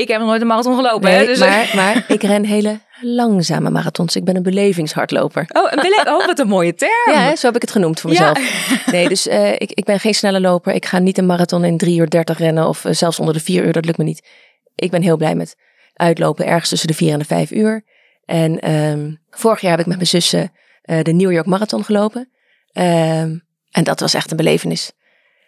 ik 0.01 0.09
heb 0.09 0.19
nog 0.19 0.29
nooit 0.29 0.41
een 0.41 0.47
marathon 0.47 0.77
gelopen. 0.77 1.11
Nee, 1.11 1.19
hè, 1.19 1.27
dus, 1.27 1.39
maar, 1.39 1.71
maar 1.75 2.05
ik 2.09 2.23
ren 2.23 2.45
hele 2.45 2.81
langzame 3.01 3.71
marathons. 3.71 4.17
Ik 4.17 4.25
ben 4.25 4.37
een 4.37 4.43
belevingshardloper. 4.43 5.45
Oh, 5.53 5.73
een 5.73 5.81
bele- 5.83 6.17
oh, 6.17 6.27
wat 6.27 6.39
een 6.39 6.49
mooie 6.49 6.75
term. 6.75 7.13
Ja, 7.13 7.37
zo 7.37 7.47
heb 7.47 7.57
ik 7.57 7.63
het 7.63 7.71
genoemd 7.71 8.01
voor 8.01 8.13
Ja. 8.13 8.33
mezelf. 8.33 8.87
Nee, 8.93 9.09
dus 9.09 9.27
eh, 9.27 9.53
ik, 9.53 9.73
ik 9.73 9.85
ben 9.85 10.01
geen 10.01 10.15
snelle 10.15 10.41
loper. 10.41 10.73
Ik 10.73 10.87
ga 10.87 10.99
niet 10.99 11.19
een 11.19 11.27
marathon 11.27 11.65
in 11.65 11.77
3 11.79 11.99
uur 11.99 12.11
30 12.11 12.39
rennen 12.39 12.69
of 12.69 12.85
eh, 12.85 12.93
zelfs 12.93 13.19
onder 13.19 13.35
de 13.35 13.41
4 13.41 13.65
uur. 13.65 13.73
Dat 13.73 13.85
lukt 13.85 13.99
me 13.99 14.05
niet. 14.05 14.29
Ik 14.75 14.91
ben 14.91 15.03
heel 15.03 15.17
blij 15.17 15.35
met 15.35 15.57
uitlopen 15.95 16.47
ergens 16.47 16.69
tussen 16.69 16.89
de 16.89 16.95
4 16.95 17.13
en 17.13 17.19
de 17.19 17.25
5 17.25 17.51
uur. 17.51 17.85
En 18.25 18.59
ehm, 18.61 19.13
vorig 19.31 19.61
jaar 19.61 19.71
heb 19.71 19.81
ik 19.81 19.87
met 19.87 19.97
mijn 19.97 20.09
zussen 20.09 20.53
eh, 20.83 21.03
de 21.03 21.13
New 21.13 21.33
York 21.33 21.47
Marathon 21.47 21.85
gelopen. 21.85 22.31
Ehm, 22.73 23.37
en 23.71 23.85
dat 23.85 24.01
was 24.01 24.15
echt 24.15 24.31
een 24.31 24.37
belevenis. 24.37 24.93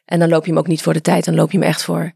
En 0.05 0.19
dan 0.19 0.29
loop 0.29 0.45
je 0.45 0.51
hem 0.51 0.59
ook 0.59 0.67
niet 0.67 0.83
voor 0.83 0.93
de 0.93 1.01
tijd. 1.01 1.25
Dan 1.25 1.35
loop 1.35 1.51
je 1.53 1.59
hem 1.59 1.67
echt 1.67 1.83
voor, 1.83 2.13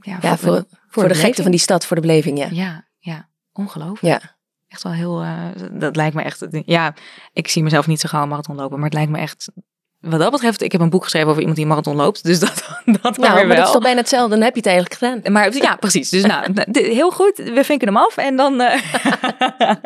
ja, 0.00 0.36
voor, 0.36 0.64
voor, 0.88 1.08
de, 1.08 1.14
gekte 1.14 1.42
van 1.42 1.50
die 1.50 1.60
stad, 1.60 1.86
voor 1.86 1.96
de 1.96 2.02
beleving. 2.02 2.38
Ja. 2.38 2.48
Ja, 2.50 2.88
ja. 2.98 3.28
Ongelooflijk. 3.52 4.22
Ja. 4.22 4.36
Echt 4.68 4.82
wel 4.82 4.92
heel, 4.92 5.22
eh, 5.22 5.44
dat 5.72 5.96
lijkt 5.96 6.14
me 6.14 6.22
echt, 6.22 6.46
ja, 6.50 6.94
ik 7.32 7.48
zie 7.48 7.62
mezelf 7.62 7.86
niet 7.86 8.00
zo 8.00 8.08
gauw 8.08 8.22
een 8.22 8.28
marathon 8.28 8.56
lopen, 8.56 8.76
maar 8.76 8.84
het 8.84 8.94
lijkt 8.94 9.10
me 9.10 9.18
echt, 9.18 9.50
wat 9.98 10.20
dat 10.20 10.30
betreft, 10.30 10.62
ik 10.62 10.72
heb 10.72 10.80
een 10.80 10.90
boek 10.90 11.02
geschreven 11.02 11.28
over 11.28 11.38
iemand 11.40 11.56
die 11.56 11.64
een 11.66 11.70
marathon 11.74 11.96
loopt, 11.96 12.24
dus 12.24 12.38
dat, 12.46 12.80
dat 12.84 13.16
Nou, 13.16 13.34
maar 13.34 13.46
dat 13.46 13.50
is 13.56 13.62
wel. 13.62 13.72
toch 13.72 13.82
bijna 13.82 13.98
hetzelfde. 14.00 14.30
Dan 14.34 14.44
heb 14.44 14.52
je 14.52 14.60
het 14.60 14.68
eigenlijk 14.68 14.98
gedaan. 14.98 15.32
Maar 15.32 15.54
ja, 15.54 15.76
precies. 15.86 16.08
Dus 16.10 16.24
nou, 16.24 16.52
heel 16.72 17.10
goed. 17.10 17.36
We 17.36 17.64
vinken 17.64 17.86
hem 17.88 17.96
af. 17.96 18.16
En 18.16 18.36
dan. 18.36 18.60
eh, 18.60 18.80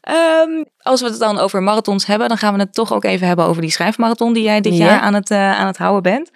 Ehm, 0.00 0.64
als 0.78 1.00
we 1.00 1.06
het 1.08 1.18
dan 1.18 1.38
over 1.38 1.62
marathons 1.62 2.06
hebben, 2.06 2.28
dan 2.28 2.38
gaan 2.38 2.54
we 2.54 2.60
het 2.60 2.74
toch 2.74 2.92
ook 2.92 3.04
even 3.04 3.26
hebben 3.26 3.44
over 3.44 3.62
die 3.62 3.70
schrijfmarathon 3.70 4.32
die 4.32 4.42
jij 4.42 4.60
dit 4.60 4.76
Ja. 4.76 4.84
jaar 4.84 5.00
aan 5.00 5.14
het, 5.14 5.30
eh, 5.30 5.58
aan 5.58 5.66
het 5.66 5.76
houden 5.76 6.02
bent. 6.02 6.30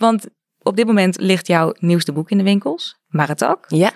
Want 0.00 0.26
op 0.62 0.76
dit 0.76 0.86
moment 0.86 1.20
ligt 1.20 1.46
jouw 1.46 1.74
nieuwste 1.78 2.12
boek 2.12 2.30
in 2.30 2.38
de 2.38 2.44
winkels, 2.44 2.96
Maratak. 3.06 3.64
Ja. 3.68 3.92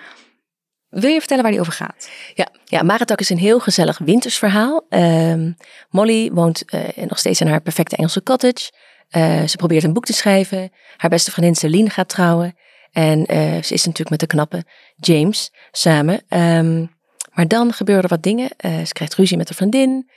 Wil 0.93 1.09
je 1.09 1.19
vertellen 1.19 1.43
waar 1.43 1.51
die 1.51 1.61
over 1.61 1.73
gaat? 1.73 2.09
Ja, 2.33 2.47
ja 2.65 2.83
Maratak 2.83 3.19
is 3.19 3.29
een 3.29 3.37
heel 3.37 3.59
gezellig 3.59 3.97
wintersverhaal. 3.97 4.85
Ehm, 4.89 5.51
Molly 5.89 6.31
woont 6.31 6.65
eh, 6.65 7.05
nog 7.05 7.19
steeds 7.19 7.41
in 7.41 7.47
haar 7.47 7.61
perfecte 7.61 7.95
Engelse 7.95 8.23
cottage. 8.23 8.71
Eh, 9.09 9.43
ze 9.43 9.57
probeert 9.57 9.83
een 9.83 9.93
boek 9.93 10.05
te 10.05 10.13
schrijven. 10.13 10.71
Haar 10.97 11.09
beste 11.09 11.31
vriendin 11.31 11.55
Celine 11.55 11.89
gaat 11.89 12.09
trouwen. 12.09 12.57
En 12.91 13.25
eh, 13.25 13.37
ze 13.37 13.73
is 13.73 13.85
natuurlijk 13.85 14.09
met 14.09 14.19
de 14.19 14.27
knappe 14.27 14.63
James 14.95 15.51
samen. 15.71 16.21
Ehm, 16.27 16.85
maar 17.31 17.47
dan 17.47 17.73
gebeuren 17.73 18.03
er 18.03 18.09
wat 18.09 18.23
dingen. 18.23 18.49
Ze 18.57 18.93
krijgt 18.93 19.15
ruzie 19.15 19.37
met 19.37 19.47
haar 19.47 19.57
vriendin. 19.57 20.09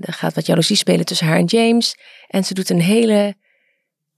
Er 0.00 0.12
gaat 0.12 0.34
wat 0.34 0.46
jaloezie 0.46 0.76
spelen 0.76 1.04
tussen 1.04 1.26
haar 1.26 1.36
en 1.36 1.44
James. 1.44 1.96
En 2.26 2.44
ze 2.44 2.54
doet 2.54 2.70
een 2.70 2.80
hele 2.80 3.34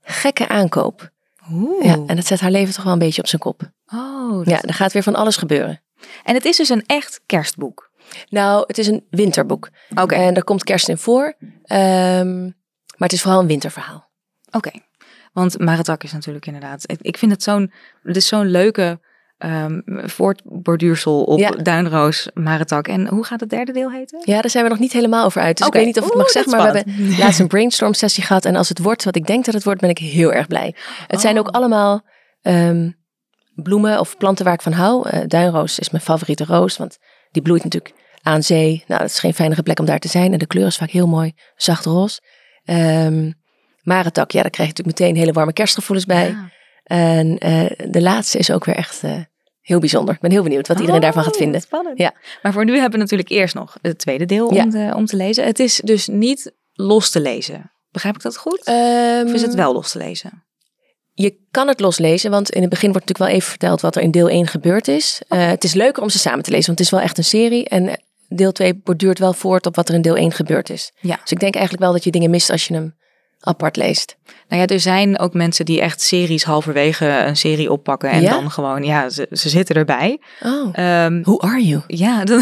gekke 0.01 0.47
aankoop. 0.47 1.11
Oeh. 1.51 1.85
Ja, 1.85 1.93
en 2.07 2.15
dat 2.15 2.25
zet 2.25 2.39
haar 2.39 2.51
leven 2.51 2.73
toch 2.73 2.83
wel 2.83 2.93
een 2.93 2.99
beetje 2.99 3.21
op 3.21 3.27
zijn 3.27 3.41
kop. 3.41 3.61
Oh, 3.93 4.45
Ja, 4.45 4.61
er 4.61 4.73
gaat 4.73 4.93
weer 4.93 5.03
van 5.03 5.15
alles 5.15 5.37
gebeuren. 5.37 5.81
En 6.23 6.33
het 6.33 6.45
is 6.45 6.57
dus 6.57 6.69
een 6.69 6.83
echt 6.85 7.21
kerstboek. 7.25 7.91
Nou, 8.29 8.63
het 8.67 8.77
is 8.77 8.87
een 8.87 9.05
winterboek. 9.09 9.69
Oké. 9.95 10.15
En 10.15 10.33
daar 10.33 10.43
komt 10.43 10.63
kerst 10.63 10.89
in 10.89 10.97
voor. 10.97 11.35
Ehm, 11.63 12.43
maar 12.43 13.07
het 13.07 13.13
is 13.13 13.21
vooral 13.21 13.39
een 13.39 13.47
winterverhaal. 13.47 14.09
Oké. 14.51 14.71
Want 15.33 15.59
Maratak 15.59 16.03
is 16.03 16.11
natuurlijk 16.11 16.45
inderdaad. 16.45 16.83
Ik 17.01 17.17
vind 17.17 17.31
het 17.31 17.43
zo'n. 17.43 17.71
Het 18.03 18.15
is 18.15 18.27
zo'n 18.27 18.45
leuke 18.45 18.99
ehm 19.37 19.79
voortborduursel 19.85 21.23
op 21.23 21.39
Ja. 21.39 21.49
Duinroos 21.49 22.29
Maratak. 22.33 22.87
En 22.87 23.07
hoe 23.07 23.25
gaat 23.25 23.39
het 23.39 23.49
derde 23.49 23.71
deel 23.71 23.91
heten? 23.91 24.21
Ja, 24.23 24.41
daar 24.41 24.49
zijn 24.49 24.63
we 24.63 24.69
nog 24.69 24.79
niet 24.79 24.93
helemaal 24.93 25.25
over 25.25 25.41
uit. 25.41 25.57
Dus 25.57 25.67
ik 25.67 25.73
weet 25.73 25.85
niet 25.85 25.97
of 25.97 26.03
ik 26.03 26.09
het 26.09 26.17
mag 26.17 26.29
zeggen, 26.29 26.51
maar 26.57 26.71
we 26.71 26.77
hebben 26.77 27.17
laatst 27.17 27.39
een 27.39 27.47
brainstorm 27.47 27.93
sessie 27.93 28.23
gehad. 28.23 28.45
En 28.45 28.55
als 28.55 28.69
het 28.69 28.79
wordt 28.79 29.03
wat 29.03 29.15
ik 29.15 29.27
denk 29.27 29.45
dat 29.45 29.53
het 29.53 29.63
wordt, 29.63 29.81
ben 29.81 29.89
ik 29.89 29.97
heel 29.97 30.33
erg 30.33 30.47
blij. 30.47 30.75
Het 31.07 31.21
zijn 31.21 31.33
Oh. 31.33 31.39
ook 31.39 31.55
allemaal 31.55 32.01
ehm, 32.41 32.89
bloemen 33.55 33.99
of 33.99 34.17
planten 34.17 34.45
waar 34.45 34.53
ik 34.53 34.61
van 34.61 34.71
hou. 34.71 35.09
Eh, 35.09 35.19
duinroos 35.27 35.79
is 35.79 35.89
mijn 35.89 36.03
favoriete 36.03 36.45
roos, 36.45 36.77
want 36.77 36.97
die 37.31 37.41
bloeit 37.41 37.63
natuurlijk 37.63 37.93
aan 38.21 38.43
zee. 38.43 38.83
Nou, 38.87 39.01
dat 39.01 39.09
is 39.09 39.19
geen 39.19 39.33
fijnere 39.33 39.63
plek 39.63 39.79
om 39.79 39.85
daar 39.85 39.99
te 39.99 40.07
zijn. 40.07 40.33
En 40.33 40.39
de 40.39 40.47
kleur 40.47 40.65
is 40.67 40.77
vaak 40.77 40.89
heel 40.89 41.07
mooi, 41.07 41.33
zacht 41.55 41.85
roze. 41.85 42.21
Ehm 42.63 43.31
marentak, 43.81 44.31
ja, 44.31 44.41
daar 44.41 44.51
krijg 44.51 44.69
je 44.69 44.75
natuurlijk 44.75 44.99
meteen 44.99 45.15
hele 45.19 45.31
warme 45.33 45.53
kerstgevoelens 45.53 46.05
bij. 46.07 46.27
Ja. 46.29 46.49
En 46.87 47.37
eh, 47.37 47.65
de 47.89 48.01
laatste 48.01 48.37
is 48.37 48.51
ook 48.51 48.65
weer 48.65 48.75
echt 48.75 49.03
eh, 49.03 49.11
heel 49.61 49.79
bijzonder. 49.79 50.13
Ik 50.13 50.19
ben 50.19 50.31
heel 50.31 50.43
benieuwd 50.43 50.67
wat 50.67 50.79
iedereen 50.79 51.01
daarvan 51.01 51.23
gaat 51.23 51.33
Oh, 51.33 51.39
vinden. 51.39 51.61
Spannend. 51.61 51.97
Ja. 51.97 52.13
Maar 52.41 52.53
voor 52.53 52.65
nu 52.65 52.73
hebben 52.73 52.91
we 52.91 52.97
natuurlijk 52.97 53.29
eerst 53.29 53.55
nog 53.55 53.77
het 53.81 53.97
tweede 53.97 54.25
deel 54.25 54.53
Ja. 54.53 54.63
om, 54.63 54.69
te, 54.69 54.91
om 54.95 55.05
te 55.05 55.15
lezen. 55.15 55.45
Het 55.45 55.59
is 55.59 55.81
dus 55.83 56.07
niet 56.07 56.51
los 56.73 57.09
te 57.11 57.19
lezen. 57.19 57.71
Begrijp 57.91 58.15
ik 58.15 58.21
dat 58.21 58.37
goed? 58.37 58.61
Ehm, 58.63 59.25
of 59.25 59.33
is 59.33 59.41
het 59.41 59.53
wel 59.53 59.73
los 59.73 59.91
te 59.91 59.97
lezen? 59.97 60.45
Je 61.13 61.37
kan 61.51 61.67
het 61.67 61.79
loslezen, 61.79 62.31
want 62.31 62.49
in 62.49 62.61
het 62.61 62.69
begin 62.69 62.91
wordt 62.91 63.07
natuurlijk 63.07 63.31
wel 63.31 63.39
even 63.41 63.49
verteld 63.49 63.81
wat 63.81 63.95
er 63.95 64.01
in 64.01 64.11
deel 64.11 64.29
1 64.29 64.47
gebeurd 64.47 64.87
is. 64.87 65.21
Eh, 65.27 65.47
het 65.47 65.63
is 65.63 65.73
leuker 65.73 66.03
om 66.03 66.09
ze 66.09 66.19
samen 66.19 66.43
te 66.43 66.51
lezen, 66.51 66.65
want 66.65 66.77
het 66.77 66.87
is 66.87 66.93
wel 66.93 67.03
echt 67.03 67.17
een 67.17 67.23
serie. 67.23 67.69
En 67.69 68.01
deel 68.27 68.51
2 68.51 68.75
borduurt 68.75 69.19
wel 69.19 69.33
voort 69.33 69.65
op 69.65 69.75
wat 69.75 69.89
er 69.89 69.95
in 69.95 70.01
deel 70.01 70.17
1 70.17 70.31
gebeurd 70.31 70.69
is. 70.69 70.91
Ja. 70.99 71.17
Dus 71.21 71.31
ik 71.31 71.39
denk 71.39 71.53
eigenlijk 71.53 71.83
wel 71.83 71.93
dat 71.93 72.03
je 72.03 72.11
dingen 72.11 72.29
mist 72.29 72.49
als 72.49 72.67
je 72.67 72.73
hem 72.73 72.95
apart 73.47 73.75
leest. 73.75 74.17
Nou 74.47 74.61
ja, 74.61 74.67
er 74.67 74.79
zijn 74.79 75.19
ook 75.19 75.33
mensen 75.33 75.65
die 75.65 75.81
echt 75.81 76.01
series 76.01 76.43
halverwege 76.43 77.05
een 77.07 77.37
serie 77.37 77.71
oppakken. 77.71 78.09
En 78.09 78.21
Ja? 78.21 78.31
dan 78.31 78.51
gewoon, 78.51 78.83
ja, 78.83 79.09
ze, 79.09 79.27
ze 79.31 79.49
zitten 79.49 79.75
erbij. 79.75 80.21
Oh, 80.43 80.69
Ehm, 80.71 81.21
who 81.21 81.39
are 81.39 81.65
you? 81.65 81.81
Ja, 81.87 82.23
dan, 82.25 82.41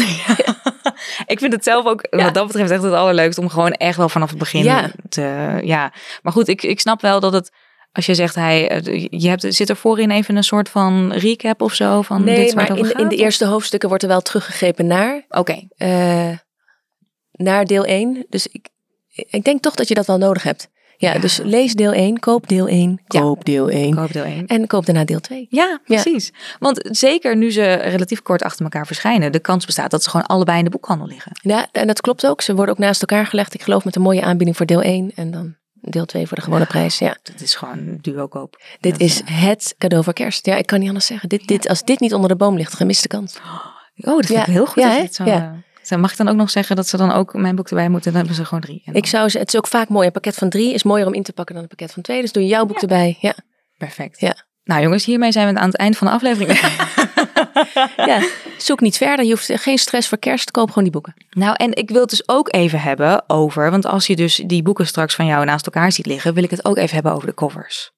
ik 1.26 1.38
vind 1.38 1.52
het 1.52 1.64
zelf 1.64 1.86
ook 1.86 2.06
Ja. 2.10 2.24
wat 2.24 2.34
dat 2.34 2.46
betreft 2.46 2.70
echt 2.70 2.82
het 2.82 2.92
allerleukst 2.92 3.38
om 3.38 3.48
gewoon 3.48 3.72
echt 3.72 3.96
wel 3.96 4.08
vanaf 4.08 4.30
het 4.30 4.38
begin 4.38 4.92
te. 5.08 5.58
Ja, 5.62 5.92
maar 6.22 6.32
goed, 6.32 6.48
ik, 6.48 6.62
ik 6.62 6.80
snap 6.80 7.00
wel 7.00 7.20
dat 7.20 7.32
het. 7.32 7.52
Als 7.92 8.06
je 8.06 8.14
zegt, 8.14 8.34
hij, 8.34 8.68
eh, 8.68 9.06
je 9.10 9.28
hebt, 9.28 9.46
zit 9.54 9.68
er 9.68 9.76
voorin 9.76 10.10
even 10.10 10.36
een 10.36 10.44
soort 10.44 10.68
van 10.68 11.12
recap 11.12 11.60
of 11.62 11.74
zo 11.74 12.02
van 12.02 12.24
Nee, 12.24 12.54
maar 12.54 12.78
in, 12.78 12.92
in 12.98 13.08
de 13.08 13.16
eerste 13.16 13.44
hoofdstukken 13.44 13.88
wordt 13.88 14.04
er 14.04 14.10
wel 14.10 14.20
teruggegrepen 14.20 14.86
naar, 14.86 15.24
Oké, 15.28 15.66
eh, 15.76 16.30
naar 17.32 17.64
deel 17.64 17.84
1. 17.84 18.26
Dus 18.28 18.46
ik, 18.46 18.68
ik 19.12 19.44
denk 19.44 19.62
toch 19.62 19.74
dat 19.74 19.88
je 19.88 19.94
dat 19.94 20.06
wel 20.06 20.18
nodig 20.18 20.42
hebt. 20.42 20.68
Ja, 20.98 21.12
Ja. 21.12 21.18
dus 21.18 21.40
lees 21.42 21.74
deel 21.74 21.92
1, 21.92 22.18
koop 22.18 22.48
deel 22.48 22.68
1, 22.68 23.00
Ja. 23.06 23.20
koop 23.20 23.44
deel 23.44 23.70
1 23.70 23.88
ik 23.88 23.94
hoop 23.94 24.12
deel 24.12 24.24
1. 24.24 24.46
en 24.46 24.66
koop 24.66 24.86
daarna 24.86 25.04
deel 25.04 25.20
2. 25.20 25.46
Ja, 25.50 25.80
precies. 25.84 26.32
Want 26.58 26.88
zeker 26.90 27.36
nu 27.36 27.50
ze 27.52 27.74
relatief 27.74 28.22
kort 28.22 28.42
achter 28.42 28.62
elkaar 28.64 28.86
verschijnen, 28.86 29.32
de 29.32 29.38
kans 29.38 29.66
bestaat 29.66 29.90
dat 29.90 30.02
ze 30.02 30.10
gewoon 30.10 30.26
allebei 30.26 30.58
in 30.58 30.64
de 30.64 30.70
boekhandel 30.70 31.06
liggen. 31.06 31.32
Ja, 31.42 31.66
en 31.72 31.86
dat 31.86 32.00
klopt 32.00 32.26
ook. 32.26 32.40
Ze 32.42 32.54
worden 32.54 32.74
ook 32.74 32.80
naast 32.80 33.00
elkaar 33.00 33.26
gelegd. 33.26 33.54
Ik 33.54 33.62
geloof 33.62 33.84
met 33.84 33.96
een 33.96 34.02
mooie 34.02 34.22
aanbieding 34.22 34.56
voor 34.56 34.66
deel 34.66 34.82
1 34.82 35.12
en 35.14 35.30
dan 35.30 35.54
deel 35.80 36.04
2 36.06 36.26
voor 36.26 36.36
de 36.36 36.42
gewone 36.42 36.66
prijs. 36.66 36.98
Ja, 36.98 37.16
Dat 37.22 37.40
is 37.40 37.54
gewoon 37.54 37.98
duo 38.00 38.26
koop. 38.26 38.62
dit 38.80 38.92
Dat, 38.92 39.00
is 39.00 39.22
eh, 39.22 39.42
het 39.42 39.74
cadeau 39.78 40.04
voor 40.04 40.12
kerst. 40.12 40.46
Ja, 40.46 40.56
ik 40.56 40.66
kan 40.66 40.78
niet 40.78 40.88
anders 40.88 41.06
zeggen. 41.06 41.28
Dit, 41.28 41.46
dit, 41.46 41.68
als 41.68 41.82
dit 41.84 42.00
niet 42.00 42.14
onder 42.14 42.28
de 42.28 42.36
boom 42.36 42.56
ligt, 42.56 42.74
gemiste 42.74 43.08
kans. 43.08 43.36
Oh, 43.96 44.16
dat 44.16 44.26
vind 44.26 44.38
ik 44.38 44.44
heel 44.46 44.66
goed. 44.66 44.82
Ja, 44.82 44.88
dat 44.94 45.02
het 45.02 45.14
zo, 45.14 45.24
Ja. 45.24 45.54
Zo, 45.86 45.96
Mag 45.96 46.10
ik 46.10 46.16
dan 46.16 46.28
ook 46.28 46.36
nog 46.36 46.50
zeggen 46.50 46.76
dat 46.76 46.88
ze 46.88 46.96
dan 46.96 47.12
ook 47.12 47.34
mijn 47.34 47.56
boek 47.56 47.68
erbij 47.68 47.88
moeten? 47.88 48.10
Dan 48.10 48.20
hebben 48.20 48.36
ze 48.36 48.44
gewoon 48.44 48.60
drie. 48.60 48.82
En 48.84 48.94
Ik 48.94 49.06
zou 49.06 49.28
ze, 49.28 49.38
het 49.38 49.48
is 49.48 49.56
ook 49.56 49.66
vaak 49.66 49.88
mooi. 49.88 50.06
Een 50.06 50.12
pakket 50.12 50.34
van 50.34 50.48
drie 50.48 50.74
is 50.74 50.82
mooier 50.82 51.06
om 51.06 51.14
in 51.14 51.22
te 51.22 51.32
pakken 51.32 51.54
dan 51.54 51.62
een 51.62 51.70
pakket 51.70 51.92
van 51.92 52.02
twee. 52.02 52.20
Dus 52.20 52.32
doe 52.32 52.42
je 52.42 52.48
jouw 52.48 52.64
boek 52.66 52.80
erbij. 52.80 53.16
Ja. 53.20 53.34
Perfect. 53.78 54.20
Ja. 54.20 54.44
Nou 54.64 54.82
jongens, 54.82 55.04
hiermee 55.04 55.32
zijn 55.32 55.54
we 55.54 55.60
aan 55.60 55.66
het 55.66 55.76
eind 55.76 55.96
van 55.96 56.06
de 56.06 56.12
aflevering. 56.12 56.58
ja, 58.10 58.28
zoek 58.58 58.80
niet 58.80 58.96
verder. 58.96 59.24
Je 59.24 59.30
hoeft 59.30 59.50
geen 59.54 59.78
stress 59.78 60.08
voor 60.08 60.18
kerst. 60.18 60.50
Koop 60.50 60.68
gewoon 60.68 60.84
die 60.84 60.92
boeken. 60.92 61.14
nou, 61.30 61.54
en 61.56 61.74
ik 61.74 61.90
wil 61.90 62.00
het 62.00 62.10
dus 62.10 62.28
ook 62.28 62.54
even 62.54 62.80
hebben 62.80 63.24
over, 63.26 63.70
want 63.70 63.86
als 63.86 64.06
je 64.06 64.16
dus 64.16 64.42
die 64.46 64.62
boeken 64.62 64.86
straks 64.86 65.14
van 65.14 65.26
jou 65.26 65.44
naast 65.44 65.66
elkaar 65.66 65.92
ziet 65.92 66.06
liggen, 66.06 66.34
wil 66.34 66.42
ik 66.42 66.50
het 66.50 66.64
ook 66.64 66.76
even 66.76 66.94
hebben 66.94 67.12
over 67.12 67.26
de 67.26 67.34
covers. 67.34 67.94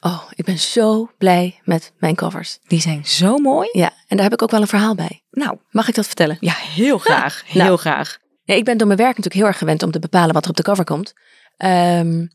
Oh, 0.00 0.22
ik 0.34 0.44
ben 0.44 0.58
zo 0.58 1.10
blij 1.18 1.60
met 1.64 1.92
mijn 1.98 2.14
covers. 2.14 2.58
Die 2.66 2.80
zijn 2.80 3.06
zo 3.06 3.38
mooi. 3.38 3.68
Ja, 3.72 3.92
en 4.06 4.16
daar 4.16 4.24
heb 4.24 4.32
ik 4.32 4.42
ook 4.42 4.50
wel 4.50 4.60
een 4.60 4.66
verhaal 4.66 4.94
bij. 4.94 5.22
Nou, 5.30 5.58
Mag 5.70 5.88
ik 5.88 5.94
dat 5.94 6.06
vertellen? 6.06 6.36
ja, 6.40 6.52
heel 6.54 6.98
graag. 6.98 7.42
Heel 7.46 7.64
Nou. 7.64 7.76
graag. 7.78 8.18
Ja, 8.44 8.54
ik 8.54 8.64
ben 8.64 8.76
door 8.78 8.86
mijn 8.86 8.98
werk 8.98 9.16
natuurlijk 9.16 9.34
heel 9.36 9.46
erg 9.46 9.58
gewend 9.58 9.82
om 9.82 9.90
te 9.90 9.98
bepalen 9.98 10.34
wat 10.34 10.44
er 10.44 10.50
op 10.50 10.56
de 10.56 10.62
cover 10.62 10.84
komt. 10.84 11.12
Ehm, 11.56 12.26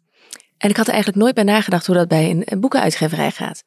en 0.58 0.70
ik 0.70 0.78
had 0.78 0.86
er 0.88 0.94
eigenlijk 0.94 1.24
nooit 1.24 1.36
bij 1.36 1.44
nagedacht 1.44 1.86
hoe 1.86 1.96
dat 1.96 2.08
bij 2.08 2.30
een, 2.30 2.42
een 2.46 2.60
boekenuitgeverij 2.60 3.32
gaat. 3.32 3.64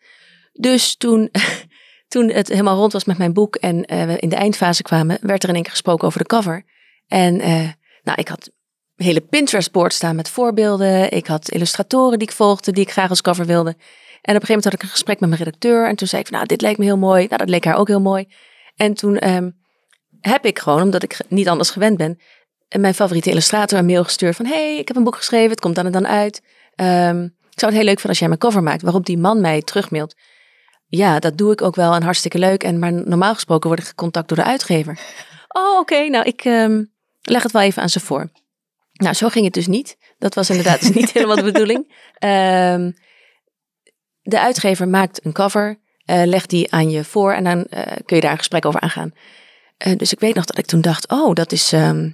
Dus 0.53 0.97
toen, 0.97 1.31
toen 2.09 2.31
het 2.31 2.49
helemaal 2.49 2.77
rond 2.77 2.93
was 2.93 3.05
met 3.05 3.19
mijn 3.19 3.33
boek 3.33 3.57
en 3.57 3.85
eh, 3.85 4.05
we 4.05 4.19
in 4.19 4.29
de 4.29 4.37
eindfase 4.37 4.83
kwamen, 4.83 5.19
werd 5.21 5.43
er 5.43 5.49
in 5.49 5.55
één 5.55 5.63
keer 5.63 5.73
gesproken 5.73 6.07
over 6.07 6.19
de 6.21 6.27
cover. 6.27 6.65
En 7.07 7.41
eh, 7.41 7.69
nou, 8.03 8.19
ik 8.21 8.29
had 8.29 8.51
hele 8.97 9.21
Pinterest-board 9.21 9.93
staan 9.93 10.17
met 10.17 10.29
voorbeelden. 10.29 11.13
Ik 11.13 11.27
had 11.27 11.51
illustratoren 11.51 12.19
die 12.19 12.29
ik 12.29 12.35
volgde, 12.35 12.73
die 12.73 12.83
ik 12.83 12.91
graag 12.91 13.11
als 13.11 13.23
cover 13.23 13.47
wilde. 13.47 13.71
En 13.71 14.35
op 14.35 14.41
een 14.41 14.47
gegeven 14.47 14.47
moment 14.47 14.65
had 14.65 14.73
ik 14.73 14.83
een 14.83 14.89
gesprek 14.89 15.21
met 15.21 15.29
mijn 15.29 15.43
redacteur. 15.43 15.89
En 15.89 15.97
toen 15.97 16.09
zei 16.09 16.21
ik, 16.21 16.27
van, 16.27 16.37
nou, 16.37 16.49
dit 16.49 16.61
lijkt 16.61 16.79
me 16.79 16.85
heel 16.85 16.99
mooi. 16.99 17.27
Nou, 17.27 17.37
dat 17.37 17.49
leek 17.49 17.65
haar 17.65 17.77
ook 17.77 17.89
heel 17.89 18.01
mooi. 18.01 18.29
En 18.77 18.95
toen 18.95 19.19
ehm, 19.19 19.51
heb 20.21 20.45
ik 20.45 20.59
gewoon, 20.59 20.83
omdat 20.83 21.03
ik 21.03 21.19
niet 21.29 21.49
anders 21.49 21.71
gewend 21.71 21.97
ben, 21.97 22.19
en 22.69 22.81
mijn 22.81 22.95
favoriete 22.95 23.31
illustrator 23.31 23.79
een 23.79 23.87
mail 23.87 24.05
gestuurd 24.05 24.37
van... 24.37 24.47
hey, 24.47 24.79
ik 24.79 24.89
heb 24.89 24.97
een 24.97 25.05
boek 25.05 25.17
geschreven, 25.17 25.51
het 25.51 25.61
komt 25.61 25.75
dan 25.75 25.87
en 25.87 25.93
dan 25.93 26.07
uit. 26.07 26.43
Ehm, 26.75 27.23
ik 27.25 27.61
zou 27.63 27.73
het 27.73 27.81
heel 27.81 27.91
leuk 27.91 28.01
vinden 28.01 28.09
als 28.09 28.19
jij 28.19 28.29
mijn 28.29 28.41
cover 28.41 28.63
maakt. 28.63 28.83
Waarop 28.83 29.07
die 29.07 29.19
man 29.19 29.41
mij 29.41 29.63
terugmailt. 29.63 30.15
Ja, 30.87 31.19
dat 31.19 31.39
doe 31.39 31.53
ik 31.53 31.63
ook 31.63 31.75
wel 31.75 31.95
en 31.95 32.03
hartstikke 32.03 32.39
leuk. 32.39 32.63
En, 32.63 32.79
maar 32.79 32.93
normaal 32.93 33.35
gesproken 33.35 33.69
word 33.69 33.81
ik 33.81 33.87
gecontact 33.87 34.29
door 34.29 34.37
de 34.37 34.45
uitgever. 34.45 34.99
Oh, 35.49 35.79
oké, 35.79 36.09
nou 36.09 36.25
ik 36.25 36.45
ehm, 36.45 36.85
leg 37.23 37.43
het 37.43 37.53
wel 37.53 37.63
even 37.63 37.83
aan 37.83 37.89
ze 37.89 38.01
voor. 38.01 38.31
Nou, 38.97 39.15
zo 39.15 39.29
ging 39.29 39.45
het 39.45 39.55
dus 39.55 39.67
niet. 39.67 39.97
Dat 40.19 40.35
was 40.35 40.51
inderdaad 40.51 40.81
dus 40.81 40.91
niet 40.91 41.13
helemaal 41.13 41.37
de 41.37 41.43
bedoeling. 41.43 41.93
Ehm, 42.19 42.91
de 44.23 44.41
uitgever 44.41 44.89
maakt 44.89 45.25
een 45.25 45.33
cover, 45.33 45.81
eh, 46.05 46.23
legt 46.25 46.51
die 46.51 46.73
aan 46.73 46.91
je 46.91 47.05
voor 47.05 47.33
en 47.33 47.45
dan 47.45 47.65
eh, 47.65 47.97
kun 48.05 48.17
je 48.17 48.23
daar 48.23 48.31
een 48.31 48.39
gesprek 48.39 48.65
over 48.65 48.81
aangaan. 48.81 49.13
Eh, 49.77 49.97
dus 49.97 50.13
ik 50.13 50.21
weet 50.21 50.35
nog 50.35 50.45
dat 50.45 50.59
ik 50.59 50.67
toen 50.67 50.81
dacht, 50.81 51.09
oh, 51.09 51.35
dat 51.35 51.53
is 51.53 51.73
ehm, 51.73 52.11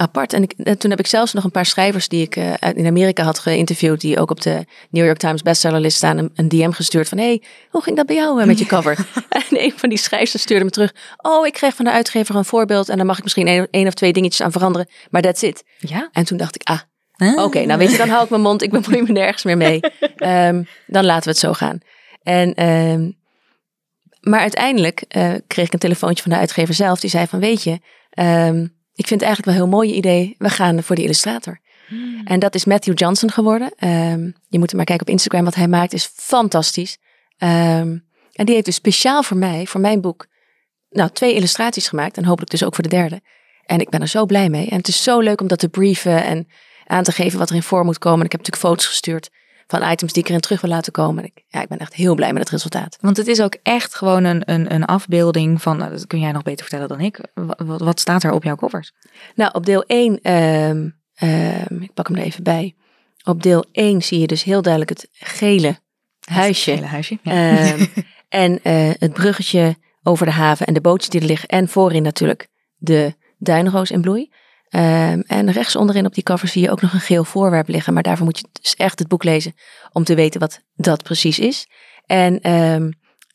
apart. 0.00 0.32
En, 0.32 0.42
ik, 0.42 0.52
en 0.52 0.78
toen 0.78 0.90
heb 0.90 0.98
ik 0.98 1.06
zelfs 1.06 1.32
nog 1.32 1.44
een 1.44 1.50
paar 1.50 1.66
schrijvers 1.66 2.08
die 2.08 2.22
ik 2.22 2.36
eh, 2.36 2.52
in 2.74 2.86
Amerika 2.86 3.22
had 3.22 3.38
geïnterviewd, 3.38 4.00
die 4.00 4.20
ook 4.20 4.30
op 4.30 4.40
de 4.40 4.64
New 4.90 5.04
York 5.04 5.18
Times 5.18 5.42
bestsellerlist 5.42 5.96
staan, 5.96 6.18
een, 6.18 6.30
een 6.34 6.48
DM 6.48 6.70
gestuurd 6.70 7.08
van, 7.08 7.18
hey, 7.18 7.42
hoe 7.70 7.82
ging 7.82 7.96
dat 7.96 8.06
bij 8.06 8.16
jou 8.16 8.40
eh, 8.40 8.46
met 8.46 8.58
je 8.58 8.66
cover? 8.66 9.06
en 9.50 9.62
een 9.64 9.72
van 9.76 9.88
die 9.88 9.98
schrijvers 9.98 10.42
stuurde 10.42 10.64
me 10.64 10.70
terug, 10.70 10.94
oh, 11.16 11.46
ik 11.46 11.52
kreeg 11.52 11.74
van 11.74 11.84
de 11.84 11.90
uitgever 11.90 12.34
een 12.34 12.44
voorbeeld 12.44 12.88
en 12.88 12.96
daar 12.96 13.06
mag 13.06 13.16
ik 13.16 13.22
misschien 13.22 13.68
één 13.70 13.86
of 13.86 13.94
twee 13.94 14.12
dingetjes 14.12 14.42
aan 14.42 14.52
veranderen, 14.52 14.88
maar 15.10 15.22
that's 15.22 15.42
it. 15.42 15.64
Ja? 15.78 16.08
En 16.12 16.24
toen 16.24 16.38
dacht 16.38 16.54
ik, 16.54 16.62
ah, 16.62 16.80
Ah. 17.16 17.44
Oké, 17.44 17.64
nou 17.64 17.78
weet 17.78 17.90
je, 17.90 17.96
dan 17.96 18.08
hou 18.08 18.24
ik 18.24 18.30
mijn 18.30 18.42
mond. 18.42 18.62
Ik 18.62 18.70
bemoei 18.70 19.02
me 19.02 19.12
nergens 19.12 19.44
meer 19.44 19.56
mee. 19.56 19.80
Ehm, 20.16 20.62
dan 20.86 21.04
laten 21.04 21.24
we 21.24 21.30
het 21.30 21.38
zo 21.38 21.52
gaan. 21.52 21.78
En, 22.22 22.54
ehm, 22.54 23.10
maar 24.20 24.40
uiteindelijk 24.40 25.04
eh, 25.08 25.32
kreeg 25.46 25.66
ik 25.66 25.72
een 25.72 25.78
telefoontje 25.78 26.22
van 26.22 26.32
de 26.32 26.38
uitgever 26.38 26.74
zelf. 26.74 27.00
Die 27.00 27.10
zei 27.10 27.26
van, 27.26 27.40
weet 27.40 27.62
je, 27.62 27.80
ehm, 28.10 28.66
ik 28.96 29.06
vind 29.06 29.20
het 29.20 29.28
eigenlijk 29.28 29.44
wel 29.44 29.54
een 29.54 29.70
heel 29.70 29.78
mooi 29.78 29.92
idee. 29.92 30.34
We 30.38 30.48
gaan 30.48 30.82
voor 30.82 30.96
die 30.96 31.04
illustrator. 31.04 31.60
Hmm. 31.88 32.20
En 32.24 32.38
dat 32.38 32.54
is 32.54 32.64
Matthew 32.64 32.98
Johnson 32.98 33.30
geworden. 33.30 33.72
Ehm, 33.76 34.30
je 34.48 34.58
moet 34.58 34.70
er 34.70 34.76
maar 34.76 34.84
kijken 34.84 35.06
op 35.06 35.12
Instagram. 35.12 35.44
Wat 35.44 35.54
hij 35.54 35.68
maakt 35.68 35.92
is 35.92 36.10
fantastisch. 36.14 36.98
Ehm, 37.38 37.98
en 38.32 38.44
die 38.44 38.54
heeft 38.54 38.66
dus 38.66 38.74
speciaal 38.74 39.22
voor 39.22 39.36
mij, 39.36 39.66
voor 39.66 39.80
mijn 39.80 40.00
boek, 40.00 40.26
nou, 40.90 41.10
twee 41.10 41.34
illustraties 41.34 41.88
gemaakt. 41.88 42.16
En 42.16 42.24
hopelijk 42.24 42.50
dus 42.50 42.64
ook 42.64 42.74
voor 42.74 42.84
de 42.84 42.90
derde. 42.90 43.20
En 43.64 43.80
ik 43.80 43.90
ben 43.90 44.00
er 44.00 44.08
zo 44.08 44.26
blij 44.26 44.48
mee. 44.48 44.68
En 44.68 44.76
het 44.76 44.88
is 44.88 45.02
zo 45.02 45.20
leuk 45.20 45.40
om 45.40 45.46
dat 45.46 45.58
te 45.58 45.68
brieven 45.68 46.24
en 46.24 46.48
aan 46.86 47.04
te 47.04 47.12
geven 47.12 47.38
wat 47.38 47.50
erin 47.50 47.62
voor 47.62 47.84
moet 47.84 47.98
komen. 47.98 48.18
En 48.18 48.24
ik 48.24 48.32
heb 48.32 48.40
natuurlijk 48.40 48.66
foto's 48.66 48.86
gestuurd 48.86 49.30
van 49.66 49.90
items 49.90 50.12
die 50.12 50.22
ik 50.22 50.28
erin 50.28 50.40
terug 50.40 50.60
wil 50.60 50.70
laten 50.70 50.92
komen. 50.92 51.22
En 51.22 51.30
ik, 51.34 51.44
ja, 51.48 51.62
ik 51.62 51.68
ben 51.68 51.78
echt 51.78 51.94
heel 51.94 52.14
blij 52.14 52.32
met 52.32 52.42
het 52.42 52.50
resultaat. 52.50 52.98
Want 53.00 53.16
het 53.16 53.26
is 53.26 53.40
ook 53.40 53.56
echt 53.62 53.94
gewoon 53.94 54.24
een, 54.24 54.42
een, 54.44 54.74
een 54.74 54.84
afbeelding 54.84 55.62
van, 55.62 55.76
nou, 55.76 55.90
dat 55.90 56.06
kun 56.06 56.20
jij 56.20 56.32
nog 56.32 56.42
beter 56.42 56.66
vertellen 56.66 56.88
dan 56.88 57.00
ik. 57.00 57.20
Wat, 57.56 58.00
staat 58.00 58.22
er 58.22 58.32
op 58.32 58.44
jouw 58.44 58.56
covers? 58.56 58.92
Nou, 59.34 59.50
op 59.52 59.66
deel 59.66 59.82
1, 59.82 60.20
ehm, 60.22 60.88
ehm, 61.14 61.82
ik 61.82 61.94
pak 61.94 62.08
hem 62.08 62.16
er 62.16 62.22
even 62.22 62.42
bij. 62.42 62.74
Op 63.24 63.42
deel 63.42 63.64
1 63.72 64.02
zie 64.02 64.20
je 64.20 64.26
dus 64.26 64.42
heel 64.42 64.62
duidelijk 64.62 64.90
het 64.90 65.08
gele 65.12 65.78
huisje. 66.20 66.70
Het 66.70 66.78
hele 66.78 66.90
huisje. 66.90 67.18
Ja. 67.22 67.32
Ehm, 67.32 67.86
en 68.28 68.62
eh, 68.62 68.90
het 68.98 69.12
bruggetje 69.12 69.76
over 70.02 70.26
de 70.26 70.32
haven 70.32 70.66
en 70.66 70.74
de 70.74 70.80
bootjes 70.80 71.10
die 71.10 71.20
er 71.20 71.26
liggen. 71.26 71.48
En 71.48 71.68
voorin 71.68 72.02
natuurlijk 72.02 72.48
de 72.76 73.14
duinroos 73.38 73.90
in 73.90 74.00
bloei. 74.00 74.30
Ehm, 74.68 75.20
en 75.26 75.50
rechts 75.50 75.76
onderin 75.76 76.06
op 76.06 76.14
die 76.14 76.22
cover 76.22 76.48
zie 76.48 76.62
je 76.62 76.70
ook 76.70 76.80
nog 76.80 76.92
een 76.92 77.00
geel 77.00 77.24
voorwerp 77.24 77.68
liggen. 77.68 77.94
Maar 77.94 78.02
daarvoor 78.02 78.24
moet 78.24 78.38
je 78.38 78.46
dus 78.60 78.74
echt 78.74 78.98
het 78.98 79.08
boek 79.08 79.24
lezen 79.24 79.54
om 79.92 80.04
te 80.04 80.14
weten 80.14 80.40
wat 80.40 80.60
dat 80.74 81.02
precies 81.02 81.38
is. 81.38 81.66
En 82.06 82.40
ehm 82.40 82.90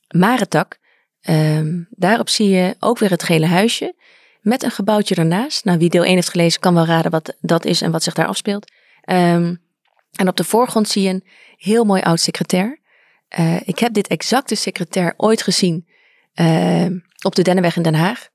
Maretak, 0.07 0.77
ehm, 1.21 1.81
daarop 1.89 2.29
zie 2.29 2.49
je 2.49 2.75
ook 2.79 2.99
weer 2.99 3.09
het 3.09 3.23
gele 3.23 3.45
huisje. 3.45 3.95
Met 4.41 4.63
een 4.63 4.71
gebouwtje 4.71 5.15
ernaast. 5.15 5.65
Nou, 5.65 5.77
wie 5.77 5.89
deel 5.89 6.05
1 6.05 6.13
heeft 6.13 6.29
gelezen 6.29 6.59
kan 6.59 6.73
wel 6.73 6.85
raden 6.85 7.11
wat 7.11 7.37
dat 7.41 7.65
is 7.65 7.81
en 7.81 7.91
wat 7.91 8.03
zich 8.03 8.13
daar 8.13 8.27
afspeelt. 8.27 8.71
En 9.01 10.27
op 10.27 10.35
de 10.35 10.43
voorgrond 10.43 10.89
zie 10.89 11.01
je 11.01 11.09
een 11.09 11.23
heel 11.57 11.83
mooi 11.83 12.01
oud 12.01 12.19
secretair. 12.19 12.79
Eh, 13.27 13.67
ik 13.67 13.79
heb 13.79 13.93
dit 13.93 14.07
exacte 14.07 14.55
secretair 14.55 15.13
ooit 15.17 15.41
gezien 15.41 15.87
op 17.23 17.35
de 17.35 17.41
Dennenweg 17.41 17.75
in 17.75 17.81
Den 17.81 17.95
Haag. 17.95 18.29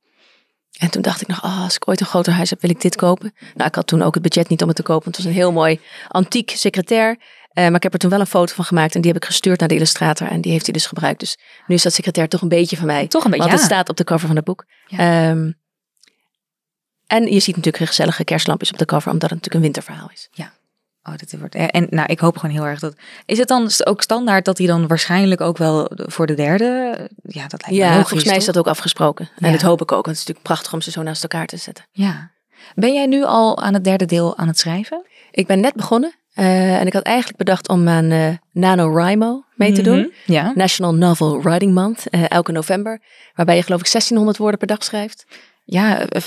En 0.79 0.91
toen 0.91 1.03
dacht 1.03 1.21
ik 1.21 1.27
nog, 1.27 1.45
oh, 1.45 1.63
als 1.63 1.75
ik 1.75 1.89
ooit 1.89 2.01
een 2.01 2.07
groter 2.07 2.33
huis 2.33 2.51
heb, 2.51 2.61
wil 2.61 2.71
ik 2.71 2.81
dit 2.81 2.97
kopen. 2.97 3.35
Nou, 3.55 3.69
ik 3.69 3.75
had 3.75 3.87
toen 3.87 4.03
ook 4.03 4.15
het 4.15 4.23
budget 4.23 4.49
niet 4.49 4.63
om 4.63 4.69
het 4.69 4.77
te 4.77 4.83
kopen. 4.83 5.05
want 5.05 5.17
Het 5.17 5.25
was 5.25 5.35
een 5.35 5.41
heel 5.41 5.53
mooi 5.53 5.81
antiek 6.09 6.51
secretair. 6.51 7.17
Eh, 7.49 7.65
maar 7.65 7.75
ik 7.75 7.83
heb 7.83 7.93
er 7.93 7.99
toen 7.99 8.11
wel 8.11 8.21
een 8.21 8.27
foto 8.27 8.55
van 8.55 8.65
gemaakt 8.65 8.95
en 8.95 9.01
die 9.01 9.13
heb 9.13 9.23
ik 9.23 9.29
gestuurd 9.29 9.61
naar 9.61 9.69
de 9.69 9.75
illustrator. 9.75 10.29
En 10.29 10.41
die 10.41 10.53
heeft 10.53 10.65
hij 10.65 10.73
dus 10.73 10.87
gebruikt. 10.87 11.21
Dus 11.21 11.39
nu 11.67 11.75
is 11.75 11.83
dat 11.83 11.93
secretair 11.93 12.29
toch 12.29 12.43
een 12.43 12.49
beetje 12.49 12.77
van 12.77 12.87
mij. 12.87 13.07
Toch 13.07 13.25
een 13.25 13.31
beetje, 13.31 13.49
Want 13.49 13.61
het 13.61 13.69
ja. 13.69 13.75
staat 13.75 13.89
op 13.89 13.97
de 13.97 14.05
cover 14.05 14.27
van 14.27 14.37
het 14.37 14.45
boek. 14.45 14.65
Ja. 14.87 14.99
Ehm, 14.99 15.53
en 17.07 17.33
je 17.33 17.41
ziet 17.41 17.57
natuurlijk 17.57 17.81
een 17.81 17.87
gezellige 17.87 18.25
kerstlampjes 18.25 18.73
op 18.73 18.79
de 18.79 18.85
cover, 18.85 19.13
omdat 19.13 19.31
het 19.31 19.39
natuurlijk 19.39 19.55
een 19.55 19.73
winterverhaal 19.73 20.11
is. 20.13 20.29
Oh, 21.09 21.17
dit 21.17 21.39
wordt. 21.39 21.55
En 21.55 21.87
nou, 21.91 22.07
ik 22.09 22.21
hoop 22.21 22.37
gewoon 22.39 22.55
heel 22.55 22.67
erg 22.67 22.81
dat. 22.81 22.95
Is 23.27 23.39
het 23.39 23.49
dan 23.49 23.71
ook 23.85 24.03
standaard 24.03 24.45
dat 24.45 24.59
hij 24.59 24.67
dan 24.67 24.87
waarschijnlijk 24.87 25.41
ook 25.41 25.59
wel 25.59 25.91
voor 25.95 26.27
de 26.27 26.35
derde? 26.35 26.65
Ja, 27.23 27.47
dat 27.47 27.61
lijkt 27.63 27.69
me 27.69 27.75
Ja, 27.75 27.89
logisch, 27.91 28.09
volgens 28.09 28.29
mij 28.29 28.37
is 28.39 28.45
dat 28.45 28.59
ook 28.59 28.67
afgesproken. 28.67 29.29
En 29.39 29.47
Ja. 29.47 29.53
dat 29.53 29.63
hoop 29.63 29.81
ik 29.83 29.93
ook, 29.93 30.05
want 30.05 30.07
het 30.07 30.17
is 30.17 30.21
natuurlijk 30.21 30.47
prachtig 30.47 30.73
om 30.73 30.81
ze 30.81 30.91
zo 30.91 31.03
naast 31.03 31.23
elkaar 31.23 31.47
te 31.47 31.57
zetten. 31.57 31.85
Ja. 31.93 32.31
Ben 32.75 32.93
jij 32.95 33.07
nu 33.07 33.25
al 33.25 33.63
aan 33.63 33.75
het 33.75 33.85
derde 33.85 34.05
deel 34.05 34.37
aan 34.37 34.47
het 34.49 34.59
schrijven? 34.59 35.07
Ik 35.31 35.47
ben 35.47 35.61
net 35.61 35.75
begonnen 35.75 36.15
eh, 36.33 36.81
en 36.81 36.87
ik 36.87 36.93
had 36.93 37.03
eigenlijk 37.03 37.39
bedacht 37.39 37.69
om 37.69 37.89
aan 37.89 38.11
eh, 38.11 38.29
NaNoWriMo 38.53 39.43
mee 39.55 39.73
te 39.73 39.83
doen. 39.83 39.99
Mhm. 39.99 40.33
Ja. 40.33 40.53
National 40.55 40.95
Novel 40.95 41.43
Writing 41.43 41.75
Month, 41.75 42.09
eh, 42.09 42.31
elke 42.31 42.53
november. 42.53 43.01
Waarbij 43.35 43.57
je 43.57 43.63
geloof 43.63 43.81
ik 43.81 43.87
1600 43.87 44.37
woorden 44.37 44.59
per 44.59 44.69
dag 44.69 44.85
schrijft. 44.85 45.27
Ja, 45.69 45.99
eh, 46.09 46.21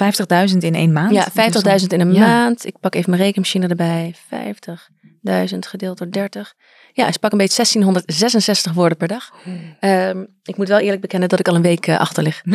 50.000 0.52 0.58
in 0.63 0.75
één 0.75 0.91
maand. 0.93 1.12
Ja, 1.13 1.28
50.000 1.32 1.93
in 1.93 1.99
een 1.99 2.13
Ja. 2.13 2.19
maand. 2.19 2.65
Ik 2.65 2.80
pak 2.80 2.95
even 2.95 3.10
mijn 3.10 3.21
rekenmachine 3.21 3.67
erbij. 3.67 4.15
50.000 4.28 5.67
gedeeld 5.67 5.97
door 5.97 6.12
30. 6.12 6.54
Ja, 6.93 7.08
ik 7.08 7.19
pak 7.19 7.32
een 7.32 7.38
beetje 7.38 7.54
1666 7.56 8.73
woorden 8.73 8.97
per 8.97 9.08
dag. 9.08 9.34
Ehm, 9.80 10.23
ik 10.43 10.58
moet 10.58 10.67
wel 10.67 10.80
eerlijk 10.80 11.02
bekennen 11.02 11.30
dat 11.30 11.39
ik 11.39 11.47
al 11.47 11.56
een 11.56 11.62
week 11.62 11.88
eh, 11.88 11.99
achter 11.99 12.23
lig. 12.23 12.41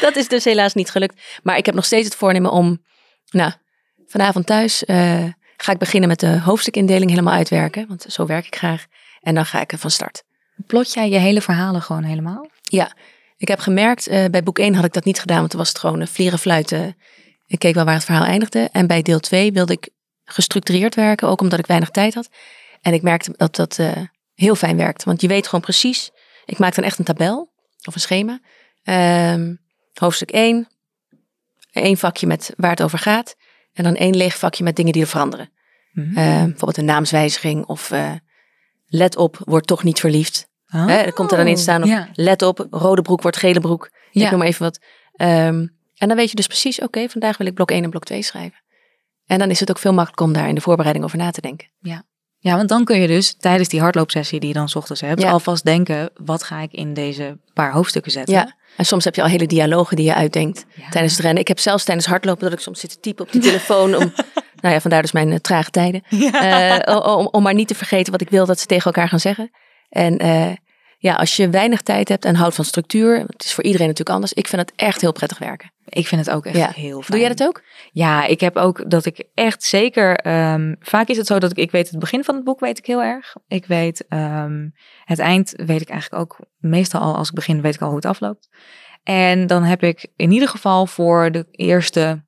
dat 0.00 0.16
is 0.16 0.28
dus 0.28 0.44
helaas 0.44 0.74
niet 0.74 0.90
gelukt. 0.90 1.20
Maar 1.42 1.56
ik 1.56 1.66
heb 1.66 1.74
nog 1.74 1.84
steeds 1.84 2.04
het 2.04 2.14
voornemen 2.16 2.50
om, 2.50 2.82
nou, 3.30 3.52
vanavond 4.06 4.46
thuis 4.46 4.84
eh, 4.84 5.24
ga 5.56 5.72
ik 5.72 5.78
beginnen 5.78 6.08
met 6.08 6.20
de 6.20 6.38
hoofdstukindeling 6.40 7.10
helemaal 7.10 7.34
uitwerken. 7.34 7.84
Want 7.88 8.04
zo 8.08 8.26
werk 8.26 8.46
ik 8.46 8.56
graag. 8.56 8.86
En 9.20 9.34
dan 9.34 9.46
ga 9.46 9.60
ik 9.60 9.72
er 9.72 9.78
van 9.78 9.90
start. 9.90 10.22
Plot 10.66 10.92
jij 10.92 11.08
je 11.08 11.18
hele 11.18 11.40
verhalen 11.40 11.82
gewoon 11.82 12.02
helemaal? 12.02 12.46
Ja, 12.62 12.92
ik 13.38 13.48
heb 13.48 13.58
gemerkt, 13.58 14.06
eh, 14.06 14.24
bij 14.24 14.42
boek 14.42 14.58
1 14.58 14.74
had 14.74 14.84
ik 14.84 14.92
dat 14.92 15.04
niet 15.04 15.20
gedaan, 15.20 15.38
want 15.38 15.50
toen 15.50 15.58
was 15.58 15.68
het 15.68 15.78
gewoon 15.78 16.00
een 16.00 16.08
vlieren 16.08 16.38
fluiten. 16.38 16.96
Ik 17.46 17.58
keek 17.58 17.74
wel 17.74 17.84
waar 17.84 17.94
het 17.94 18.04
verhaal 18.04 18.24
eindigde. 18.24 18.68
En 18.72 18.86
bij 18.86 19.02
deel 19.02 19.20
2 19.20 19.52
wilde 19.52 19.72
ik 19.72 19.88
gestructureerd 20.24 20.94
werken, 20.94 21.28
ook 21.28 21.40
omdat 21.40 21.58
ik 21.58 21.66
weinig 21.66 21.90
tijd 21.90 22.14
had. 22.14 22.28
En 22.80 22.92
ik 22.92 23.02
merkte 23.02 23.34
dat 23.36 23.56
dat 23.56 23.78
eh, 23.78 23.96
heel 24.34 24.54
fijn 24.54 24.76
werkt, 24.76 25.04
want 25.04 25.20
je 25.20 25.28
weet 25.28 25.44
gewoon 25.46 25.60
precies. 25.60 26.10
Ik 26.44 26.58
maak 26.58 26.74
dan 26.74 26.84
echt 26.84 26.98
een 26.98 27.04
tabel 27.04 27.52
of 27.84 27.94
een 27.94 28.00
schema. 28.00 28.40
Ehm, 28.82 29.54
hoofdstuk 29.94 30.30
1, 30.30 30.68
één 31.72 31.96
vakje 31.96 32.26
met 32.26 32.52
waar 32.56 32.70
het 32.70 32.82
over 32.82 32.98
gaat. 32.98 33.36
En 33.72 33.84
dan 33.84 33.94
één 33.94 34.16
leeg 34.16 34.38
vakje 34.38 34.64
met 34.64 34.76
dingen 34.76 34.92
die 34.92 35.02
er 35.02 35.08
veranderen. 35.08 35.50
Mhm. 35.92 36.08
Eh, 36.08 36.42
bijvoorbeeld 36.42 36.76
een 36.76 36.84
naamswijziging 36.84 37.66
of 37.66 37.90
eh, 37.90 38.12
let 38.86 39.16
op, 39.16 39.38
word 39.44 39.66
toch 39.66 39.84
niet 39.84 40.00
verliefd. 40.00 40.47
Oh. 40.74 40.86
Hè, 40.86 40.94
er 40.96 41.12
komt 41.12 41.30
er 41.30 41.36
dan 41.36 41.46
in 41.46 41.56
staan 41.56 41.84
Ja. 41.84 42.08
let 42.14 42.42
op, 42.42 42.66
rode 42.70 43.02
broek 43.02 43.22
wordt 43.22 43.36
gele 43.36 43.60
broek. 43.60 43.90
Ja. 44.10 44.24
Ik 44.24 44.30
noem 44.30 44.38
maar 44.38 44.48
even 44.48 44.62
wat. 44.62 44.78
Ehm, 45.16 45.66
en 45.96 46.08
dan 46.08 46.16
weet 46.16 46.30
je 46.30 46.36
dus 46.36 46.46
precies, 46.46 46.80
oké, 46.80 47.08
vandaag 47.08 47.36
wil 47.36 47.46
ik 47.46 47.54
blok 47.54 47.70
1 47.70 47.84
en 47.84 47.90
blok 47.90 48.04
2 48.04 48.22
schrijven. 48.22 48.62
En 49.26 49.38
dan 49.38 49.50
is 49.50 49.60
het 49.60 49.70
ook 49.70 49.78
veel 49.78 49.92
makkelijker 49.92 50.26
om 50.26 50.32
daar 50.32 50.48
in 50.48 50.54
de 50.54 50.60
voorbereiding 50.60 51.04
over 51.04 51.18
na 51.18 51.30
te 51.30 51.40
denken. 51.40 51.68
Ja, 52.40 52.56
want 52.56 52.68
dan 52.68 52.84
kun 52.84 53.00
je 53.00 53.06
dus 53.06 53.34
tijdens 53.38 53.68
die 53.68 53.80
hardloopsessie 53.80 54.40
die 54.40 54.48
je 54.48 54.54
dan 54.54 54.68
's 54.68 54.74
ochtends 54.74 55.00
hebt, 55.00 55.20
Ja. 55.22 55.30
alvast 55.30 55.64
denken, 55.64 56.10
wat 56.24 56.42
ga 56.42 56.60
ik 56.60 56.72
in 56.72 56.94
deze 56.94 57.38
paar 57.54 57.72
hoofdstukken 57.72 58.12
zetten? 58.12 58.34
Ja. 58.34 58.56
En 58.76 58.84
soms 58.84 59.04
heb 59.04 59.14
je 59.14 59.22
al 59.22 59.28
hele 59.28 59.46
dialogen 59.46 59.96
die 59.96 60.04
je 60.04 60.14
uitdenkt 60.14 60.64
Ja. 60.74 60.88
tijdens 60.88 61.12
het 61.12 61.22
rennen. 61.22 61.40
Ik 61.42 61.48
heb 61.48 61.58
zelfs 61.58 61.84
tijdens 61.84 62.06
hardlopen 62.06 62.42
dat 62.44 62.52
ik 62.52 62.58
soms 62.60 62.80
zit 62.80 62.90
te 62.90 63.00
typen 63.00 63.24
op 63.24 63.32
die 63.32 63.40
telefoon. 63.40 63.94
Om, 63.96 64.12
nou 64.62 64.74
ja, 64.74 64.80
vandaar 64.80 65.02
dus 65.02 65.12
mijn 65.12 65.32
eh, 65.32 65.38
trage 65.38 65.70
tijden. 65.70 66.02
Eh, 66.10 67.28
om 67.30 67.42
maar 67.42 67.54
niet 67.54 67.68
te 67.68 67.74
vergeten 67.74 68.12
wat 68.12 68.20
ik 68.20 68.30
wil 68.30 68.46
dat 68.46 68.60
ze 68.60 68.66
tegen 68.66 68.84
elkaar 68.84 69.08
gaan 69.08 69.20
zeggen. 69.20 69.50
En 69.88 70.18
eh, 70.18 70.52
ja, 70.98 71.14
als 71.14 71.36
je 71.36 71.48
weinig 71.50 71.82
tijd 71.82 72.08
hebt 72.08 72.24
en 72.24 72.34
houdt 72.34 72.54
van 72.54 72.64
structuur, 72.64 73.18
het 73.18 73.44
is 73.44 73.54
voor 73.54 73.64
iedereen 73.64 73.86
natuurlijk 73.86 74.14
anders. 74.14 74.32
Ik 74.32 74.48
vind 74.48 74.60
het 74.62 74.72
echt 74.76 75.00
heel 75.00 75.12
prettig 75.12 75.38
werken. 75.38 75.72
Ik 75.84 76.06
vind 76.06 76.26
het 76.26 76.34
ook 76.34 76.46
echt 76.46 76.56
Ja. 76.56 76.70
heel 76.70 77.02
fijn. 77.02 77.10
Doe 77.10 77.18
jij 77.20 77.28
dat 77.34 77.46
ook? 77.48 77.62
Ja, 77.92 78.24
ik 78.24 78.40
heb 78.40 78.56
ook 78.56 78.90
dat 78.90 79.04
ik 79.04 79.24
echt 79.34 79.62
zeker. 79.62 80.16
ehm, 80.16 80.74
vaak 80.80 81.08
is 81.08 81.16
het 81.16 81.26
zo 81.26 81.38
dat 81.38 81.50
ik, 81.50 81.56
ik 81.56 81.70
weet 81.70 81.90
het 81.90 81.98
begin 81.98 82.24
van 82.24 82.34
het 82.34 82.44
boek 82.44 82.60
weet 82.60 82.78
ik 82.78 82.86
heel 82.86 83.02
erg. 83.02 83.34
Ik 83.48 83.66
weet 83.66 84.06
ehm, 84.08 84.68
het 85.04 85.18
eind 85.18 85.52
weet 85.56 85.80
ik 85.80 85.88
eigenlijk 85.88 86.22
ook 86.22 86.38
meestal 86.58 87.00
al 87.00 87.16
als 87.16 87.28
ik 87.28 87.34
begin 87.34 87.60
weet 87.60 87.74
ik 87.74 87.80
al 87.80 87.86
hoe 87.86 87.96
het 87.96 88.04
afloopt. 88.06 88.48
En 89.02 89.46
dan 89.46 89.62
heb 89.62 89.82
ik 89.82 90.06
in 90.16 90.30
ieder 90.30 90.48
geval 90.48 90.86
voor 90.86 91.30
de 91.30 91.46
eerste, 91.50 92.24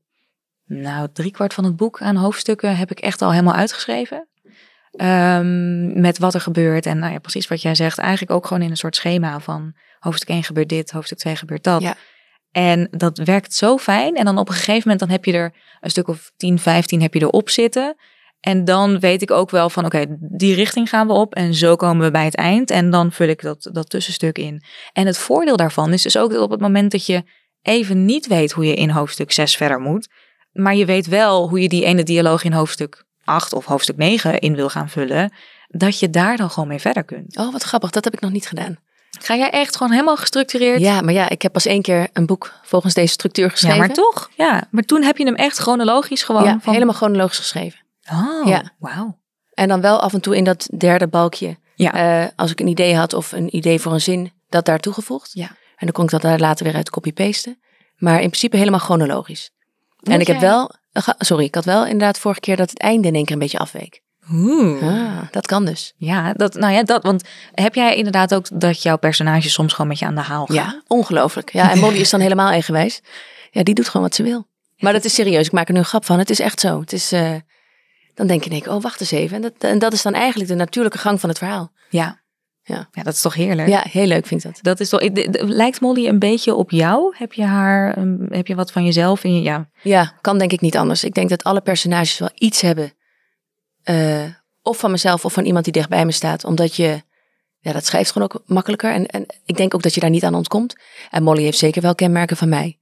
nou 0.64 1.08
driekwart 1.12 1.54
van 1.54 1.64
het 1.64 1.76
boek 1.76 2.00
aan 2.00 2.16
hoofdstukken 2.16 2.76
heb 2.76 2.90
ik 2.90 3.00
echt 3.00 3.22
al 3.22 3.30
helemaal 3.30 3.54
uitgeschreven. 3.54 4.28
Ehm, 4.90 6.00
met 6.00 6.18
wat 6.18 6.34
er 6.34 6.40
gebeurt 6.40 6.86
en 6.86 6.98
nou 6.98 7.12
ja, 7.12 7.18
precies 7.18 7.48
wat 7.48 7.62
jij 7.62 7.74
zegt. 7.74 7.98
Eigenlijk 7.98 8.32
ook 8.32 8.46
gewoon 8.46 8.62
in 8.62 8.70
een 8.70 8.76
soort 8.76 8.96
schema 8.96 9.40
van 9.40 9.74
hoofdstuk 9.98 10.28
1 10.28 10.44
gebeurt 10.44 10.68
dit, 10.68 10.90
hoofdstuk 10.90 11.18
2 11.18 11.36
gebeurt 11.36 11.64
dat. 11.64 11.82
Ja. 11.82 11.96
En 12.52 12.88
dat 12.90 13.18
werkt 13.18 13.54
zo 13.54 13.78
fijn. 13.78 14.16
En 14.16 14.24
dan 14.24 14.38
op 14.38 14.48
een 14.48 14.54
gegeven 14.54 14.82
moment 14.82 14.98
dan 14.98 15.08
heb 15.08 15.24
je 15.24 15.32
er 15.32 15.54
een 15.80 15.90
stuk 15.90 16.08
of 16.08 16.32
10, 16.36 16.58
15 16.58 17.02
heb 17.02 17.14
je 17.14 17.20
erop 17.20 17.50
zitten. 17.50 17.96
En 18.40 18.64
dan 18.64 18.98
weet 18.98 19.22
ik 19.22 19.30
ook 19.30 19.50
wel 19.50 19.70
van 19.70 19.84
oké, 19.84 20.06
die 20.20 20.54
richting 20.54 20.88
gaan 20.88 21.06
we 21.06 21.12
op. 21.12 21.34
En 21.34 21.54
zo 21.54 21.76
komen 21.76 22.04
we 22.04 22.10
bij 22.10 22.24
het 22.24 22.34
eind. 22.34 22.70
En 22.70 22.90
dan 22.90 23.12
vul 23.12 23.28
ik 23.28 23.42
dat, 23.42 23.68
dat 23.72 23.90
tussenstuk 23.90 24.38
in. 24.38 24.62
En 24.92 25.06
het 25.06 25.18
voordeel 25.18 25.56
daarvan 25.56 25.92
is 25.92 26.02
dus 26.02 26.16
ook 26.16 26.30
dat 26.30 26.42
op 26.42 26.50
het 26.50 26.60
moment 26.60 26.90
dat 26.90 27.06
je 27.06 27.22
even 27.62 28.04
niet 28.04 28.26
weet 28.26 28.52
hoe 28.52 28.66
je 28.66 28.74
in 28.74 28.90
hoofdstuk 28.90 29.32
6 29.32 29.56
verder 29.56 29.80
moet. 29.80 30.08
Maar 30.52 30.74
je 30.74 30.84
weet 30.84 31.06
wel 31.06 31.48
hoe 31.48 31.60
je 31.60 31.68
die 31.68 31.84
ene 31.84 32.02
dialoog 32.02 32.44
in 32.44 32.52
hoofdstuk 32.52 33.04
8 33.30 33.52
of 33.52 33.64
hoofdstuk 33.64 33.96
9 33.96 34.38
in 34.38 34.54
wil 34.54 34.68
gaan 34.68 34.88
vullen. 34.88 35.32
Dat 35.68 35.98
je 35.98 36.10
daar 36.10 36.36
dan 36.36 36.50
gewoon 36.50 36.68
mee 36.68 36.78
verder 36.80 37.04
kunt. 37.04 37.36
Oh, 37.36 37.52
wat 37.52 37.62
grappig. 37.62 37.90
Dat 37.90 38.04
heb 38.04 38.12
ik 38.14 38.20
nog 38.20 38.30
niet 38.30 38.46
gedaan. 38.48 38.78
Ga 39.20 39.36
jij 39.36 39.50
echt 39.50 39.76
gewoon 39.76 39.92
helemaal 39.92 40.16
gestructureerd? 40.16 40.80
Ja, 40.80 41.00
maar 41.00 41.14
ja, 41.14 41.28
ik 41.28 41.42
heb 41.42 41.52
pas 41.52 41.66
één 41.66 41.82
keer 41.82 42.08
een 42.12 42.26
boek 42.26 42.52
volgens 42.62 42.94
deze 42.94 43.12
structuur 43.12 43.50
geschreven. 43.50 43.76
Ja, 43.78 43.84
maar 43.86 43.94
toch? 43.94 44.30
Ja, 44.36 44.64
maar 44.70 44.82
toen 44.82 45.02
heb 45.02 45.16
je 45.16 45.24
hem 45.24 45.34
echt 45.34 45.56
chronologisch 45.58 46.22
gewoon 46.22 46.44
Ja, 46.44 46.58
van... 46.60 46.72
helemaal 46.72 46.94
chronologisch 46.94 47.38
geschreven. 47.38 47.78
Oh, 48.12 48.46
Ja. 48.48 48.62
wauw. 48.78 49.18
En 49.54 49.68
dan 49.68 49.80
wel 49.80 50.00
af 50.00 50.12
en 50.12 50.20
toe 50.20 50.36
in 50.36 50.44
dat 50.44 50.68
derde 50.76 51.06
balkje. 51.08 51.56
Ja. 51.74 51.92
eh, 52.22 52.28
als 52.36 52.50
ik 52.50 52.60
een 52.60 52.66
idee 52.68 52.96
had 52.96 53.12
of 53.14 53.32
een 53.32 53.56
idee 53.56 53.80
voor 53.80 53.92
een 53.92 54.00
zin, 54.00 54.32
dat 54.48 54.64
daar 54.64 54.78
toegevoegd. 54.80 55.30
Ja. 55.32 55.46
En 55.46 55.86
dan 55.86 55.92
kon 55.92 56.04
ik 56.04 56.10
dat 56.10 56.22
daar 56.22 56.38
later 56.38 56.64
weer 56.64 56.74
uit 56.74 56.90
copy-pasten. 56.90 57.58
Maar 57.96 58.14
in 58.20 58.28
principe 58.28 58.56
helemaal 58.56 58.80
chronologisch. 58.80 59.50
en 60.02 60.20
ik 60.20 60.26
heb 60.26 60.40
wel, 60.40 60.74
sorry, 61.18 61.44
ik 61.44 61.54
had 61.54 61.64
wel 61.64 61.84
inderdaad 61.84 62.18
vorige 62.18 62.40
keer 62.40 62.56
dat 62.56 62.70
het 62.70 62.78
einde 62.78 63.08
in 63.08 63.14
één 63.14 63.24
keer 63.24 63.32
een 63.32 63.38
beetje 63.40 63.58
afweek. 63.58 64.02
Oeh. 64.32 64.82
Ah, 64.82 65.22
dat 65.30 65.46
kan 65.46 65.64
dus. 65.64 65.94
Ja, 65.96 66.32
dat, 66.32 66.54
nou 66.54 66.72
ja, 66.72 66.82
dat, 66.82 67.02
want 67.02 67.24
heb 67.54 67.74
jij 67.74 67.96
inderdaad 67.96 68.34
ook 68.34 68.46
dat 68.60 68.82
jouw 68.82 68.96
personage 68.96 69.50
soms 69.50 69.72
gewoon 69.72 69.88
met 69.88 69.98
je 69.98 70.06
aan 70.06 70.14
de 70.14 70.20
haal 70.20 70.46
gaat? 70.46 70.56
Ja, 70.56 70.82
ongelooflijk. 70.86 71.52
Ja, 71.52 71.70
en 71.70 71.78
Molly 71.78 71.98
is 71.98 72.10
dan 72.10 72.20
helemaal 72.20 72.50
eigenwijs. 72.50 73.00
Ja, 73.50 73.62
die 73.62 73.74
doet 73.74 73.88
gewoon 73.88 74.02
wat 74.02 74.14
ze 74.14 74.22
wil. 74.22 74.48
Maar 74.78 74.92
dat 74.92 75.04
is 75.04 75.14
serieus. 75.14 75.46
Ik 75.46 75.52
maak 75.52 75.66
er 75.66 75.72
nu 75.72 75.78
een 75.78 75.84
grap 75.84 76.04
van. 76.04 76.18
Het 76.18 76.30
is 76.30 76.40
echt 76.40 76.60
zo. 76.60 76.80
Het 76.80 76.92
is, 76.92 77.12
eh, 77.12 77.34
dan 78.14 78.26
denk 78.26 78.44
je, 78.44 78.50
denk, 78.50 78.64
ik, 78.64 78.72
oh, 78.72 78.82
wacht 78.82 79.00
eens 79.00 79.10
even. 79.10 79.36
En 79.36 79.42
dat, 79.42 79.52
en 79.58 79.78
dat 79.78 79.92
is 79.92 80.02
dan 80.02 80.14
eigenlijk 80.14 80.50
de 80.50 80.56
natuurlijke 80.56 80.98
gang 80.98 81.20
van 81.20 81.28
het 81.28 81.38
verhaal. 81.38 81.72
Ja. 81.88 82.20
Ja. 82.62 82.88
ja, 82.92 83.02
dat 83.02 83.14
is 83.14 83.20
toch 83.20 83.34
heerlijk? 83.34 83.68
Ja, 83.68 83.84
heel 83.90 84.06
leuk 84.06 84.26
vind 84.26 84.44
ik 84.44 84.50
dat. 84.52 84.62
Dat 84.62 84.80
is 84.80 84.88
toch, 84.88 85.00
lijkt 85.32 85.80
Molly 85.80 86.06
een 86.06 86.18
beetje 86.18 86.54
op 86.54 86.70
jou? 86.70 87.14
Heb 87.16 87.32
je 87.32 87.44
haar, 87.44 87.98
um, 87.98 88.26
heb 88.28 88.46
je 88.46 88.54
wat 88.54 88.72
van 88.72 88.84
jezelf 88.84 89.24
in 89.24 89.34
je, 89.34 89.42
ja. 89.42 89.70
Ja, 89.82 90.12
kan 90.20 90.38
denk 90.38 90.52
ik 90.52 90.60
niet 90.60 90.76
anders. 90.76 91.04
Ik 91.04 91.14
denk 91.14 91.28
dat 91.28 91.44
alle 91.44 91.60
personages 91.60 92.18
wel 92.18 92.30
iets 92.34 92.60
hebben. 92.60 92.92
eh, 93.82 94.24
of 94.62 94.78
van 94.78 94.90
mezelf 94.90 95.24
of 95.24 95.32
van 95.32 95.44
iemand 95.44 95.64
die 95.64 95.72
dichtbij 95.72 96.04
me 96.04 96.12
staat. 96.12 96.44
Omdat 96.44 96.76
je, 96.76 97.02
ja, 97.58 97.72
dat 97.72 97.86
schrijft 97.86 98.10
gewoon 98.12 98.28
ook 98.32 98.42
makkelijker. 98.46 98.92
En, 98.92 99.06
en 99.06 99.26
ik 99.44 99.56
denk 99.56 99.74
ook 99.74 99.82
dat 99.82 99.94
je 99.94 100.00
daar 100.00 100.10
niet 100.10 100.24
aan 100.24 100.34
ontkomt. 100.34 100.76
En 101.10 101.22
Molly 101.22 101.42
heeft 101.42 101.58
zeker 101.58 101.82
wel 101.82 101.94
kenmerken 101.94 102.36
van 102.36 102.48
mij. 102.48 102.78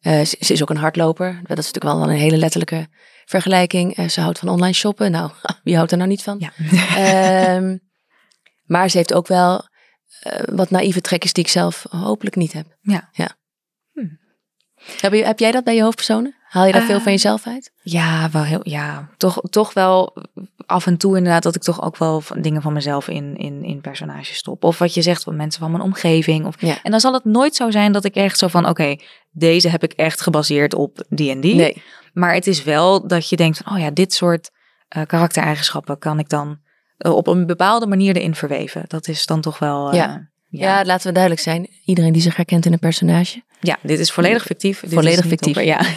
Eh, 0.00 0.20
ze, 0.20 0.36
ze 0.40 0.52
is 0.52 0.62
ook 0.62 0.70
een 0.70 0.76
hardloper. 0.76 1.40
Dat 1.46 1.58
is 1.58 1.72
natuurlijk 1.72 1.94
wel 1.94 2.02
een 2.02 2.18
hele 2.20 2.36
letterlijke 2.36 2.86
vergelijking. 3.24 3.96
Eh, 3.96 4.08
ze 4.08 4.20
houdt 4.20 4.38
van 4.38 4.48
online 4.48 4.72
shoppen. 4.74 5.10
Nou, 5.10 5.30
wie 5.64 5.76
houdt 5.76 5.90
er 5.90 5.96
nou 5.96 6.08
niet 6.08 6.22
van? 6.22 6.38
Ja. 6.38 6.52
Ehm, 6.96 7.76
maar 8.70 8.90
ze 8.90 8.96
heeft 8.96 9.14
ook 9.14 9.26
wel 9.26 9.68
eh, 10.20 10.42
wat 10.54 10.70
naïeve 10.70 11.00
trekjes 11.00 11.32
die 11.32 11.44
ik 11.44 11.50
zelf 11.50 11.86
hopelijk 11.88 12.36
niet 12.36 12.52
heb. 12.52 12.66
Ja. 12.80 13.08
ja. 13.12 13.36
Hm. 13.92 14.06
Heb, 15.00 15.12
je, 15.12 15.24
heb 15.24 15.38
jij 15.38 15.50
dat 15.50 15.64
bij 15.64 15.74
je 15.74 15.82
hoofdpersonen? 15.82 16.34
Haal 16.48 16.66
je 16.66 16.72
daar 16.72 16.82
veel 16.82 17.00
van 17.00 17.12
jezelf 17.12 17.46
uit? 17.46 17.72
Ja, 17.82 18.30
wel 18.30 18.42
heel, 18.42 18.60
ja 18.62 19.08
toch, 19.16 19.40
toch 19.50 19.72
wel 19.72 20.16
af 20.66 20.86
en 20.86 20.96
toe 20.96 21.16
inderdaad 21.16 21.42
dat 21.42 21.54
ik 21.54 21.62
toch 21.62 21.82
ook 21.82 21.96
wel 21.96 22.20
van- 22.20 22.42
dingen 22.42 22.62
van 22.62 22.72
mezelf 22.72 23.08
in, 23.08 23.36
in, 23.36 23.64
in 23.64 23.80
personages 23.80 24.36
stop. 24.36 24.64
Of 24.64 24.78
wat 24.78 24.94
je 24.94 25.02
zegt 25.02 25.22
van 25.22 25.36
mensen 25.36 25.60
van 25.60 25.70
mijn 25.70 25.82
omgeving. 25.82 26.46
Of, 26.46 26.60
Ja. 26.60 26.82
En 26.82 26.90
dan 26.90 27.00
zal 27.00 27.12
het 27.12 27.24
nooit 27.24 27.54
zo 27.54 27.70
zijn 27.70 27.92
dat 27.92 28.04
ik 28.04 28.14
echt 28.14 28.38
zo 28.38 28.48
van, 28.48 28.68
oké, 28.68 28.96
deze 29.30 29.68
heb 29.68 29.82
ik 29.82 29.92
echt 29.92 30.20
gebaseerd 30.20 30.74
op 30.74 31.04
die 31.08 31.30
en 31.30 31.40
die. 31.40 31.54
Nee. 31.54 31.82
Maar 32.12 32.34
het 32.34 32.46
is 32.46 32.62
wel 32.62 33.06
dat 33.06 33.28
je 33.28 33.36
denkt 33.36 33.60
van, 33.62 33.72
oh 33.72 33.80
ja, 33.80 33.90
dit 33.90 34.12
soort 34.12 34.50
eh, 34.88 35.02
karaktereigenschappen 35.06 35.98
kan 35.98 36.18
ik 36.18 36.28
dan 36.28 36.58
op 37.08 37.26
een 37.26 37.46
bepaalde 37.46 37.86
manier 37.86 38.16
erin 38.16 38.34
verweven. 38.34 38.84
Dat 38.86 39.08
is 39.08 39.26
dan 39.26 39.40
toch 39.40 39.58
wel... 39.58 39.88
eh, 39.90 39.94
Ja. 39.96 40.04
ja. 40.04 40.28
Ja. 40.78 40.84
laten 40.84 41.06
we 41.06 41.12
duidelijk 41.12 41.42
zijn. 41.42 41.68
Iedereen 41.84 42.12
die 42.12 42.22
zich 42.22 42.36
herkent 42.36 42.66
in 42.66 42.72
een 42.72 42.78
personage. 42.78 43.42
Ja, 43.60 43.78
dit 43.82 43.98
is 43.98 44.10
volledig 44.12 44.42
fictief. 44.44 44.80
Dit 44.80 44.92
Volledig 44.92 45.26
fictief. 45.26 45.56
op- 45.56 45.62
ja. 45.62 45.80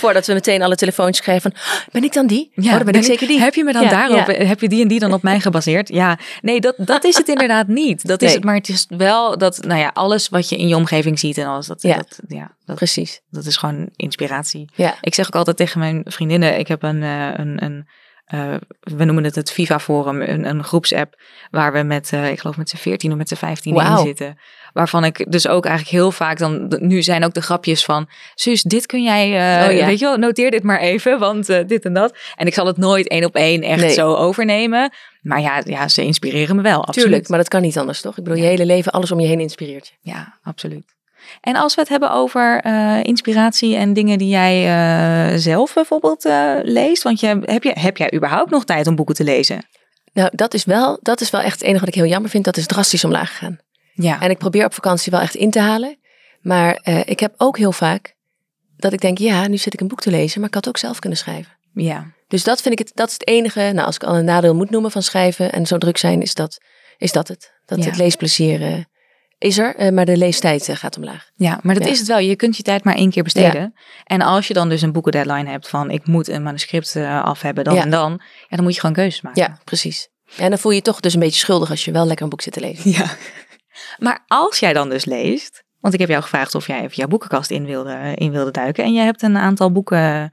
Voordat 0.00 0.26
we 0.26 0.32
meteen 0.32 0.62
alle 0.62 0.74
telefoontjes 0.76 1.20
krijgen 1.20 1.50
van, 1.50 1.60
"Oh, 1.60 1.92
ben 1.92 2.04
ik 2.04 2.12
dan 2.12 2.26
die? 2.26 2.50
Ja, 2.54 2.70
oh, 2.70 2.76
dan 2.76 2.84
ben 2.84 2.94
ik 2.94 3.02
zeker 3.04 3.26
die. 3.26 3.38
Heb 3.40 3.54
je 3.54 3.64
me 3.64 3.72
dan 3.72 3.82
Ja, 3.82 3.88
daarop, 3.90 4.30
ja. 4.30 4.44
heb 4.46 4.60
je 4.60 4.68
die 4.68 4.82
en 4.82 4.88
die 4.88 4.98
dan 4.98 5.12
op 5.12 5.22
mij 5.22 5.40
gebaseerd? 5.40 5.88
Ja, 5.88 6.18
nee, 6.40 6.60
dat, 6.60 6.74
dat 6.78 7.04
is 7.04 7.16
het 7.16 7.28
inderdaad 7.34 7.66
niet. 7.68 8.06
Dat 8.06 8.22
is 8.22 8.34
het, 8.34 8.44
maar 8.44 8.54
het 8.54 8.68
is 8.68 8.86
wel 8.88 9.38
dat, 9.38 9.64
nou 9.64 9.80
ja, 9.80 9.90
alles 9.94 10.28
wat 10.28 10.48
je 10.48 10.56
in 10.56 10.68
je 10.68 10.76
omgeving 10.76 11.18
ziet 11.18 11.38
en 11.38 11.46
alles, 11.46 11.66
dat, 11.66 11.82
Ja. 11.82 11.96
dat, 11.96 12.20
ja, 12.28 12.56
dat, 12.64 12.76
Precies. 12.76 13.20
dat 13.30 13.44
is 13.44 13.56
gewoon 13.56 13.88
inspiratie. 13.96 14.70
Ja. 14.74 14.94
Ik 15.00 15.14
zeg 15.14 15.26
ook 15.26 15.36
altijd 15.36 15.56
tegen 15.56 15.78
mijn 15.78 16.02
vriendinnen, 16.04 16.58
ik 16.58 16.68
heb 16.68 16.82
een, 16.82 17.02
eh, 17.02 17.28
een, 17.34 17.64
een 17.64 17.88
eh, 18.32 18.54
we 18.80 19.04
noemen 19.04 19.24
het 19.24 19.34
het 19.34 19.52
Viva 19.52 19.78
Forum, 19.80 20.20
een, 20.20 20.44
een 20.44 20.64
groepsapp 20.64 21.14
waar 21.50 21.72
we 21.72 21.82
met, 21.82 22.12
eh, 22.12 22.30
ik 22.30 22.40
geloof 22.40 22.56
met 22.56 22.68
z'n 22.68 22.76
14 22.76 23.10
of 23.10 23.16
met 23.16 23.28
z'n 23.28 23.34
15 23.34 23.76
in 23.76 23.96
zitten. 23.98 24.38
Waarvan 24.72 25.04
ik 25.04 25.32
dus 25.32 25.48
ook 25.48 25.64
eigenlijk 25.64 25.96
heel 25.96 26.12
vaak 26.12 26.38
dan, 26.38 26.76
nu 26.78 27.02
zijn 27.02 27.24
ook 27.24 27.34
de 27.34 27.42
grapjes 27.42 27.84
van, 27.84 28.08
Suus, 28.34 28.62
dit 28.62 28.86
kun 28.86 29.02
jij, 29.02 29.24
eh, 29.24 29.68
Oh 29.68 29.76
ja. 29.76 29.86
weet 29.86 29.98
je 29.98 30.04
wel, 30.04 30.16
noteer 30.16 30.50
dit 30.50 30.62
maar 30.62 30.80
even, 30.80 31.18
want 31.18 31.46
dit 31.46 31.84
en 31.84 31.92
dat. 31.92 32.16
En 32.36 32.46
ik 32.46 32.54
zal 32.54 32.66
het 32.66 32.76
nooit 32.76 33.08
één 33.08 33.24
op 33.24 33.34
één 33.34 33.62
echt 33.62 33.80
Nee. 33.80 33.92
zo 33.92 34.14
overnemen. 34.14 34.92
Maar 35.22 35.40
ja, 35.40 35.62
ja, 35.64 35.88
ze 35.88 36.04
inspireren 36.04 36.56
me 36.56 36.62
wel, 36.62 36.78
absoluut. 36.84 37.08
Tuurlijk, 37.08 37.28
maar 37.28 37.38
dat 37.38 37.48
kan 37.48 37.62
niet 37.62 37.78
anders, 37.78 38.00
toch? 38.00 38.18
Ik 38.18 38.24
bedoel, 38.24 38.38
je 38.38 38.46
hele 38.48 38.66
leven, 38.66 38.92
alles 38.92 39.10
om 39.12 39.20
je 39.20 39.26
heen 39.26 39.40
inspireert 39.40 39.86
je. 39.86 40.10
Ja, 40.10 40.38
absoluut. 40.42 40.94
En 41.40 41.56
als 41.56 41.74
we 41.74 41.80
het 41.80 41.90
hebben 41.90 42.10
over 42.12 42.60
eh, 42.60 42.98
inspiratie 43.02 43.76
en 43.76 43.92
dingen 43.92 44.18
die 44.18 44.28
jij 44.28 44.66
eh, 44.66 45.38
zelf 45.38 45.74
bijvoorbeeld 45.74 46.24
eh, 46.24 46.54
leest. 46.62 47.02
Want 47.02 47.20
je, 47.20 47.40
heb, 47.44 47.62
je, 47.62 47.72
heb 47.78 47.96
jij 47.96 48.14
überhaupt 48.14 48.50
nog 48.50 48.64
tijd 48.64 48.86
om 48.86 48.96
boeken 48.96 49.14
te 49.14 49.24
lezen? 49.24 49.66
Nou, 50.12 50.30
dat 50.32 50.54
is, 50.54 50.64
wel, 50.64 50.98
dat 51.02 51.20
is 51.20 51.30
wel 51.30 51.40
echt 51.40 51.52
het 51.52 51.62
enige 51.62 51.78
wat 51.78 51.88
ik 51.88 51.94
heel 51.94 52.10
jammer 52.10 52.30
vind. 52.30 52.44
Dat 52.44 52.56
is 52.56 52.66
drastisch 52.66 53.04
omlaag 53.04 53.30
gegaan. 53.30 53.58
Ja. 53.94 54.20
En 54.20 54.30
ik 54.30 54.38
probeer 54.38 54.64
op 54.64 54.74
vakantie 54.74 55.12
wel 55.12 55.20
echt 55.20 55.34
in 55.34 55.50
te 55.50 55.60
halen. 55.60 55.96
Maar 56.40 56.80
ik 57.04 57.20
heb 57.20 57.34
ook 57.36 57.58
heel 57.58 57.72
vaak 57.72 58.14
dat 58.76 58.92
ik 58.92 59.00
denk, 59.00 59.18
ja, 59.18 59.46
nu 59.46 59.56
zit 59.56 59.72
ik 59.74 59.80
een 59.80 59.88
boek 59.88 60.00
te 60.00 60.10
lezen, 60.10 60.40
maar 60.40 60.48
ik 60.48 60.54
had 60.54 60.68
ook 60.68 60.78
zelf 60.78 60.98
kunnen 60.98 61.18
schrijven. 61.18 61.52
ja. 61.74 62.12
Dus 62.28 62.44
dat 62.44 62.62
vind 62.62 62.80
ik 62.80 62.86
het, 62.86 62.96
dat 62.96 63.06
is 63.06 63.12
het 63.12 63.26
enige, 63.26 63.60
nou 63.60 63.86
als 63.86 63.94
ik 63.94 64.04
al 64.04 64.16
een 64.16 64.24
nadeel 64.24 64.54
moet 64.54 64.70
noemen 64.70 64.90
van 64.90 65.02
schrijven 65.02 65.52
en 65.52 65.66
zo 65.66 65.78
druk 65.78 65.96
zijn, 65.96 66.22
is 66.22 66.34
dat, 66.34 66.60
is 66.96 67.12
dat 67.12 67.28
het. 67.28 67.52
Dat 67.66 67.78
Ja. 67.78 67.84
het 67.84 67.96
leesplezier 67.96 68.86
is 69.42 69.58
er, 69.58 69.76
eh, 69.76 69.90
maar 69.90 70.04
de 70.04 70.16
leestijd 70.16 70.68
eh, 70.68 70.76
gaat 70.76 70.96
omlaag. 70.96 71.30
Ja, 71.34 71.58
maar 71.62 71.74
dat 71.74 71.84
Ja. 71.84 71.90
is 71.90 71.98
het 71.98 72.08
wel. 72.08 72.18
Je 72.18 72.36
kunt 72.36 72.56
je 72.56 72.62
tijd 72.62 72.84
maar 72.84 72.94
één 72.94 73.10
keer 73.10 73.22
besteden. 73.22 73.74
En 74.04 74.22
als 74.22 74.48
je 74.48 74.54
dan 74.54 74.68
dus 74.68 74.82
een 74.82 74.92
boekendeadline 74.92 75.50
hebt 75.50 75.68
van 75.68 75.90
ik 75.90 76.06
moet 76.06 76.28
een 76.28 76.42
manuscript 76.42 76.96
eh, 76.96 77.24
af 77.24 77.42
hebben 77.42 77.64
dan 77.64 77.74
Ja. 77.74 77.82
en 77.82 77.90
dan. 77.90 78.20
Ja, 78.48 78.56
dan 78.56 78.64
moet 78.64 78.74
je 78.74 78.80
gewoon 78.80 78.94
keuzes 78.96 79.20
maken. 79.20 79.42
Ja, 79.42 79.58
precies. 79.64 80.08
En 80.36 80.48
dan 80.50 80.58
voel 80.58 80.70
je 80.72 80.76
je 80.78 80.84
toch 80.84 81.00
dus 81.00 81.14
een 81.14 81.20
beetje 81.20 81.38
schuldig 81.38 81.70
als 81.70 81.84
je 81.84 81.92
wel 81.92 82.06
lekker 82.06 82.24
een 82.24 82.30
boek 82.30 82.42
zit 82.42 82.52
te 82.52 82.60
lezen. 82.60 82.90
Ja. 82.90 83.04
Maar 83.98 84.24
als 84.26 84.58
jij 84.58 84.72
dan 84.72 84.88
dus 84.88 85.04
leest, 85.04 85.64
want 85.80 85.94
ik 85.94 86.00
heb 86.00 86.08
jou 86.08 86.22
gevraagd 86.22 86.54
of 86.54 86.66
jij 86.66 86.76
even 86.80 86.94
jouw 86.96 87.06
boekenkast 87.06 87.50
in 87.50 87.64
wilde, 87.64 88.12
in 88.14 88.30
wilde 88.30 88.50
duiken. 88.50 88.84
En 88.84 88.92
jij 88.92 89.04
hebt 89.04 89.22
een 89.22 89.36
aantal 89.36 89.72
boeken 89.72 90.32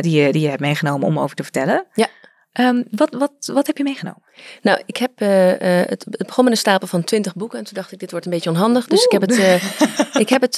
die, 0.00 0.10
je, 0.10 0.32
die 0.32 0.40
je 0.42 0.48
hebt 0.48 0.60
meegenomen 0.60 1.06
om 1.06 1.18
over 1.18 1.36
te 1.36 1.42
vertellen. 1.42 1.86
Ja. 1.94 2.06
Ehm, 2.52 2.82
wat, 2.90 3.14
wat, 3.14 3.32
wat 3.52 3.66
heb 3.66 3.76
je 3.76 3.82
meegenomen? 3.82 4.22
Nou, 4.62 4.82
ik 4.86 4.96
heb 4.96 5.20
eh, 5.20 5.80
eh, 5.80 5.88
het, 5.88 6.06
het 6.10 6.26
begon 6.26 6.44
met 6.44 6.52
een 6.52 6.58
stapel 6.58 6.86
van 6.86 7.04
twintig 7.04 7.34
boeken. 7.34 7.58
En 7.58 7.64
toen 7.64 7.74
dacht 7.74 7.92
ik, 7.92 7.98
dit 7.98 8.10
wordt 8.10 8.26
een 8.26 8.32
beetje 8.32 8.50
onhandig. 8.50 8.86
Dus 8.86 9.04
ik 9.04 9.12
heb 9.12 9.20
het, 9.20 9.38
eh, 9.38 9.64
ik 10.22 10.28
heb 10.28 10.40
het 10.40 10.56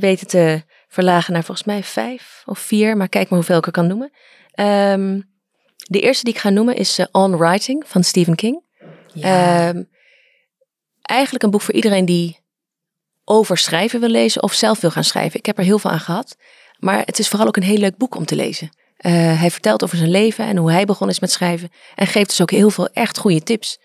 weten 0.00 0.26
te 0.26 0.62
verlagen 0.88 1.32
naar 1.32 1.44
volgens 1.44 1.66
mij 1.66 1.82
vijf 1.82 2.42
of 2.44 2.58
vier. 2.58 2.96
Maar 2.96 3.08
kijk 3.08 3.28
maar 3.28 3.38
hoeveel 3.38 3.58
ik 3.58 3.66
er 3.66 3.72
kan 3.72 3.86
noemen. 3.86 4.10
Ehm, 4.52 5.20
de 5.76 6.00
eerste 6.00 6.24
die 6.24 6.34
ik 6.34 6.40
ga 6.40 6.50
noemen 6.50 6.76
is 6.76 7.06
On 7.12 7.36
Writing 7.36 7.84
van 7.86 8.04
Stephen 8.04 8.34
King. 8.34 8.62
Ehm, 9.20 9.82
eigenlijk 11.02 11.44
een 11.44 11.50
boek 11.50 11.62
voor 11.62 11.74
iedereen 11.74 12.04
die 12.04 12.40
over 13.24 13.58
schrijven 13.58 14.00
wil 14.00 14.08
lezen 14.08 14.42
of 14.42 14.52
zelf 14.52 14.80
wil 14.80 14.90
gaan 14.90 15.04
schrijven. 15.04 15.38
Ik 15.38 15.46
heb 15.46 15.58
er 15.58 15.64
heel 15.64 15.78
veel 15.78 15.90
aan 15.90 16.00
gehad. 16.00 16.36
Maar 16.78 17.02
het 17.04 17.18
is 17.18 17.28
vooral 17.28 17.46
ook 17.46 17.56
een 17.56 17.62
heel 17.62 17.78
leuk 17.78 17.96
boek 17.96 18.14
om 18.14 18.24
te 18.24 18.36
lezen. 18.36 18.70
Eh, 18.98 19.40
hij 19.40 19.50
vertelt 19.50 19.82
over 19.82 19.96
zijn 19.96 20.10
leven 20.10 20.44
en 20.46 20.56
hoe 20.56 20.70
hij 20.70 20.84
begonnen 20.84 21.14
is 21.14 21.20
met 21.20 21.30
schrijven. 21.30 21.70
En 21.94 22.06
geeft 22.06 22.28
dus 22.28 22.40
ook 22.40 22.50
heel 22.50 22.70
veel 22.70 22.88
echt 22.88 23.18
goede 23.18 23.42
tips. 23.42 23.78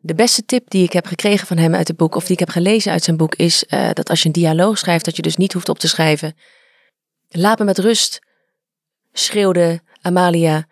De 0.00 0.14
beste 0.14 0.44
tip 0.44 0.70
die 0.70 0.84
ik 0.84 0.92
heb 0.92 1.06
gekregen 1.06 1.46
van 1.46 1.56
hem 1.56 1.74
uit 1.74 1.88
het 1.88 1.96
boek, 1.96 2.14
of 2.14 2.22
die 2.22 2.32
ik 2.32 2.38
heb 2.38 2.48
gelezen 2.48 2.92
uit 2.92 3.04
zijn 3.04 3.16
boek, 3.16 3.34
is 3.34 3.66
eh, 3.66 3.88
dat 3.92 4.10
als 4.10 4.20
je 4.20 4.26
een 4.26 4.32
dialoog 4.32 4.78
schrijft, 4.78 5.04
dat 5.04 5.16
je 5.16 5.22
dus 5.22 5.36
niet 5.36 5.52
hoeft 5.52 5.68
op 5.68 5.78
te 5.78 5.88
schrijven. 5.88 6.36
Laat 7.28 7.58
me 7.58 7.64
met 7.64 7.78
rust, 7.78 8.18
schreeuwde 9.12 9.80
Amalia 10.00 10.66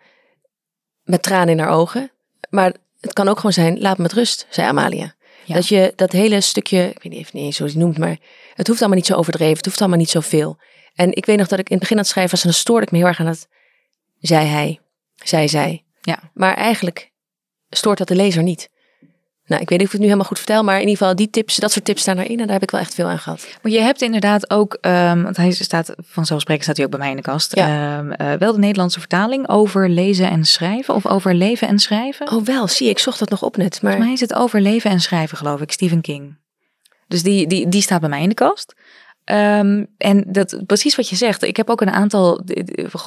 met 1.03 1.23
tranen 1.23 1.49
in 1.49 1.59
haar 1.59 1.69
ogen. 1.69 2.11
Maar 2.49 2.73
het 2.99 3.13
kan 3.13 3.27
ook 3.27 3.35
gewoon 3.35 3.53
zijn, 3.53 3.79
laat 3.79 3.97
me 3.97 4.03
met 4.03 4.13
rust, 4.13 4.47
zei 4.49 4.67
Amalia. 4.67 5.13
Ja. 5.45 5.55
Dat 5.55 5.67
je 5.67 5.93
dat 5.95 6.11
hele 6.11 6.41
stukje, 6.41 6.89
ik 6.89 7.03
weet 7.03 7.11
niet, 7.11 7.21
even 7.21 7.31
niet 7.33 7.45
eens 7.45 7.57
hoe 7.57 7.67
je 7.67 7.73
het 7.73 7.81
noemt, 7.81 7.97
maar 7.97 8.17
het 8.53 8.67
hoeft 8.67 8.79
allemaal 8.79 8.97
niet 8.97 9.07
zo 9.07 9.15
overdreven, 9.15 9.57
het 9.57 9.65
hoeft 9.65 9.79
allemaal 9.79 9.97
niet 9.97 10.09
zoveel. 10.09 10.57
En 10.99 11.15
ik 11.15 11.25
weet 11.25 11.37
nog 11.37 11.47
dat 11.47 11.59
ik 11.59 11.69
in 11.69 11.71
het 11.71 11.79
begin 11.79 11.97
aan 11.97 12.01
het 12.01 12.11
schrijven 12.11 12.31
was 12.31 12.43
en 12.43 12.49
dan 12.49 12.59
stoorde 12.59 12.85
ik 12.85 12.91
me 12.91 12.97
heel 12.97 13.07
erg 13.07 13.19
aan 13.19 13.27
het, 13.27 13.47
zei 14.19 14.45
hij, 14.45 14.79
zei 15.15 15.47
zij. 15.47 15.83
Ja. 16.01 16.19
Maar 16.33 16.53
eigenlijk 16.53 17.11
stoort 17.69 17.97
dat 17.97 18.07
de 18.07 18.15
lezer 18.15 18.43
niet. 18.43 18.69
Nou, 19.45 19.61
ik 19.61 19.69
weet 19.69 19.79
niet 19.79 19.87
of 19.87 19.93
ik 19.93 19.99
het 19.99 19.99
nu 19.99 20.05
helemaal 20.05 20.25
goed 20.25 20.37
vertel, 20.37 20.63
maar 20.63 20.75
in 20.75 20.87
ieder 20.87 20.97
geval 20.97 21.15
die 21.15 21.29
tips, 21.29 21.55
dat 21.55 21.71
soort 21.71 21.85
tips 21.85 22.01
staan 22.01 22.17
erin 22.17 22.39
en 22.39 22.45
daar 22.45 22.53
heb 22.53 22.63
ik 22.63 22.71
wel 22.71 22.79
echt 22.79 22.93
veel 22.93 23.07
aan 23.07 23.19
gehad. 23.19 23.47
Maar 23.61 23.71
je 23.71 23.79
hebt 23.79 24.01
inderdaad 24.01 24.49
ook, 24.49 24.77
ehm, 24.81 25.21
want 25.21 25.37
hij 25.37 25.51
staat 25.51 25.93
vanzelfsprekend 26.01 26.63
staat 26.65 26.77
hij 26.77 26.85
ook 26.85 26.91
bij 26.91 26.99
mij 26.99 27.09
in 27.09 27.15
de 27.15 27.21
kast. 27.21 27.55
Ja. 27.55 27.97
Ehm, 27.97 28.11
eh, 28.11 28.33
wel 28.33 28.51
de 28.51 28.59
Nederlandse 28.59 28.99
vertaling 28.99 29.49
over 29.49 29.89
lezen 29.89 30.29
en 30.29 30.45
schrijven 30.45 30.95
of 30.95 31.05
over 31.05 31.33
leven 31.33 31.67
en 31.67 31.79
schrijven. 31.79 32.31
Oh 32.31 32.45
wel, 32.45 32.67
zie 32.67 32.89
ik 32.89 32.99
zocht 32.99 33.19
dat 33.19 33.29
nog 33.29 33.43
op 33.43 33.57
net. 33.57 33.81
Maar 33.81 33.91
Volgens 33.91 34.03
mij 34.03 34.13
is 34.13 34.19
het 34.19 34.33
over 34.33 34.61
leven 34.61 34.91
en 34.91 34.99
schrijven, 34.99 35.37
geloof 35.37 35.61
ik, 35.61 35.71
Stephen 35.71 36.01
King. 36.01 36.37
Dus 37.07 37.23
die, 37.23 37.47
die, 37.47 37.69
die 37.69 37.81
staat 37.81 37.99
bij 37.99 38.09
mij 38.09 38.21
in 38.21 38.29
de 38.29 38.35
kast. 38.35 38.75
Ehm, 39.23 39.85
en 39.97 40.23
dat, 40.27 40.61
precies 40.65 40.95
wat 40.95 41.09
je 41.09 41.15
zegt. 41.15 41.43
Ik 41.43 41.57
heb 41.57 41.69
ook 41.69 41.81
een 41.81 41.91
aantal 41.91 42.41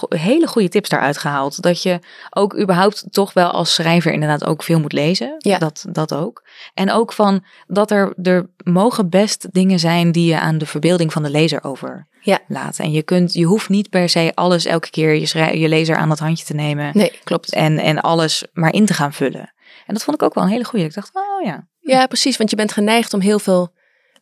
hele 0.08 0.46
goede 0.46 0.68
tips 0.68 0.88
daaruit 0.88 1.18
gehaald. 1.18 1.62
Dat 1.62 1.82
je 1.82 1.98
ook 2.30 2.58
überhaupt 2.58 3.04
toch 3.10 3.32
wel 3.32 3.50
als 3.50 3.74
schrijver 3.74 4.12
inderdaad 4.12 4.44
ook 4.44 4.62
veel 4.62 4.80
moet 4.80 4.92
lezen. 4.92 5.34
Ja. 5.38 5.58
Dat, 5.58 5.84
dat 5.88 6.14
ook. 6.14 6.42
En 6.74 6.90
ook 6.90 7.12
van 7.12 7.44
dat 7.66 7.90
er, 7.90 8.12
er 8.22 8.50
mogen 8.64 9.08
best 9.08 9.52
dingen 9.52 9.78
zijn 9.78 10.12
die 10.12 10.26
je 10.28 10.40
aan 10.40 10.58
de 10.58 10.66
verbeelding 10.66 11.12
van 11.12 11.22
de 11.22 11.30
lezer 11.30 11.64
over 11.64 12.06
Ja. 12.20 12.38
laten. 12.48 12.84
En 12.84 12.92
je, 12.92 13.02
kunt, 13.02 13.32
je 13.32 13.44
hoeft 13.44 13.68
niet 13.68 13.90
per 13.90 14.08
se 14.08 14.32
alles 14.34 14.64
elke 14.64 14.90
keer 14.90 15.14
je, 15.14 15.26
schrij- 15.26 15.58
je 15.58 15.68
lezer 15.68 15.96
aan 15.96 16.10
het 16.10 16.18
handje 16.18 16.44
te 16.44 16.54
nemen. 16.54 16.90
nee, 16.94 17.12
klopt. 17.24 17.52
En, 17.52 17.78
en 17.78 18.00
alles 18.00 18.44
maar 18.52 18.72
in 18.72 18.86
te 18.86 18.94
gaan 18.94 19.12
vullen. 19.12 19.52
En 19.86 19.94
dat 19.94 20.02
vond 20.02 20.16
ik 20.16 20.22
ook 20.22 20.34
wel 20.34 20.44
een 20.44 20.50
hele 20.50 20.64
goede. 20.64 20.84
Ik 20.84 20.94
dacht, 20.94 21.10
oh 21.14 21.44
ja. 21.46 21.66
Ja, 21.80 22.06
precies, 22.06 22.36
want 22.36 22.50
je 22.50 22.56
bent 22.56 22.72
geneigd 22.72 23.14
om 23.14 23.20
heel 23.20 23.38
veel 23.38 23.72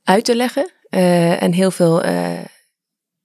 uit 0.04 0.24
te 0.24 0.36
leggen 0.36 0.70
eh, 0.90 1.42
en 1.42 1.52
heel 1.52 1.70
veel 1.70 2.02
eh, 2.02 2.44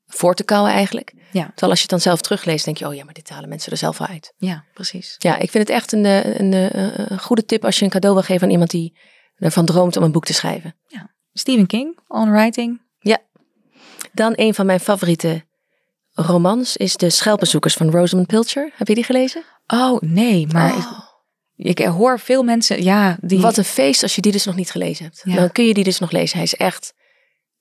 voor 0.06 0.36
te 0.36 0.44
kouwen 0.44 0.72
eigenlijk. 0.72 1.14
Ja. 1.32 1.44
Terwijl 1.46 1.72
als 1.72 1.80
je 1.80 1.82
het 1.82 1.90
dan 1.90 2.00
zelf 2.00 2.22
terugleest, 2.22 2.66
denk 2.66 2.78
je, 2.78 2.88
oh 2.88 2.94
ja, 2.94 3.04
maar 3.04 3.14
dit 3.14 3.30
halen 3.30 3.50
mensen 3.50 3.72
er 3.72 3.78
zelf 3.78 3.98
wel 3.98 4.08
uit. 4.08 4.34
Ja, 4.38 4.64
precies. 4.74 5.16
Ja, 5.18 5.38
ik 5.38 5.52
vind 5.52 5.68
het 5.68 5.78
echt 5.78 5.92
een, 5.92 6.06
eh, 6.06 6.40
een, 6.40 6.54
eh, 6.54 7.10
een 7.10 7.20
goede 7.20 7.46
tip 7.46 7.66
als 7.66 7.80
je 7.80 7.86
een 7.86 7.92
cadeau 7.92 8.16
wil 8.16 8.24
geven 8.24 8.44
aan 8.44 8.52
iemand 8.52 8.70
die 8.70 8.98
ervan 9.36 9.66
droomt 9.66 9.98
om 9.98 10.04
een 10.04 10.12
boek 10.12 10.26
te 10.26 10.34
schrijven. 10.34 10.76
Stephen 11.34 11.68
King, 11.68 12.00
On 12.08 12.32
Writing. 12.32 12.82
Dan 14.14 14.34
een 14.36 14.54
van 14.54 14.66
mijn 14.66 14.80
favoriete 14.80 15.46
romans 16.12 16.78
is 16.78 16.96
De 16.96 17.10
Schelpenzoekers 17.10 17.74
van 17.74 17.90
Rosamund 17.90 18.28
Pilcher. 18.28 18.72
Heb 18.76 18.88
je 18.88 18.96
die 18.96 19.04
gelezen? 19.04 19.44
Oh 19.68 20.02
nee, 20.02 20.48
maar 20.48 20.74
Oh, 20.76 21.00
ik, 21.56 21.80
ik 21.80 21.86
hoor 21.86 22.20
veel 22.20 22.44
mensen, 22.44 22.84
ja, 22.84 23.18
die. 23.22 23.40
Wat 23.40 23.58
een 23.58 23.64
feest 23.64 24.04
als 24.04 24.16
je 24.16 24.22
die 24.22 24.32
dus 24.32 24.46
nog 24.46 24.56
niet 24.56 24.72
gelezen 24.72 25.06
hebt. 25.06 25.22
Ja. 25.24 25.36
Dan 25.36 25.52
kun 25.52 25.66
je 25.66 25.74
die 25.74 25.84
dus 25.84 26.00
nog 26.00 26.12
lezen. 26.12 26.36
Hij 26.36 26.46
is 26.46 26.56
echt 26.56 26.94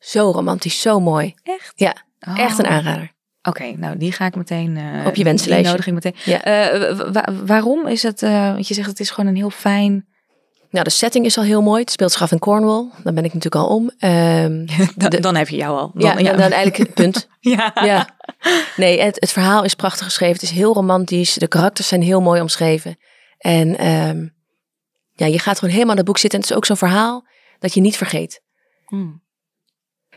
zo 0.04 0.30
romantisch, 0.30 0.80
zo 0.80 1.00
mooi. 1.00 1.34
Echt? 1.42 1.72
Ja, 1.74 1.94
Oh. 2.28 2.38
echt 2.38 2.58
een 2.58 2.66
aanrader. 2.66 3.12
Oké, 3.42 3.72
nou 3.76 3.96
die 3.96 4.12
ga 4.12 4.26
ik 4.26 4.36
meteen. 4.36 4.76
eh, 4.76 5.06
Op 5.06 5.14
je 5.14 5.24
wensenlijstje. 5.24 5.70
Nodig 5.70 5.86
ik 5.86 5.92
meteen. 5.94 6.14
Ja. 6.24 6.42
Eh, 6.42 6.96
wa- 6.96 7.10
wa- 7.12 7.32
waarom 7.44 7.86
is 7.86 8.02
het? 8.02 8.22
eh, 8.22 8.52
want 8.52 8.68
je 8.68 8.74
zegt 8.74 8.88
het 8.88 9.00
is 9.00 9.10
gewoon 9.10 9.30
een 9.30 9.36
heel 9.36 9.50
fijn. 9.50 10.06
Nou, 10.70 10.84
de 10.84 10.90
setting 10.92 11.24
is 11.24 11.38
al 11.38 11.44
heel 11.44 11.62
mooi. 11.62 11.80
Het 11.80 11.90
speelt 11.90 12.12
zich 12.12 12.22
af 12.22 12.32
in 12.32 12.38
Cornwall. 12.38 12.88
Dan 13.02 13.14
ben 13.14 13.24
ik 13.24 13.34
natuurlijk 13.34 13.64
al 13.64 13.76
om. 13.76 13.90
Ehm, 13.98 14.66
Dan, 14.96 15.10
De- 15.10 15.20
dan 15.20 15.34
heb 15.36 15.48
je 15.48 15.56
jou 15.56 15.78
al. 15.78 15.90
ja, 15.94 16.14
Dan, 16.14 16.26
en 16.26 16.36
dan 16.36 16.38
eigenlijk 16.50 16.76
het 16.76 16.94
punt. 16.94 17.28
ja. 17.40 17.72
Ja. 17.84 18.08
Nee, 18.76 19.00
het, 19.00 19.16
het 19.20 19.32
verhaal 19.32 19.64
is 19.64 19.74
prachtig 19.74 20.04
geschreven. 20.04 20.34
Het 20.34 20.42
is 20.42 20.50
heel 20.50 20.74
romantisch. 20.74 21.34
De 21.34 21.48
karakters 21.48 21.88
zijn 21.88 22.02
heel 22.02 22.20
mooi 22.20 22.40
omschreven. 22.40 22.96
En 23.38 23.78
ehm, 23.78 24.28
ja, 25.12 25.26
je 25.26 25.38
gaat 25.38 25.58
gewoon 25.58 25.72
helemaal 25.74 25.92
in 25.92 25.98
het 26.00 26.06
boek 26.06 26.18
zitten. 26.18 26.38
En 26.38 26.44
het 26.44 26.50
is 26.54 26.56
ook 26.58 26.66
zo'n 26.66 26.76
verhaal 26.88 27.26
dat 27.58 27.74
je 27.74 27.80
niet 27.80 27.96
vergeet. 27.96 28.42
Hmm. 28.86 29.22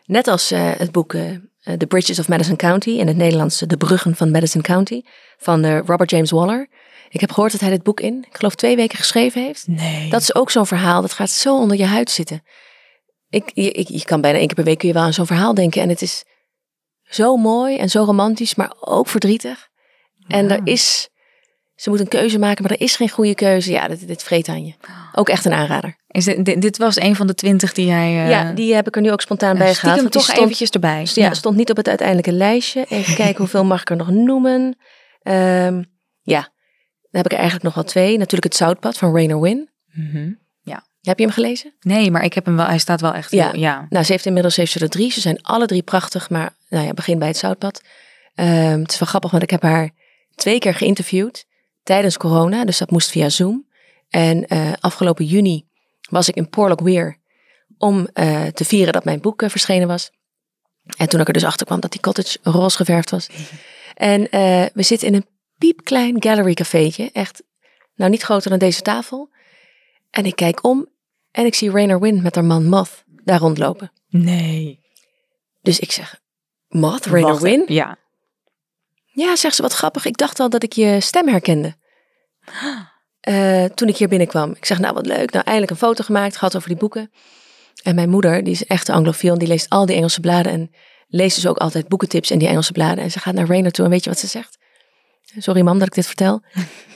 Net 0.08 0.28
als 0.28 0.52
eh, 0.52 0.72
het 0.78 0.92
boek 0.92 1.14
eh, 1.14 1.32
eh, 1.32 1.40
The 1.78 1.88
Bridges 1.88 2.20
of 2.20 2.28
Madison 2.28 2.56
County. 2.56 2.90
In 2.90 3.08
het 3.08 3.18
Nederlands 3.18 3.60
De 3.60 3.78
Bruggen 3.78 4.16
van 4.16 4.32
Madison 4.32 4.62
County. 4.62 5.02
Van 5.38 5.78
Robert 5.78 6.10
James 6.10 6.32
Waller. 6.32 6.68
Ik 7.10 7.20
heb 7.20 7.32
gehoord 7.32 7.52
dat 7.52 7.62
hij 7.62 7.70
dit 7.70 7.84
boek 7.84 8.00
in, 8.00 8.26
ik 8.30 8.36
geloof 8.36 8.56
twee 8.56 8.76
weken 8.76 8.98
geschreven 8.98 9.44
heeft. 9.44 9.68
Nee. 9.68 10.10
Dat 10.10 10.22
is 10.22 10.36
ook 10.36 10.52
zo'n 10.52 10.66
verhaal. 10.66 11.02
Dat 11.02 11.14
gaat 11.14 11.30
zo 11.30 11.58
onder 11.58 11.78
je 11.78 11.86
huid 11.86 12.12
zitten. 12.12 12.44
Ik, 13.30 13.52
je, 13.54 13.72
ik, 13.72 13.88
je 13.88 14.04
kan 14.04 14.22
bijna 14.22 14.38
één 14.38 14.48
keer 14.48 14.56
per 14.56 14.64
week 14.64 14.78
kun 14.78 14.88
je 14.88 14.94
wel 14.94 15.04
aan 15.04 15.14
zo'n 15.14 15.26
verhaal 15.26 15.54
denken. 15.54 15.82
En 15.82 15.90
het 15.90 16.02
is 16.02 16.24
zo 17.02 17.38
mooi 17.38 17.78
en 17.78 17.90
zo 17.90 18.04
romantisch, 18.04 18.56
maar 18.56 18.74
ook 18.80 19.08
verdrietig. 19.08 19.68
En 20.28 20.52
er 20.52 20.62
is, 20.64 21.10
ze 21.78 21.90
moet 21.90 22.00
een 22.00 22.08
keuze 22.08 22.40
maken, 22.40 22.64
maar 22.64 22.72
er 22.72 22.82
is 22.82 22.96
geen 22.96 23.10
goede 23.10 23.36
keuze. 23.36 23.72
Ja, 23.72 23.88
dit, 23.88 24.08
dit 24.08 24.24
vreet 24.24 24.48
aan 24.48 24.66
je. 24.66 24.74
Ook 25.14 25.30
echt 25.30 25.46
een 25.46 25.54
aanrader. 25.54 25.96
Is 26.08 26.26
dit, 26.26 26.46
dit, 26.46 26.62
dit 26.62 26.78
was 26.78 27.00
een 27.00 27.16
van 27.16 27.28
de 27.28 27.34
twintig 27.34 27.74
die 27.74 27.86
jij... 27.86 28.24
eh, 28.24 28.30
ja, 28.30 28.52
die 28.52 28.74
heb 28.74 28.88
ik 28.88 28.96
er 28.96 29.02
nu 29.02 29.12
ook 29.12 29.22
spontaan 29.22 29.58
bij 29.58 29.76
want 29.82 30.00
die 30.02 30.10
toch 30.10 30.24
stond- 30.24 30.38
eventjes 30.40 30.70
erbij. 30.70 31.08
Ja, 31.14 31.34
stond 31.34 31.56
niet 31.58 31.70
op 31.70 31.78
het 31.78 31.88
uiteindelijke 31.88 32.32
lijstje. 32.32 32.86
Even 32.90 33.16
kijken 33.24 33.38
hoeveel 33.38 33.66
mag 33.66 33.82
ik 33.82 33.90
er 33.90 33.96
nog 33.96 34.10
noemen. 34.10 34.78
Ehm, 35.22 35.84
ja, 36.22 36.42
dan 37.02 37.22
heb 37.22 37.26
ik 37.26 37.32
er 37.32 37.38
eigenlijk 37.38 37.64
nog 37.64 37.74
wel 37.74 37.84
twee. 37.84 38.12
Natuurlijk 38.18 38.44
het 38.44 38.56
Zoutpad 38.56 38.98
van 38.98 39.14
Rainer 39.14 39.42
Win. 39.42 39.70
Mhm. 39.94 40.30
Heb 41.02 41.18
je 41.18 41.24
hem 41.26 41.34
gelezen? 41.34 41.74
Nee, 41.80 42.12
maar 42.12 42.24
ik 42.24 42.34
heb 42.34 42.46
hem 42.46 42.56
wel... 42.56 42.66
Hij 42.66 42.78
staat 42.78 43.02
wel 43.02 43.14
echt... 43.14 43.32
Ja. 43.32 43.52
heel- 43.52 43.60
ja. 43.60 43.86
Nou, 43.90 44.06
ze 44.06 44.12
heeft 44.12 44.26
inmiddels 44.26 44.56
heeft 44.56 44.72
ze 44.72 44.80
er 44.80 44.90
drie. 44.90 45.12
Ze 45.12 45.20
zijn 45.22 45.42
alle 45.42 45.66
drie 45.66 45.82
prachtig, 45.82 46.30
maar 46.30 46.56
nou 46.70 46.86
ja, 46.86 46.94
begin 46.94 47.20
bij 47.20 47.28
het 47.28 47.38
Zoutpad. 47.38 47.82
Ehm, 48.36 48.80
het 48.82 48.92
is 48.92 49.00
wel 49.00 49.08
grappig, 49.08 49.32
want 49.32 49.44
ik 49.44 49.50
heb 49.50 49.62
haar 49.62 49.90
twee 50.36 50.60
keer 50.60 50.74
geïnterviewd 50.74 51.46
tijdens 51.88 52.18
corona. 52.18 52.66
Dus 52.66 52.78
dat 52.78 52.92
moest 52.92 53.10
via 53.10 53.30
Zoom. 53.30 53.68
En 54.10 54.48
eh, 54.48 54.74
afgelopen 54.80 55.26
juni 55.26 55.66
was 56.10 56.28
ik 56.28 56.36
in 56.36 56.50
Porlock 56.50 56.80
Weir 56.80 57.18
om 57.78 58.08
eh, 58.14 58.46
te 58.46 58.66
vieren 58.66 58.94
dat 58.94 59.04
mijn 59.04 59.22
boek 59.22 59.42
eh, 59.42 59.50
verschenen 59.50 59.88
was. 59.88 60.12
En 60.98 61.10
toen 61.10 61.20
ik 61.20 61.28
er 61.28 61.34
dus 61.34 61.44
achter 61.44 61.66
kwam 61.66 61.80
dat 61.80 61.92
die 61.92 62.02
cottage 62.02 62.38
roze 62.44 62.78
geverfd 62.78 63.10
was. 63.10 63.30
En 63.94 64.22
we 64.74 64.84
zitten 64.84 65.08
in 65.08 65.14
een 65.14 65.26
piepklein 65.58 66.24
gallery 66.24 66.54
cafeetje. 66.54 67.10
Echt, 67.14 67.44
nou 67.96 68.12
niet 68.12 68.22
groter 68.22 68.50
dan 68.50 68.60
deze 68.60 68.82
tafel. 68.82 69.30
En 70.10 70.26
ik 70.26 70.36
kijk 70.36 70.64
om 70.64 70.88
en 71.32 71.46
ik 71.46 71.56
zie 71.56 71.72
Rainer 71.72 72.00
Win 72.00 72.22
met 72.22 72.36
haar 72.36 72.46
man 72.46 72.66
Moth 72.66 73.04
daar 73.24 73.40
rondlopen. 73.40 73.92
Nee. 74.10 74.80
Dus 75.62 75.80
ik 75.80 75.92
zeg, 75.92 76.20
Moth, 76.68 77.06
Rainer 77.06 77.42
Win? 77.42 77.64
Ja. 77.68 77.98
Ja, 79.18 79.36
zegt 79.36 79.56
ze, 79.56 79.62
wat 79.62 79.74
grappig. 79.74 80.06
Ik 80.06 80.18
dacht 80.18 80.40
al 80.40 80.50
dat 80.50 80.64
ik 80.64 80.74
je 80.74 81.02
stem 81.02 81.28
herkende. 81.28 81.76
Eh, 83.20 83.64
toen 83.64 83.88
ik 83.88 83.98
hier 83.98 84.08
binnenkwam. 84.08 84.52
Ik 84.52 84.66
zeg, 84.66 84.80
nou 84.80 84.94
wat 84.94 85.06
leuk. 85.06 85.32
Nou, 85.32 85.46
eindelijk 85.46 85.72
een 85.72 85.88
foto 85.88 86.04
gemaakt, 86.04 86.38
gehad 86.38 86.56
over 86.56 86.70
die 86.70 86.78
boeken. 86.78 87.12
En 87.84 87.96
mijn 87.96 88.10
moeder, 88.10 88.44
die 88.44 88.54
is 88.54 88.66
echt 88.66 88.88
een 88.88 88.96
anglofiel. 88.96 89.34
en 89.34 89.40
Die 89.40 89.48
leest 89.48 89.70
al 89.70 89.86
die 89.86 89.96
Engelse 89.96 90.20
bladen 90.20 90.52
en 90.52 90.72
leest 91.08 91.36
dus 91.36 91.48
ook 91.48 91.58
altijd 91.58 91.88
boekentips 91.88 92.32
in 92.32 92.40
die 92.40 92.48
Engelse 92.48 92.72
bladen. 92.72 93.04
En 93.04 93.12
ze 93.12 93.20
gaat 93.20 93.34
naar 93.34 93.48
Rainer 93.48 93.72
toe 93.72 93.86
en 93.86 93.92
weet 93.92 94.04
je 94.04 94.10
wat 94.10 94.20
ze 94.20 94.28
zegt? 94.28 94.58
Sorry 95.38 95.62
mam 95.62 95.80
dat 95.80 95.88
ik 95.88 95.94
dit 95.94 96.06
vertel. 96.06 96.42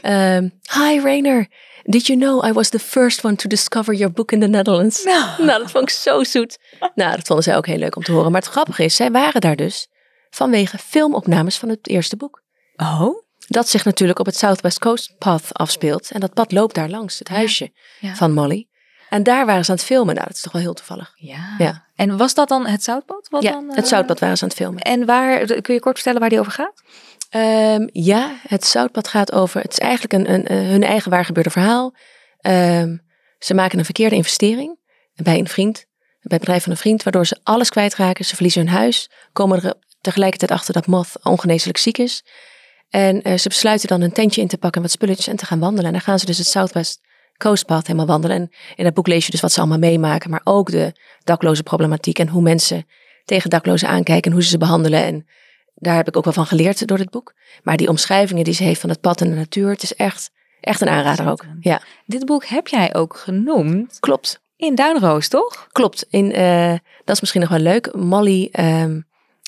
Ehm, 0.01 0.49
Hi 0.73 0.99
Rainer, 0.99 1.47
did 1.83 2.07
you 2.07 2.19
know 2.19 2.45
I 2.45 2.51
was 2.51 2.69
the 2.69 2.79
first 2.79 3.23
one 3.23 3.35
to 3.35 3.47
discover 3.47 3.93
your 3.93 4.13
book 4.13 4.31
in 4.31 4.39
the 4.39 4.47
Netherlands? 4.47 5.03
Nou, 5.37 5.59
dat 5.59 5.71
vond 5.71 5.83
ik 5.83 5.95
zo 5.95 6.23
zoet. 6.23 6.57
Nou, 6.95 7.15
dat 7.15 7.27
vonden 7.27 7.43
zij 7.43 7.57
ook 7.57 7.67
heel 7.67 7.77
leuk 7.77 7.95
om 7.95 8.03
te 8.03 8.11
horen. 8.11 8.31
Maar 8.31 8.41
het 8.41 8.49
grappige 8.49 8.83
is, 8.83 8.95
zij 8.95 9.11
waren 9.11 9.41
daar 9.41 9.55
dus 9.55 9.87
vanwege 10.35 10.77
filmopnames 10.77 11.57
van 11.57 11.69
het 11.69 11.87
eerste 11.87 12.15
boek. 12.15 12.43
Oh? 12.75 13.19
Dat 13.47 13.69
zich 13.69 13.85
natuurlijk 13.85 14.19
op 14.19 14.25
het 14.25 14.37
Southwest 14.37 14.79
Coast 14.79 15.17
Path 15.17 15.53
afspeelt. 15.53 16.11
En 16.11 16.19
dat 16.19 16.33
pad 16.33 16.51
loopt 16.51 16.75
daar 16.75 16.89
langs, 16.89 17.19
het 17.19 17.27
huisje 17.27 17.71
Ja. 17.99 18.15
van 18.15 18.33
Molly. 18.33 18.67
En 19.09 19.23
daar 19.23 19.45
waren 19.45 19.65
ze 19.65 19.71
aan 19.71 19.77
het 19.77 19.85
filmen. 19.85 20.15
Nou, 20.15 20.27
dat 20.27 20.35
is 20.35 20.41
toch 20.41 20.51
wel 20.51 20.61
heel 20.61 20.73
toevallig. 20.73 21.11
Ja. 21.15 21.55
Ja. 21.57 21.85
En 21.95 22.17
was 22.17 22.33
dat 22.33 22.47
dan 22.47 22.65
het 22.67 22.83
zoutpad? 22.83 23.27
Wat 23.29 23.43
ja, 23.43 23.51
dan, 23.51 23.69
eh, 23.69 23.75
het 23.75 23.87
Zoutpad 23.87 24.19
waren 24.19 24.37
ze 24.37 24.43
aan 24.43 24.49
het 24.49 24.57
filmen. 24.57 24.81
En 24.81 25.05
waar, 25.05 25.45
kun 25.61 25.73
je 25.73 25.79
kort 25.79 25.95
vertellen 25.95 26.19
waar 26.19 26.29
die 26.29 26.39
over 26.39 26.51
gaat? 26.51 26.81
Ehm, 27.29 27.87
ja, 27.91 28.35
het 28.47 28.65
Zoutpad 28.65 29.07
gaat 29.07 29.31
over. 29.31 29.61
Het 29.61 29.71
is 29.71 29.77
eigenlijk 29.77 30.13
een, 30.13 30.33
een, 30.33 30.51
een- 30.53 30.65
hun 30.65 30.83
eigen 30.83 31.11
waar 31.11 31.25
gebeurde 31.25 31.49
verhaal. 31.49 31.95
Ehm, 32.39 32.97
ze 33.39 33.53
maken 33.53 33.79
een 33.79 33.85
verkeerde 33.85 34.15
investering 34.15 34.79
bij 35.15 35.39
een 35.39 35.47
vriend, 35.47 35.73
bij 35.99 36.19
het 36.21 36.39
bedrijf 36.39 36.63
van 36.63 36.71
een 36.71 36.77
vriend, 36.77 37.03
waardoor 37.03 37.25
ze 37.25 37.39
alles 37.43 37.69
kwijtraken. 37.69 38.25
Ze 38.25 38.33
verliezen 38.35 38.65
hun 38.67 38.75
huis, 38.75 39.09
komen 39.33 39.63
er 39.63 39.73
tegelijkertijd 40.01 40.51
achter 40.51 40.73
dat 40.73 40.87
Moth 40.87 41.11
ongeneeslijk 41.23 41.77
ziek 41.77 41.97
is. 41.97 42.23
En 42.89 43.21
eh, 43.21 43.37
ze 43.37 43.47
besluiten 43.47 43.87
dan 43.87 44.01
een 44.01 44.11
tentje 44.11 44.41
in 44.41 44.47
te 44.47 44.57
pakken 44.57 44.81
en 44.81 44.87
wat 44.87 44.95
spulletjes 44.95 45.27
en 45.27 45.35
te 45.35 45.45
gaan 45.45 45.59
wandelen. 45.59 45.85
En 45.85 45.91
dan 45.91 46.01
gaan 46.01 46.19
ze 46.19 46.25
dus 46.25 46.37
het 46.37 46.47
Southwest 46.47 46.99
Coast 47.37 47.65
Path 47.65 47.87
helemaal 47.87 48.07
wandelen. 48.07 48.37
En 48.37 48.49
in 48.75 48.83
dat 48.83 48.93
boek 48.93 49.07
lees 49.07 49.25
je 49.25 49.31
dus 49.31 49.41
wat 49.41 49.51
ze 49.51 49.59
allemaal 49.59 49.77
meemaken, 49.77 50.29
maar 50.29 50.41
ook 50.43 50.71
de 50.71 50.93
dakloze 51.23 51.63
problematiek 51.63 52.19
en 52.19 52.27
hoe 52.27 52.41
mensen 52.41 52.85
tegen 53.25 53.49
daklozen 53.49 53.87
aankijken 53.87 54.23
en 54.23 54.31
hoe 54.31 54.43
ze 54.43 54.49
ze 54.49 54.57
behandelen. 54.57 55.03
En 55.03 55.27
daar 55.75 55.95
heb 55.95 56.07
ik 56.07 56.17
ook 56.17 56.23
wel 56.23 56.33
van 56.33 56.45
geleerd 56.45 56.87
door 56.87 56.97
dit 56.97 57.09
boek. 57.09 57.33
Maar 57.63 57.77
die 57.77 57.89
omschrijvingen 57.89 58.43
die 58.43 58.53
ze 58.53 58.63
heeft 58.63 58.81
van 58.81 58.89
het 58.89 59.01
pad 59.01 59.21
en 59.21 59.29
de 59.29 59.35
natuur, 59.35 59.69
het 59.69 59.83
is 59.83 59.95
echt, 59.95 60.31
echt 60.61 60.81
een 60.81 60.89
aanrader 60.89 61.29
ook. 61.29 61.45
Ja, 61.59 61.81
Dit 62.05 62.25
boek 62.25 62.45
heb 62.45 62.67
jij 62.67 62.95
ook 62.95 63.17
genoemd 63.17 63.99
klopt. 63.99 64.41
in 64.55 64.75
Duinroos, 64.75 65.27
toch? 65.27 65.67
Klopt. 65.71 66.05
In, 66.09 66.31
eh, 66.33 66.75
dat 67.03 67.15
is 67.15 67.19
misschien 67.21 67.41
nog 67.41 67.49
wel 67.49 67.59
leuk. 67.59 67.95
Molly 67.95 68.49
ehm, 68.51 68.99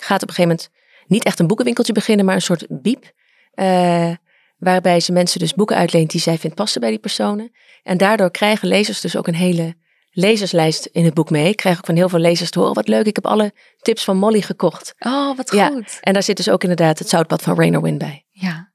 gaat 0.04 0.22
op 0.24 0.28
een 0.30 0.34
gegeven 0.36 0.58
moment 0.58 0.70
niet 1.08 1.24
echt 1.24 1.40
een 1.40 1.48
boekenwinkeltje 1.48 1.94
beginnen, 1.94 2.26
maar 2.26 2.36
een 2.36 2.42
soort 2.42 2.66
biep. 2.70 3.12
eh, 3.54 4.12
waarbij 4.58 5.00
ze 5.00 5.12
mensen 5.12 5.40
dus 5.40 5.54
boeken 5.54 5.76
uitleent 5.76 6.12
die 6.12 6.22
zij 6.22 6.38
vindt 6.38 6.56
passen 6.56 6.82
bij 6.82 6.90
die 6.90 7.00
personen. 7.00 7.52
En 7.84 7.98
daardoor 7.98 8.32
krijgen 8.32 8.68
lezers 8.68 9.02
dus 9.02 9.16
ook 9.18 9.28
een 9.28 9.36
hele 9.36 9.76
lezerslijst 10.12 10.86
in 10.86 11.06
het 11.06 11.14
boek 11.14 11.30
mee. 11.30 11.50
Ik 11.50 11.56
krijg 11.58 11.78
ook 11.78 11.86
van 11.86 11.96
heel 11.96 12.10
veel 12.10 12.20
lezers 12.20 12.50
te 12.50 12.60
horen, 12.60 12.74
wat 12.74 12.88
leuk, 12.88 13.06
ik 13.06 13.16
heb 13.16 13.26
alle 13.26 13.54
tips 13.82 14.04
van 14.04 14.18
Molly 14.18 14.42
gekocht. 14.42 14.94
Oh, 15.00 15.38
wat 15.38 15.52
Ja. 15.54 15.68
goed. 15.68 15.98
En 16.02 16.14
daar 16.14 16.24
zit 16.24 16.38
dus 16.38 16.50
ook 16.50 16.62
inderdaad 16.62 17.00
het 17.00 17.10
zoutpad 17.10 17.42
van 17.42 17.56
Rainer 17.56 17.82
Win 17.82 17.98
bij. 17.98 18.26
Ja. 18.32 18.72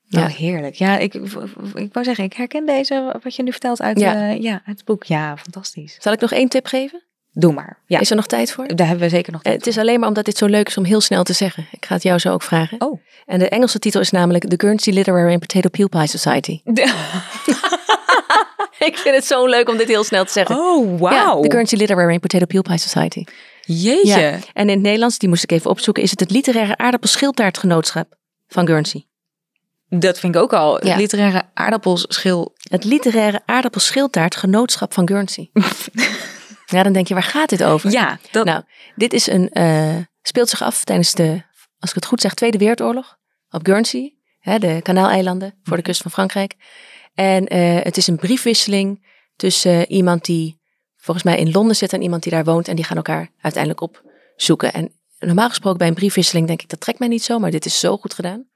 Ja. 0.00 0.18
Nou, 0.20 0.32
heerlijk. 0.32 0.74
Ja, 0.74 0.98
ik, 0.98 1.14
ik 1.74 1.92
wou 1.92 2.04
zeggen, 2.04 2.24
ik 2.24 2.32
herken 2.32 2.66
deze, 2.66 3.18
wat 3.22 3.36
je 3.36 3.42
nu 3.42 3.50
vertelt, 3.50 3.80
uit, 3.82 4.00
Ja. 4.00 4.12
ja. 4.12 4.30
ja, 4.30 4.52
uit 4.52 4.76
het 4.76 4.84
boek. 4.84 5.04
Ja, 5.04 5.36
fantastisch. 5.36 5.96
Zal 6.00 6.12
ik 6.12 6.20
nog 6.20 6.32
één 6.32 6.48
tip 6.48 6.66
geven? 6.66 7.02
Doe 7.36 7.52
maar. 7.52 7.78
Ja, 7.86 8.00
Is 8.00 8.10
er 8.10 8.16
nog 8.16 8.26
tijd 8.26 8.52
voor? 8.52 8.66
daar 8.76 8.86
hebben 8.86 9.04
we 9.04 9.14
zeker 9.14 9.32
nog 9.32 9.40
Eh, 9.42 9.46
tijd 9.50 9.64
Het 9.64 9.66
is 9.74 9.78
alleen 9.78 9.98
maar 10.00 10.08
omdat 10.08 10.24
dit 10.24 10.36
zo 10.36 10.46
leuk 10.46 10.68
is 10.68 10.76
om 10.76 10.84
heel 10.84 11.00
snel 11.00 11.22
te 11.22 11.32
zeggen. 11.32 11.66
Ik 11.70 11.84
ga 11.86 11.94
het 11.94 12.02
jou 12.02 12.18
zo 12.18 12.32
ook 12.32 12.42
vragen. 12.42 12.80
Oh. 12.80 13.00
En 13.26 13.38
de 13.38 13.48
Engelse 13.48 13.78
titel 13.78 14.00
is 14.00 14.10
namelijk 14.10 14.48
The 14.48 14.54
Guernsey 14.56 14.92
Literary 14.92 15.30
and 15.32 15.40
Potato 15.40 15.68
Peel 15.68 15.88
Pie 15.88 16.06
Society. 16.06 16.60
Ik 18.78 18.98
vind 18.98 19.14
het 19.14 19.24
zo 19.26 19.46
leuk 19.46 19.68
om 19.68 19.76
dit 19.76 19.88
heel 19.88 20.04
snel 20.04 20.24
te 20.24 20.32
zeggen. 20.32 20.56
Oh, 20.56 20.90
Ja, 20.90 20.96
wauw. 20.98 21.40
de 21.42 21.50
Guernsey 21.50 21.78
Literary 21.78 22.12
and 22.12 22.20
Potato 22.20 22.44
Peel 22.46 22.62
Pie 22.62 22.78
Society. 22.78 23.24
Jeetje. 23.60 24.20
Ja. 24.20 24.30
En 24.52 24.68
in 24.68 24.68
het 24.68 24.80
Nederlands, 24.80 25.18
die 25.18 25.28
moest 25.28 25.42
ik 25.42 25.52
even 25.52 25.70
opzoeken, 25.70 26.02
is 26.02 26.10
het 26.10 26.20
het 26.20 26.30
literaire 26.30 26.76
aardappelschiltaartgenootschap 26.76 28.14
van 28.48 28.66
Guernsey. 28.66 29.06
Dat 29.88 30.18
vind 30.18 30.34
ik 30.34 30.40
ook 30.40 30.52
al. 30.52 30.74
Het 30.74 30.86
Ja. 30.86 30.96
literaire 30.96 31.42
aardappelschil. 31.54 32.54
Het 32.70 32.84
literaire 32.84 33.40
aardappelschiltaartgenootschap 33.46 34.92
van 34.94 35.08
Guernsey. 35.08 35.50
ja, 36.64 36.82
dan 36.82 36.92
denk 36.92 37.08
je, 37.08 37.14
waar 37.14 37.22
gaat 37.22 37.48
dit 37.48 37.64
over? 37.64 37.90
Ja, 37.90 38.18
dat, 38.30 38.44
Nou, 38.44 38.62
dit 38.96 39.12
is 39.12 39.26
een, 39.26 39.50
eh, 39.50 39.96
speelt 40.22 40.48
zich 40.48 40.62
af 40.62 40.84
tijdens 40.84 41.12
de, 41.12 41.42
als 41.78 41.90
ik 41.90 41.96
het 41.96 42.06
goed 42.06 42.20
zeg, 42.20 42.34
Tweede 42.34 42.58
Wereldoorlog 42.58 43.16
op 43.50 43.66
Guernsey, 43.66 44.14
hè, 44.38 44.58
de 44.58 44.80
Kanaaleilanden 44.82 45.54
voor 45.62 45.76
de 45.76 45.82
kust 45.82 46.02
van 46.02 46.10
Frankrijk. 46.10 46.54
En 47.14 47.46
eh, 47.46 47.82
het 47.82 47.96
is 47.96 48.06
een 48.06 48.16
briefwisseling 48.16 49.06
tussen 49.36 49.86
eh, 49.86 49.96
iemand 49.96 50.24
die 50.24 50.60
volgens 50.96 51.26
mij 51.26 51.38
in 51.38 51.50
Londen 51.50 51.76
zit 51.76 51.92
en 51.92 52.02
iemand 52.02 52.22
die 52.22 52.32
daar 52.32 52.44
woont 52.44 52.68
en 52.68 52.76
die 52.76 52.84
gaan 52.84 52.96
elkaar 52.96 53.30
uiteindelijk 53.40 53.82
opzoeken. 53.82 54.72
En 54.72 54.92
normaal 55.18 55.48
gesproken 55.48 55.78
bij 55.78 55.88
een 55.88 55.94
briefwisseling 55.94 56.46
denk 56.46 56.62
ik, 56.62 56.68
dat 56.68 56.80
trekt 56.80 56.98
mij 56.98 57.08
niet 57.08 57.22
zo, 57.22 57.38
maar 57.38 57.50
dit 57.50 57.64
is 57.64 57.78
zo 57.78 57.96
goed 57.96 58.14
gedaan. 58.14 58.48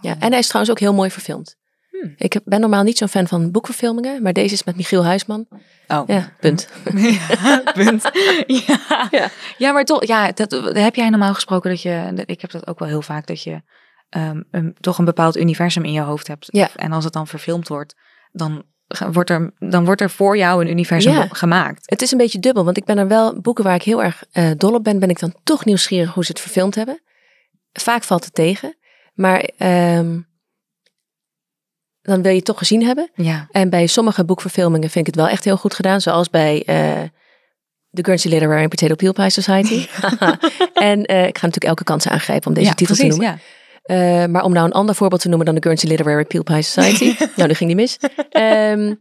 Ja, 0.00 0.16
en 0.18 0.30
hij 0.30 0.38
is 0.38 0.46
trouwens 0.46 0.72
ook 0.72 0.80
heel 0.80 0.94
mooi 0.94 1.10
verfilmd. 1.10 1.56
Hmm. 2.00 2.14
Ik 2.16 2.40
ben 2.44 2.60
normaal 2.60 2.82
niet 2.82 2.98
zo'n 2.98 3.08
fan 3.08 3.26
van 3.26 3.50
boekverfilmingen, 3.50 4.22
maar 4.22 4.32
deze 4.32 4.54
is 4.54 4.64
met 4.64 4.76
Michiel 4.76 5.04
Huisman. 5.04 5.46
oh. 5.88 6.02
Ja, 6.06 6.32
punt. 6.40 6.68
Ja, 6.94 7.62
punt. 7.74 8.10
Ja. 8.46 9.08
Ja. 9.10 9.28
ja. 9.58 9.72
maar 9.72 9.84
toch, 9.84 10.04
ja, 10.04 10.32
dat, 10.32 10.50
heb 10.72 10.94
jij 10.94 11.08
normaal 11.08 11.34
gesproken 11.34 11.70
dat 11.70 11.82
je, 11.82 12.12
ik 12.26 12.40
heb 12.40 12.50
dat 12.50 12.66
ook 12.66 12.78
wel 12.78 12.88
heel 12.88 13.02
vaak, 13.02 13.26
dat 13.26 13.42
je 13.42 13.62
ehm, 14.08 14.42
een, 14.50 14.76
toch 14.80 14.98
een 14.98 15.04
bepaald 15.04 15.36
universum 15.36 15.84
in 15.84 15.92
je 15.92 16.00
hoofd 16.00 16.26
hebt. 16.26 16.46
Ja. 16.50 16.68
En 16.76 16.92
als 16.92 17.04
het 17.04 17.12
dan 17.12 17.26
verfilmd 17.26 17.68
wordt, 17.68 17.94
dan 18.32 18.64
wordt 19.10 19.30
er, 19.30 19.52
dan 19.58 19.84
wordt 19.84 20.00
er 20.00 20.10
voor 20.10 20.36
jou 20.36 20.62
een 20.64 20.70
universum 20.70 21.12
Ja. 21.12 21.26
gemaakt. 21.30 21.90
Het 21.90 22.02
is 22.02 22.12
een 22.12 22.18
beetje 22.18 22.38
dubbel, 22.38 22.64
want 22.64 22.76
ik 22.76 22.84
ben 22.84 22.98
er 22.98 23.08
wel 23.08 23.40
boeken 23.40 23.64
waar 23.64 23.74
ik 23.74 23.82
heel 23.82 24.02
erg 24.02 24.24
eh, 24.32 24.50
dol 24.56 24.74
op 24.74 24.84
ben, 24.84 24.98
ben 24.98 25.10
ik 25.10 25.18
dan 25.18 25.34
toch 25.44 25.64
nieuwsgierig 25.64 26.14
hoe 26.14 26.24
ze 26.24 26.30
het 26.30 26.40
verfilmd 26.40 26.74
hebben. 26.74 27.00
Vaak 27.72 28.02
valt 28.04 28.24
het 28.24 28.34
tegen, 28.34 28.76
maar 29.14 29.40
ehm, 29.40 30.20
dan 32.08 32.22
wil 32.22 32.30
je 32.30 32.36
het 32.36 32.46
toch 32.46 32.58
gezien 32.58 32.84
hebben. 32.84 33.10
Ja. 33.14 33.46
En 33.50 33.70
bij 33.70 33.86
sommige 33.86 34.24
boekverfilmingen 34.24 34.90
vind 34.90 35.06
ik 35.06 35.14
het 35.14 35.24
wel 35.24 35.32
echt 35.32 35.44
heel 35.44 35.56
goed 35.56 35.74
gedaan. 35.74 36.00
Zoals 36.00 36.30
bij 36.30 36.62
eh 36.66 37.02
The 37.90 38.04
Guernsey 38.04 38.30
Literary 38.30 38.60
and 38.60 38.68
Potato 38.68 38.94
Peel 38.94 39.12
Pie 39.12 39.30
Society. 39.30 39.86
en 40.90 41.04
eh, 41.04 41.26
ik 41.26 41.38
ga 41.38 41.46
natuurlijk 41.46 41.64
elke 41.64 41.84
kans 41.84 42.08
aangrijpen 42.08 42.48
om 42.48 42.54
deze 42.54 42.66
ja, 42.66 42.74
titel 42.74 42.94
precies, 42.94 43.14
te 43.14 43.20
noemen. 43.20 43.40
Ja. 43.40 44.22
Eh, 44.22 44.28
maar 44.28 44.44
om 44.44 44.52
nou 44.52 44.66
een 44.66 44.72
ander 44.72 44.94
voorbeeld 44.94 45.20
te 45.20 45.28
noemen 45.28 45.46
dan 45.46 45.54
de 45.54 45.62
Guernsey 45.62 45.88
Literary 45.88 46.24
Peel 46.24 46.42
Pie 46.42 46.62
Society. 46.62 47.16
nou, 47.36 47.48
nu 47.48 47.54
ging 47.54 47.70
die 47.70 47.74
mis. 47.74 47.98
Ehm, 48.30 48.94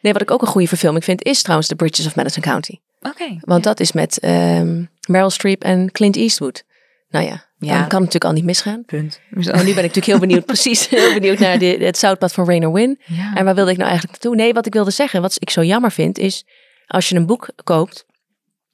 nee, 0.00 0.12
wat 0.12 0.22
ik 0.22 0.30
ook 0.30 0.42
een 0.42 0.48
goede 0.48 0.68
verfilming 0.68 1.04
vind, 1.04 1.24
is 1.24 1.42
trouwens 1.42 1.68
The 1.68 1.76
Bridges 1.76 2.06
of 2.06 2.16
Madison 2.16 2.42
County. 2.42 2.78
Oké. 3.00 3.38
Want 3.40 3.64
dat 3.64 3.80
is 3.80 3.92
met 3.92 4.18
ehm, 4.18 4.84
Meryl 5.06 5.30
Streep 5.30 5.64
en 5.64 5.90
Clint 5.90 6.16
Eastwood. 6.16 6.64
Nou 7.14 7.26
ja, 7.26 7.44
Ja. 7.58 7.78
dan 7.78 7.88
kan 7.88 7.98
natuurlijk 7.98 8.24
al 8.24 8.32
niet 8.32 8.44
misgaan. 8.44 8.84
Punt. 8.84 9.20
En 9.30 9.40
nu 9.42 9.46
ben 9.48 9.58
ik 9.68 9.74
natuurlijk 9.74 10.06
heel 10.06 10.18
benieuwd, 10.18 10.44
precies 10.46 10.88
heel 10.88 11.12
benieuwd 11.12 11.38
naar 11.38 11.58
de, 11.58 11.66
het 11.66 11.98
zoutpad 11.98 12.32
van 12.32 12.46
Rain 12.46 12.66
or 12.66 12.72
Win. 12.72 13.00
Ja. 13.06 13.34
En 13.34 13.44
waar 13.44 13.54
wilde 13.54 13.70
ik 13.70 13.76
nou 13.76 13.88
eigenlijk 13.90 14.22
naartoe? 14.22 14.42
Nee, 14.42 14.52
wat 14.52 14.66
ik 14.66 14.72
wilde 14.72 14.90
zeggen, 14.90 15.22
wat 15.22 15.36
ik 15.38 15.50
zo 15.50 15.62
jammer 15.62 15.92
vind, 15.92 16.18
is 16.18 16.44
als 16.86 17.08
je 17.08 17.16
een 17.16 17.26
boek 17.26 17.48
koopt 17.64 18.04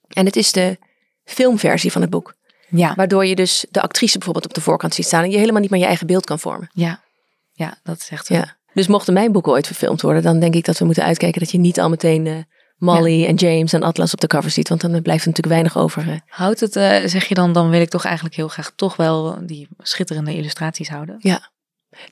en 0.07 0.25
het 0.25 0.35
is 0.35 0.51
de 0.51 0.77
filmversie 1.23 1.91
van 1.91 2.01
het 2.01 2.09
boek. 2.09 2.33
ja. 2.69 2.93
Waardoor 2.95 3.25
je 3.25 3.35
dus 3.35 3.65
de 3.71 3.81
actrice 3.81 4.13
bijvoorbeeld 4.17 4.45
op 4.45 4.53
de 4.53 4.61
voorkant 4.61 4.93
ziet 4.93 5.05
staan 5.05 5.23
en 5.23 5.31
je 5.31 5.37
helemaal 5.37 5.61
niet 5.61 5.69
meer 5.69 5.79
je 5.79 5.85
eigen 5.85 6.07
beeld 6.07 6.25
kan 6.25 6.39
vormen. 6.39 6.69
Ja. 6.73 7.03
Ja, 7.51 7.77
dat 7.83 7.97
is 7.97 8.09
echt 8.09 8.25
zo. 8.25 8.33
Ja. 8.33 8.57
Dus 8.73 8.87
mochten 8.87 9.13
mijn 9.13 9.31
boeken 9.31 9.51
ooit 9.51 9.67
verfilmd 9.67 10.01
worden, 10.01 10.23
dan 10.23 10.39
denk 10.39 10.55
ik 10.55 10.65
dat 10.65 10.77
we 10.77 10.85
moeten 10.85 11.03
uitkijken 11.03 11.39
dat 11.41 11.51
je 11.51 11.57
niet 11.57 11.79
al 11.79 11.89
meteen 11.89 12.27
eh, 12.27 12.35
Molly 12.81 13.25
en 13.25 13.35
James 13.35 13.73
en 13.73 13.83
Atlas 13.83 14.13
op 14.13 14.19
de 14.21 14.27
cover 14.27 14.51
ziet. 14.51 14.69
Want 14.69 14.81
dan 14.81 14.91
blijft 15.01 15.21
er 15.21 15.29
natuurlijk 15.29 15.47
weinig 15.47 15.77
over. 15.77 16.09
eh. 16.09 16.15
Houdt 16.27 16.59
het, 16.59 16.75
eh, 16.75 17.05
zeg 17.05 17.25
je 17.25 17.33
dan, 17.33 17.53
dan 17.53 17.69
wil 17.69 17.81
ik 17.81 17.89
toch 17.89 18.05
eigenlijk 18.05 18.35
heel 18.35 18.47
graag 18.47 18.71
toch 18.75 18.95
wel 18.95 19.37
die 19.45 19.67
schitterende 19.77 20.35
illustraties 20.35 20.89
houden? 20.89 21.15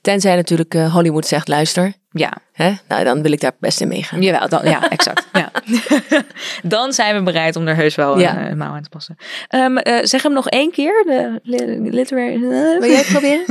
Tenzij 0.00 0.36
natuurlijk 0.36 0.74
eh, 0.74 0.92
Hollywood 0.94 1.26
zegt, 1.26 1.48
luister, 1.48 1.92
Ja, 2.10 2.32
hè? 2.52 2.72
Nou, 2.88 3.04
dan 3.04 3.22
wil 3.22 3.32
ik 3.32 3.40
daar 3.40 3.52
best 3.58 3.80
in 3.80 3.88
meegaan. 3.88 4.22
jawel, 4.22 4.48
dan, 4.48 4.64
ja, 4.64 4.88
exact. 4.88 5.26
ja. 5.32 5.50
dan 6.62 6.92
zijn 6.92 7.16
we 7.16 7.22
bereid 7.22 7.56
om 7.56 7.66
er 7.68 7.76
heus 7.76 7.94
wel 7.94 8.12
een, 8.14 8.20
Ja. 8.20 8.50
een 8.50 8.56
mouw 8.56 8.72
aan 8.74 8.82
te 8.82 8.88
passen. 8.88 9.16
Ehm, 9.48 9.76
eh, 9.76 10.04
zeg 10.04 10.22
hem 10.22 10.32
nog 10.32 10.48
één 10.48 10.70
keer, 10.70 11.02
de 11.06 11.40
li- 11.42 11.90
literary... 11.90 12.40
Wil 12.40 12.84
jij 12.90 12.96
het 12.96 13.06
proberen? 13.06 13.44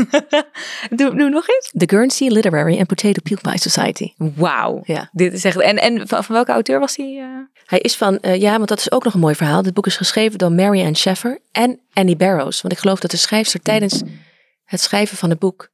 doe, 0.99 1.15
doe 1.17 1.29
nog 1.29 1.47
eens. 1.47 1.71
The 1.77 1.89
Guernsey 1.95 2.27
Literary 2.27 2.77
and 2.77 2.87
Potato 2.87 3.21
Peel 3.23 3.37
Pie 3.41 3.59
Society. 3.59 4.13
Wauw. 4.17 4.79
Ja. 4.83 5.09
Dit 5.11 5.33
is 5.33 5.43
echt... 5.45 5.57
En, 5.59 5.77
en 5.77 6.07
van, 6.07 6.23
van 6.23 6.35
welke 6.35 6.51
auteur 6.51 6.79
was 6.79 6.95
eh? 6.95 7.05
Hij 7.65 7.79
is 7.79 7.95
van, 7.95 8.17
eh, 8.19 8.41
ja, 8.41 8.55
want 8.57 8.67
dat 8.69 8.79
is 8.79 8.91
ook 8.91 9.03
nog 9.03 9.13
een 9.13 9.19
mooi 9.19 9.35
verhaal. 9.35 9.61
Dit 9.61 9.73
boek 9.73 9.85
is 9.87 9.97
geschreven 9.97 10.37
door 10.37 10.51
Mary 10.51 10.81
Ann 10.85 10.95
Sheffer 10.95 11.39
en 11.51 11.79
Annie 11.93 12.15
Barrows. 12.15 12.61
Want 12.61 12.73
ik 12.73 12.79
geloof 12.79 12.99
dat 12.99 13.11
de 13.11 13.17
schrijfster 13.17 13.59
tijdens 13.61 14.01
het 14.65 14.81
schrijven 14.81 15.17
van 15.17 15.29
het 15.29 15.39
boek 15.39 15.69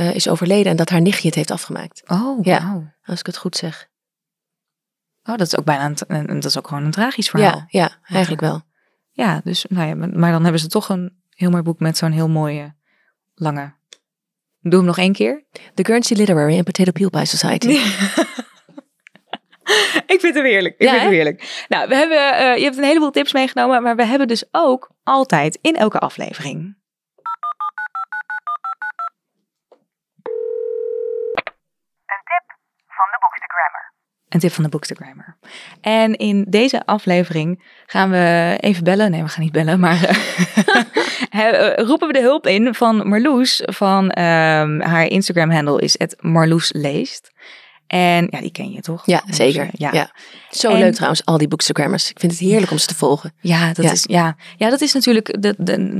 eh, 0.00 0.14
is 0.14 0.28
overleden 0.28 0.70
en 0.70 0.76
dat 0.76 0.88
haar 0.88 1.00
nichtje 1.00 1.26
het 1.26 1.36
heeft 1.36 1.50
afgemaakt. 1.50 2.02
Oh, 2.08 2.44
Ja. 2.44 2.92
Als 3.04 3.20
ik 3.20 3.26
het 3.26 3.36
goed 3.36 3.56
zeg. 3.56 3.88
Oh, 5.22 5.36
dat 5.36 5.46
is 5.46 5.58
ook 5.58 5.64
bijna 5.64 5.92
een, 6.06 6.26
dat 6.26 6.44
is 6.44 6.58
ook 6.58 6.68
gewoon 6.68 6.84
een 6.84 6.90
tragisch 6.90 7.28
verhaal. 7.30 7.50
Ja, 7.50 7.66
ja, 7.68 7.90
eigenlijk 8.02 8.40
wel. 8.40 8.62
Ja, 9.10 9.40
dus 9.44 9.64
nou 9.68 9.88
ja, 9.88 9.94
maar 9.94 10.32
dan 10.32 10.42
hebben 10.42 10.60
ze 10.60 10.66
toch 10.68 10.88
een 10.88 11.22
heel 11.30 11.50
mooi 11.50 11.62
boek 11.62 11.78
met 11.80 11.96
zo'n 11.96 12.12
heel 12.12 12.28
mooie, 12.28 12.74
lange. 13.34 13.72
Doe 14.60 14.74
hem 14.78 14.84
nog 14.84 14.98
één 14.98 15.12
keer. 15.12 15.44
The 15.74 15.84
Guernsey 15.84 16.16
Literary 16.16 16.54
and 16.56 16.64
Potato 16.64 16.90
Peel 16.92 17.10
Pie 17.10 17.24
Society. 17.24 17.68
ik 20.14 20.20
vind 20.20 20.34
hem 20.34 20.44
heerlijk. 20.44 20.74
Ik 20.74 20.82
Ja, 20.86 20.90
vind 20.90 21.02
hem 21.02 21.12
heerlijk. 21.12 21.64
Nou, 21.68 21.88
we 21.88 21.94
hebben, 21.94 22.34
eh, 22.36 22.56
je 22.56 22.64
hebt 22.64 22.76
een 22.76 22.84
heleboel 22.84 23.10
tips 23.10 23.32
meegenomen, 23.32 23.82
maar 23.82 23.96
we 23.96 24.04
hebben 24.04 24.28
dus 24.28 24.44
ook 24.50 24.90
altijd 25.02 25.58
in 25.60 25.76
elke 25.76 25.98
aflevering. 25.98 26.78
Een 34.30 34.40
tip 34.40 34.52
van 34.52 34.64
de 34.64 34.70
Bookstagrammer. 34.70 35.36
En 35.80 36.16
in 36.16 36.44
deze 36.48 36.86
aflevering 36.86 37.62
gaan 37.86 38.10
we 38.10 38.56
even 38.60 38.84
bellen. 38.84 39.10
Nee, 39.10 39.22
we 39.22 39.28
gaan 39.28 39.42
niet 39.42 39.52
bellen, 39.52 39.80
maar 39.80 40.04
eh, 41.30 41.72
roepen 41.86 42.06
we 42.06 42.12
de 42.12 42.20
hulp 42.20 42.46
in 42.46 42.74
van 42.74 43.08
Marloes. 43.08 43.62
Van 43.64 44.10
ehm, 44.10 44.80
haar 44.80 45.06
Instagram-handle 45.06 45.80
is 45.80 45.98
het 45.98 46.16
Marloes 46.20 46.72
leest. 46.72 47.32
En 47.90 48.26
ja, 48.30 48.40
die 48.40 48.50
ken 48.52 48.70
je 48.72 48.80
toch? 48.80 49.02
Ja, 49.06 49.22
zeker. 49.30 49.62
eh, 49.62 49.68
Ja. 49.72 49.92
Ja. 49.92 50.10
Zo 50.50 50.70
En- 50.70 50.78
leuk 50.78 50.94
trouwens, 50.94 51.24
al 51.24 51.38
die 51.38 51.48
bookstagrammers. 51.48 52.10
Ik 52.10 52.20
vind 52.20 52.32
het 52.32 52.40
heerlijk 52.40 52.70
om 52.70 52.78
ze 52.78 52.86
te 52.86 52.94
volgen. 52.94 53.32
Ja, 53.40 53.72
dat 53.72 53.84
Ja. 53.84 53.90
is 53.92 54.04
ja, 54.08 54.36
ja, 54.56 54.70
dat 54.70 54.80
is 54.80 54.92
natuurlijk. 54.92 55.36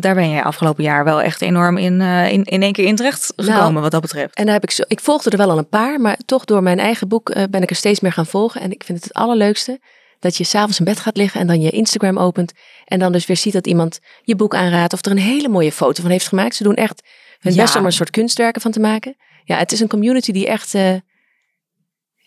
Daar 0.03 0.15
ben 0.15 0.31
je 0.31 0.43
afgelopen 0.43 0.85
jaar 0.85 1.05
wel 1.05 1.23
echt 1.23 1.43
enorm 1.43 1.77
in, 1.79 2.01
eh, 2.01 2.33
in, 2.33 2.45
in 2.45 2.63
één 2.63 2.73
keer 2.73 2.85
in 2.87 2.97
terecht 2.97 3.33
gekomen, 3.37 3.61
Nou, 3.73 3.81
wat 3.81 3.91
dat 3.91 4.01
betreft. 4.01 4.35
En 4.35 4.45
daar 4.45 4.55
heb 4.55 4.63
ik, 4.63 4.71
zo, 4.71 4.83
ik 4.87 5.01
volgde 5.01 5.31
er 5.31 5.37
wel 5.37 5.51
al 5.51 5.59
een 5.59 5.69
paar, 5.69 6.01
maar 6.01 6.17
toch 6.25 6.45
door 6.45 6.63
mijn 6.63 6.79
eigen 6.79 7.09
boek 7.09 7.31
eh, 7.31 7.43
ben 7.51 7.63
ik 7.63 7.71
er 7.71 7.77
steeds 7.77 8.01
meer 8.01 8.13
gaan 8.13 8.27
volgen. 8.27 8.61
En 8.61 8.71
ik 8.71 8.85
vind 8.85 8.99
het 8.99 9.07
het 9.07 9.17
allerleukste 9.17 9.81
dat 10.19 10.37
je 10.37 10.45
s'avonds 10.45 10.79
in 10.79 10.85
bed 10.85 11.01
gaat 11.01 11.17
liggen 11.17 11.41
en 11.41 11.47
dan 11.47 11.61
je 11.61 11.71
Instagram 11.71 12.19
opent. 12.19 12.53
En 12.85 12.99
dan 12.99 13.13
dus 13.13 13.27
weer 13.27 13.37
ziet 13.37 13.53
dat 13.53 13.67
iemand 13.67 13.99
je 14.23 14.37
boek 14.37 14.55
aanraadt 14.55 14.93
of 14.93 15.05
er 15.05 15.11
een 15.11 15.19
hele 15.19 15.49
mooie 15.49 15.73
foto 15.73 16.03
van 16.03 16.11
heeft 16.11 16.29
gemaakt. 16.29 16.55
Ze 16.55 16.63
doen 16.63 16.75
echt 16.75 17.03
hun 17.41 17.55
Ja. 17.55 17.61
best 17.63 17.75
om 17.75 17.81
er 17.81 17.87
een 17.87 17.93
soort 17.93 18.11
kunstwerken 18.11 18.61
van 18.61 18.71
te 18.71 18.81
maken. 18.81 19.17
Ja, 19.45 19.57
het 19.57 19.73
is 19.73 19.81
een 19.81 19.89
community 19.89 20.33
die 20.33 20.47
echt, 20.47 20.75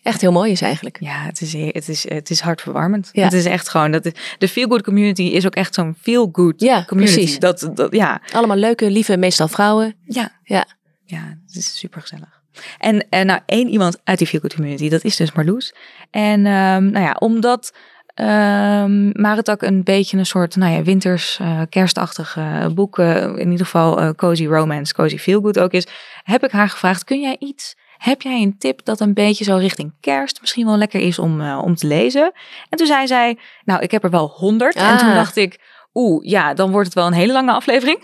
echt 0.04 0.20
heel 0.20 0.32
mooi 0.32 0.50
is 0.52 0.60
eigenlijk. 0.62 0.96
Ja, 1.00 1.22
het 1.24 1.40
is, 1.40 1.52
het 1.52 1.88
is, 1.88 2.08
het 2.08 2.30
is 2.30 2.40
hartverwarmend. 2.40 3.08
Ja. 3.12 3.24
Het 3.24 3.32
is 3.32 3.44
echt 3.44 3.68
gewoon, 3.68 3.90
dat 3.90 4.10
de 4.38 4.48
feel 4.48 4.68
good 4.68 4.82
community 4.82 5.22
is 5.22 5.46
ook 5.46 5.54
echt 5.54 5.74
zo'n 5.74 5.96
feel 6.00 6.28
good 6.32 6.60
Ja, 6.60 6.84
community. 6.84 7.16
precies. 7.16 7.38
Dat, 7.38 7.70
dat, 7.74 7.92
ja, 7.94 8.20
Allemaal 8.32 8.56
leuke, 8.56 8.90
lieve, 8.90 9.16
meestal 9.16 9.48
vrouwen. 9.48 9.94
ja, 10.04 10.30
Ja. 10.44 10.66
ja, 11.04 11.38
het 11.46 11.56
is 11.56 11.78
super 11.78 12.00
gezellig. 12.00 12.42
En, 12.78 13.06
en 13.10 13.26
nou, 13.26 13.40
één 13.46 13.68
iemand 13.68 14.00
uit 14.04 14.18
die 14.18 14.26
feel 14.26 14.40
good 14.40 14.54
community, 14.54 14.88
dat 14.88 15.04
is 15.04 15.16
dus 15.16 15.32
Marloes. 15.32 15.74
En 16.10 16.46
ehm, 16.46 16.90
nou 16.90 17.04
ja, 17.04 17.16
omdat 17.18 17.72
ehm 18.14 19.20
Maritak 19.22 19.62
een 19.62 19.82
beetje 19.82 20.16
een 20.18 20.26
soort, 20.26 20.56
nou 20.56 20.72
ja, 20.72 20.82
winters, 20.82 21.38
eh, 21.40 21.60
kerstachtig 21.68 22.36
eh, 22.36 22.66
boek, 22.66 22.98
eh, 22.98 23.22
in 23.22 23.50
ieder 23.50 23.66
geval 23.66 24.14
cozy 24.14 24.46
romance, 24.46 24.94
cozy 24.94 25.18
feel 25.18 25.40
good 25.40 25.58
ook 25.58 25.72
is, 25.72 25.86
heb 26.22 26.44
ik 26.44 26.50
haar 26.50 26.68
gevraagd, 26.68 27.04
kun 27.04 27.20
jij 27.20 27.36
iets, 27.38 27.76
heb 28.04 28.22
jij 28.22 28.42
een 28.42 28.58
tip 28.58 28.84
dat 28.84 29.00
een 29.00 29.14
beetje 29.14 29.44
zo 29.44 29.56
richting 29.56 29.92
kerst 30.00 30.40
misschien 30.40 30.66
wel 30.66 30.76
lekker 30.76 31.00
is 31.00 31.18
om, 31.18 31.40
eh, 31.40 31.60
om 31.64 31.74
te 31.74 31.86
lezen? 31.86 32.32
En 32.68 32.78
toen 32.78 32.86
zei 32.86 33.06
zij, 33.06 33.38
nou, 33.64 33.82
ik 33.82 33.90
heb 33.90 34.04
er 34.04 34.10
wel 34.10 34.26
honderd. 34.36 34.74
En 34.74 34.98
toen 34.98 35.08
Ah. 35.08 35.14
dacht 35.14 35.36
ik, 35.36 35.60
oeh, 35.94 36.24
ja, 36.24 36.54
dan 36.54 36.70
wordt 36.70 36.86
het 36.86 36.94
wel 36.94 37.06
een 37.06 37.12
hele 37.12 37.32
lange 37.32 37.52
aflevering. 37.52 37.98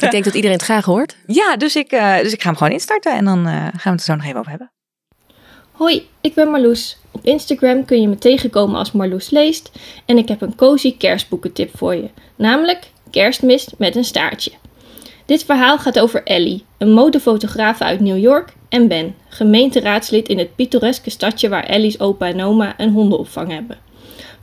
Ik 0.00 0.10
denk 0.10 0.24
dat 0.24 0.34
iedereen 0.34 0.56
het 0.56 0.64
graag 0.64 0.84
hoort. 0.84 1.16
Ja, 1.40 1.56
dus 1.56 1.76
ik, 1.76 1.92
eh, 1.92 2.18
dus 2.18 2.32
ik 2.32 2.42
ga 2.42 2.48
hem 2.48 2.56
gewoon 2.56 2.72
instarten 2.72 3.12
en 3.12 3.24
dan 3.24 3.46
eh, 3.46 3.52
gaan 3.54 3.70
we 3.82 3.90
het 3.90 3.98
er 4.00 4.04
zo 4.04 4.14
nog 4.14 4.24
even 4.24 4.38
over 4.38 4.50
hebben. 4.50 4.72
Hoi, 5.72 6.08
ik 6.20 6.34
ben 6.34 6.50
Marloes. 6.50 6.98
Op 7.10 7.24
Instagram 7.24 7.84
kun 7.84 8.00
je 8.00 8.08
me 8.08 8.18
tegenkomen 8.18 8.76
als 8.76 8.92
Marloes 8.92 9.30
leest 9.30 9.70
en 10.06 10.18
ik 10.18 10.28
heb 10.28 10.40
een 10.40 10.54
cozy 10.54 10.96
kerstboekentip 10.96 11.76
voor 11.78 11.94
je, 11.94 12.10
namelijk 12.36 12.90
Kerstmist 13.10 13.72
met 13.78 13.96
een 13.96 14.04
staartje. 14.04 14.50
Dit 15.26 15.44
verhaal 15.44 15.78
gaat 15.78 15.98
over 15.98 16.22
Ellie, 16.24 16.64
een 16.78 16.92
modefotografe 16.92 17.84
uit 17.84 18.00
New 18.00 18.18
York, 18.18 18.52
en 18.68 18.88
Ben, 18.88 19.14
gemeenteraadslid 19.28 20.28
in 20.28 20.38
het 20.38 20.54
pittoreske 20.54 21.10
stadje 21.10 21.48
waar 21.48 21.64
Ellie's 21.64 22.00
opa 22.00 22.26
en 22.26 22.42
oma 22.42 22.74
een 22.76 22.92
hondenopvang 22.92 23.50
hebben. 23.50 23.78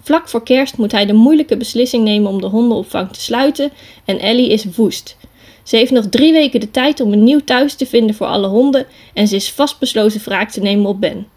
Vlak 0.02 0.30
voor 0.30 0.44
kerst 0.44 0.78
moet 0.78 0.92
hij 0.92 1.06
de 1.06 1.14
moeilijke 1.14 1.58
beslissing 1.58 2.04
nemen 2.04 2.32
om 2.32 2.42
de 2.42 2.48
hondenopvang 2.48 3.12
te 3.12 3.22
sluiten 3.22 3.72
en 4.06 4.20
Ellie 4.20 4.50
is 4.50 4.66
woest. 4.76 5.18
Ze 5.64 5.76
heeft 5.76 5.92
nog 5.92 6.06
drie 6.10 6.32
weken 6.32 6.60
de 6.60 6.72
tijd 6.72 7.00
om 7.00 7.14
een 7.14 7.24
nieuw 7.24 7.40
thuis 7.40 7.74
te 7.74 7.86
vinden 7.86 8.16
voor 8.16 8.28
alle 8.28 8.48
honden 8.48 8.86
en 9.14 9.28
ze 9.28 9.36
is 9.36 9.52
vastbesloten 9.52 10.22
wraak 10.24 10.50
te 10.50 10.62
nemen 10.62 10.86
op 10.86 11.02
Ben. 11.02 11.28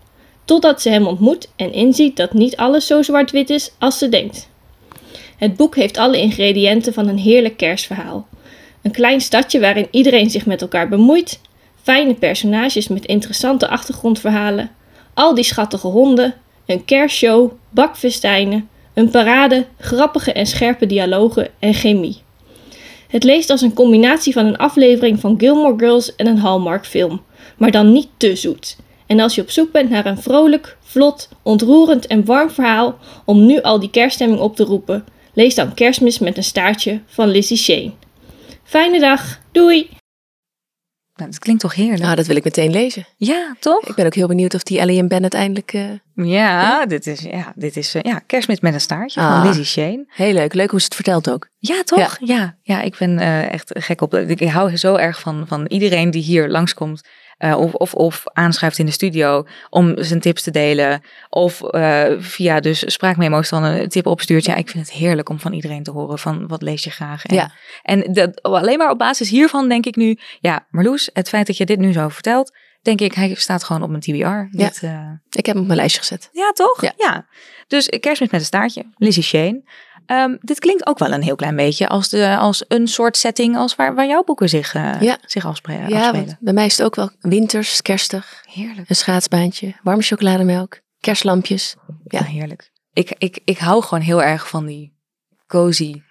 Totdat 0.44 0.82
ze 0.82 0.88
hem 0.88 1.06
ontmoet 1.06 1.48
en 1.56 1.72
inziet 1.72 2.16
dat 2.16 2.32
niet 2.32 2.56
alles 2.56 2.86
zo 2.86 3.02
zwart-wit 3.02 3.50
is 3.50 3.72
als 3.78 3.98
ze 3.98 4.08
denkt. 4.08 4.48
Het 5.36 5.56
boek 5.56 5.76
heeft 5.76 5.96
alle 5.96 6.18
ingrediënten 6.18 6.92
van 6.92 7.08
een 7.08 7.18
heerlijk 7.18 7.56
kerstverhaal. 7.56 8.26
Een 8.82 8.90
klein 8.90 9.20
stadje 9.20 9.60
waarin 9.60 9.88
iedereen 9.90 10.30
zich 10.30 10.46
met 10.46 10.60
elkaar 10.60 10.88
bemoeit, 10.88 11.40
fijne 11.82 12.14
personages 12.14 12.88
met 12.88 13.06
interessante 13.06 13.68
achtergrondverhalen, 13.68 14.70
al 15.14 15.34
die 15.34 15.44
schattige 15.44 15.86
honden, 15.86 16.34
een 16.66 16.84
kerstshow, 16.84 17.52
bakfestijnen, 17.70 18.68
een 18.94 19.10
parade, 19.10 19.66
grappige 19.78 20.32
en 20.32 20.46
scherpe 20.46 20.86
dialogen 20.86 21.48
en 21.58 21.74
chemie. 21.74 22.22
Het 23.08 23.24
leest 23.24 23.50
als 23.50 23.60
een 23.60 23.74
combinatie 23.74 24.32
van 24.32 24.46
een 24.46 24.56
aflevering 24.56 25.20
van 25.20 25.34
Gilmore 25.38 25.78
Girls 25.78 26.16
en 26.16 26.26
een 26.26 26.38
Hallmark 26.38 26.86
film, 26.86 27.22
maar 27.56 27.70
dan 27.70 27.92
niet 27.92 28.08
te 28.16 28.36
zoet. 28.36 28.76
En 29.06 29.20
als 29.20 29.34
je 29.34 29.40
op 29.42 29.50
zoek 29.50 29.72
bent 29.72 29.90
naar 29.90 30.06
een 30.06 30.22
vrolijk, 30.22 30.76
vlot, 30.80 31.28
ontroerend 31.42 32.06
en 32.06 32.24
warm 32.24 32.50
verhaal 32.50 32.98
om 33.24 33.46
nu 33.46 33.60
al 33.60 33.80
die 33.80 33.90
kerststemming 33.90 34.40
op 34.40 34.56
te 34.56 34.64
roepen, 34.64 35.04
lees 35.34 35.54
dan 35.54 35.74
Kerstmis 35.74 36.18
met 36.18 36.36
een 36.36 36.44
staartje 36.44 37.00
van 37.06 37.28
Lizzie 37.28 37.56
Shane. 37.56 37.92
Fijne 38.64 39.00
dag, 39.00 39.38
doei! 39.52 39.88
Nou, 41.14 41.30
dat 41.30 41.38
klinkt 41.38 41.62
toch 41.62 41.74
heerlijk? 41.74 42.02
Nou, 42.02 42.16
dat 42.16 42.26
wil 42.26 42.36
ik 42.36 42.44
meteen 42.44 42.70
lezen. 42.70 43.06
ja, 43.16 43.54
toch? 43.60 43.82
Ik 43.88 43.94
ben 43.94 44.06
ook 44.06 44.14
heel 44.14 44.26
benieuwd 44.26 44.54
of 44.54 44.62
die 44.62 44.78
Ellie 44.78 44.98
en 44.98 45.08
Ben 45.08 45.20
uiteindelijk... 45.20 45.72
eh, 45.72 45.90
Ja, 46.14 46.86
dit 46.86 47.06
is, 47.06 47.20
ja, 47.20 47.52
dit 47.56 47.76
is 47.76 47.94
eh, 47.94 48.02
ja, 48.02 48.18
kerstmis 48.18 48.60
met 48.60 48.74
een 48.74 48.80
staartje 48.80 49.20
Ah. 49.20 49.32
van 49.38 49.46
Lizzie 49.48 49.64
Shane. 49.64 50.04
heel 50.08 50.32
leuk. 50.32 50.54
Leuk 50.54 50.70
hoe 50.70 50.78
ze 50.78 50.84
het 50.84 50.94
vertelt 50.94 51.30
ook. 51.30 51.48
Ja, 51.58 51.82
toch? 51.82 52.16
Ja, 52.20 52.56
ja, 52.62 52.80
ik 52.80 52.96
ben 52.98 53.18
eh, 53.18 53.52
echt 53.52 53.70
gek 53.74 54.00
op. 54.00 54.14
Ik, 54.14 54.40
ik 54.40 54.48
hou 54.48 54.76
zo 54.76 54.94
erg 54.96 55.20
van, 55.20 55.44
van 55.46 55.66
iedereen 55.66 56.10
die 56.10 56.22
hier 56.22 56.48
langskomt. 56.48 57.08
Eh, 57.42 57.58
of, 57.58 57.74
of, 57.74 57.94
of 57.94 58.22
aanschuift 58.32 58.78
in 58.78 58.86
de 58.86 58.92
studio 58.92 59.46
om 59.70 59.94
zijn 59.96 60.20
tips 60.20 60.42
te 60.42 60.50
delen. 60.50 61.02
Of 61.28 61.62
eh, 61.62 62.04
via 62.18 62.60
dus 62.60 62.92
spraakmemo's 62.92 63.48
dan 63.48 63.62
een 63.64 63.88
tip 63.88 64.06
opstuurt. 64.06 64.44
Ja, 64.44 64.54
ik 64.54 64.68
vind 64.68 64.86
het 64.88 64.96
heerlijk 64.96 65.28
om 65.28 65.38
van 65.40 65.52
iedereen 65.52 65.82
te 65.82 65.90
horen 65.90 66.18
van 66.18 66.46
wat 66.46 66.62
lees 66.62 66.84
je 66.84 66.90
graag. 66.90 67.24
En, 67.24 67.34
Ja. 67.34 67.52
en 67.82 68.12
dat, 68.12 68.42
alleen 68.42 68.78
maar 68.78 68.90
op 68.90 68.98
basis 68.98 69.30
hiervan 69.30 69.68
denk 69.68 69.86
ik 69.86 69.96
nu, 69.96 70.18
ja, 70.40 70.66
Marloes, 70.70 71.10
het 71.12 71.28
feit 71.28 71.46
dat 71.46 71.56
je 71.56 71.64
dit 71.66 71.78
nu 71.78 71.92
zo 71.92 72.08
vertelt, 72.08 72.52
denk 72.82 73.00
ik, 73.00 73.12
hij 73.14 73.34
staat 73.34 73.64
gewoon 73.64 73.82
op 73.82 73.88
mijn 73.88 74.00
TBR. 74.00 74.12
Ja. 74.16 74.46
Dit, 74.50 74.82
eh, 74.82 75.10
Ik 75.30 75.46
heb 75.46 75.54
hem 75.54 75.58
op 75.60 75.66
mijn 75.66 75.78
lijstje 75.78 76.00
gezet. 76.00 76.28
ja, 76.32 76.50
toch? 76.52 76.80
Ja. 76.96 77.26
Dus 77.66 77.86
kerstmis 77.88 78.30
met 78.30 78.40
een 78.40 78.46
staartje, 78.46 78.84
Lizzie 78.96 79.22
Shane. 79.22 79.62
Ehm, 80.12 80.36
dit 80.40 80.58
klinkt 80.58 80.86
ook 80.86 80.98
wel 80.98 81.12
een 81.12 81.22
heel 81.22 81.36
klein 81.36 81.56
beetje 81.56 81.88
als, 81.88 82.08
de, 82.08 82.36
als 82.36 82.64
een 82.68 82.86
soort 82.88 83.16
setting 83.16 83.56
als 83.56 83.76
waar, 83.76 83.94
waar 83.94 84.06
jouw 84.06 84.22
boeken 84.24 84.48
zich, 84.48 84.74
eh, 84.74 85.00
Ja. 85.00 85.18
zich 85.26 85.42
Ja, 85.42 85.48
afspelen. 85.48 86.12
want 86.12 86.36
bij 86.40 86.52
mij 86.52 86.66
is 86.66 86.76
het 86.76 86.86
ook 86.86 86.94
wel 86.94 87.10
winters, 87.20 87.82
kerstig. 87.82 88.42
Heerlijk. 88.52 88.88
Een 88.88 88.96
schaatsbaantje, 88.96 89.74
warme 89.82 90.02
chocolademelk, 90.02 90.80
kerstlampjes. 91.00 91.74
Ja, 92.04 92.18
Ja. 92.18 92.24
heerlijk. 92.24 92.70
Ik, 92.92 93.14
ik, 93.18 93.40
ik 93.44 93.58
hou 93.58 93.82
gewoon 93.82 94.04
heel 94.04 94.22
erg 94.22 94.48
van 94.48 94.66
die 94.66 94.92
cozy 95.46 96.02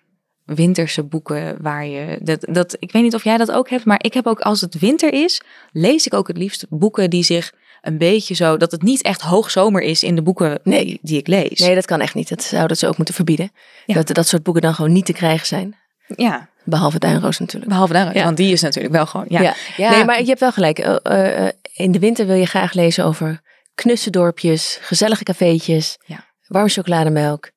winterse 0.46 1.04
boeken 1.04 1.62
waar 1.62 1.86
je 1.86 2.20
dat, 2.22 2.46
dat 2.52 2.76
ik 2.80 2.92
weet 2.92 3.04
niet 3.04 3.16
of 3.16 3.24
jij 3.24 3.38
dat 3.38 3.52
ook 3.52 3.70
hebt, 3.70 3.86
maar 3.86 4.04
ik 4.04 4.14
heb 4.14 4.28
ook 4.28 4.40
als 4.40 4.62
het 4.62 4.80
winter 4.80 5.14
is, 5.14 5.42
lees 5.72 6.06
ik 6.06 6.14
ook 6.14 6.28
het 6.28 6.38
liefst 6.38 6.66
boeken 6.70 7.10
die 7.10 7.24
zich 7.24 7.54
een 7.82 7.98
beetje 7.98 8.34
zo 8.34 8.58
dat 8.58 8.72
het 8.72 8.82
niet 8.82 9.02
echt 9.02 9.22
hoogzomer 9.22 9.82
is 9.82 10.04
in 10.04 10.16
de 10.16 10.22
boeken 10.22 10.60
Nee. 10.64 11.00
die, 11.02 11.18
ik 11.18 11.28
lees. 11.28 11.60
Nee, 11.60 11.76
dat 11.76 11.86
kan 11.86 12.02
echt 12.02 12.14
niet. 12.16 12.30
Dat 12.30 12.44
zouden 12.44 12.78
ze 12.78 12.88
ook 12.88 12.98
moeten 12.98 13.16
verbieden. 13.16 13.52
Ja. 13.86 13.94
Dat 13.94 14.08
dat 14.08 14.28
soort 14.28 14.44
boeken 14.44 14.62
dan 14.62 14.74
gewoon 14.74 14.92
niet 14.92 15.06
te 15.06 15.14
krijgen 15.14 15.48
zijn. 15.48 15.76
Ja, 16.16 16.50
Behalve 16.64 17.00
Duinroos 17.00 17.40
natuurlijk. 17.40 17.72
behalve 17.72 17.94
daaruit, 17.94 18.16
Ja. 18.16 18.24
want 18.24 18.38
die 18.38 18.52
is 18.52 18.62
natuurlijk 18.62 18.94
wel 18.94 19.06
gewoon 19.06 19.26
ja. 19.30 19.56
Ja. 19.78 19.92
Nee, 19.92 20.06
maar 20.06 20.20
je 20.20 20.26
hebt 20.28 20.40
wel 20.40 20.52
gelijk. 20.52 20.80
Eh, 20.80 20.96
eh, 21.04 21.48
eh, 21.48 21.54
in 21.74 21.92
de 21.92 22.00
winter 22.00 22.26
wil 22.26 22.36
je 22.36 22.46
graag 22.46 22.74
lezen 22.74 23.06
over 23.06 23.42
knusse 23.76 24.10
dorpjes, 24.10 24.78
gezellige 24.82 25.24
cafeetjes, 25.24 25.98
Ja. 26.06 26.26
warme 26.48 26.70
chocolademelk. 26.70 27.52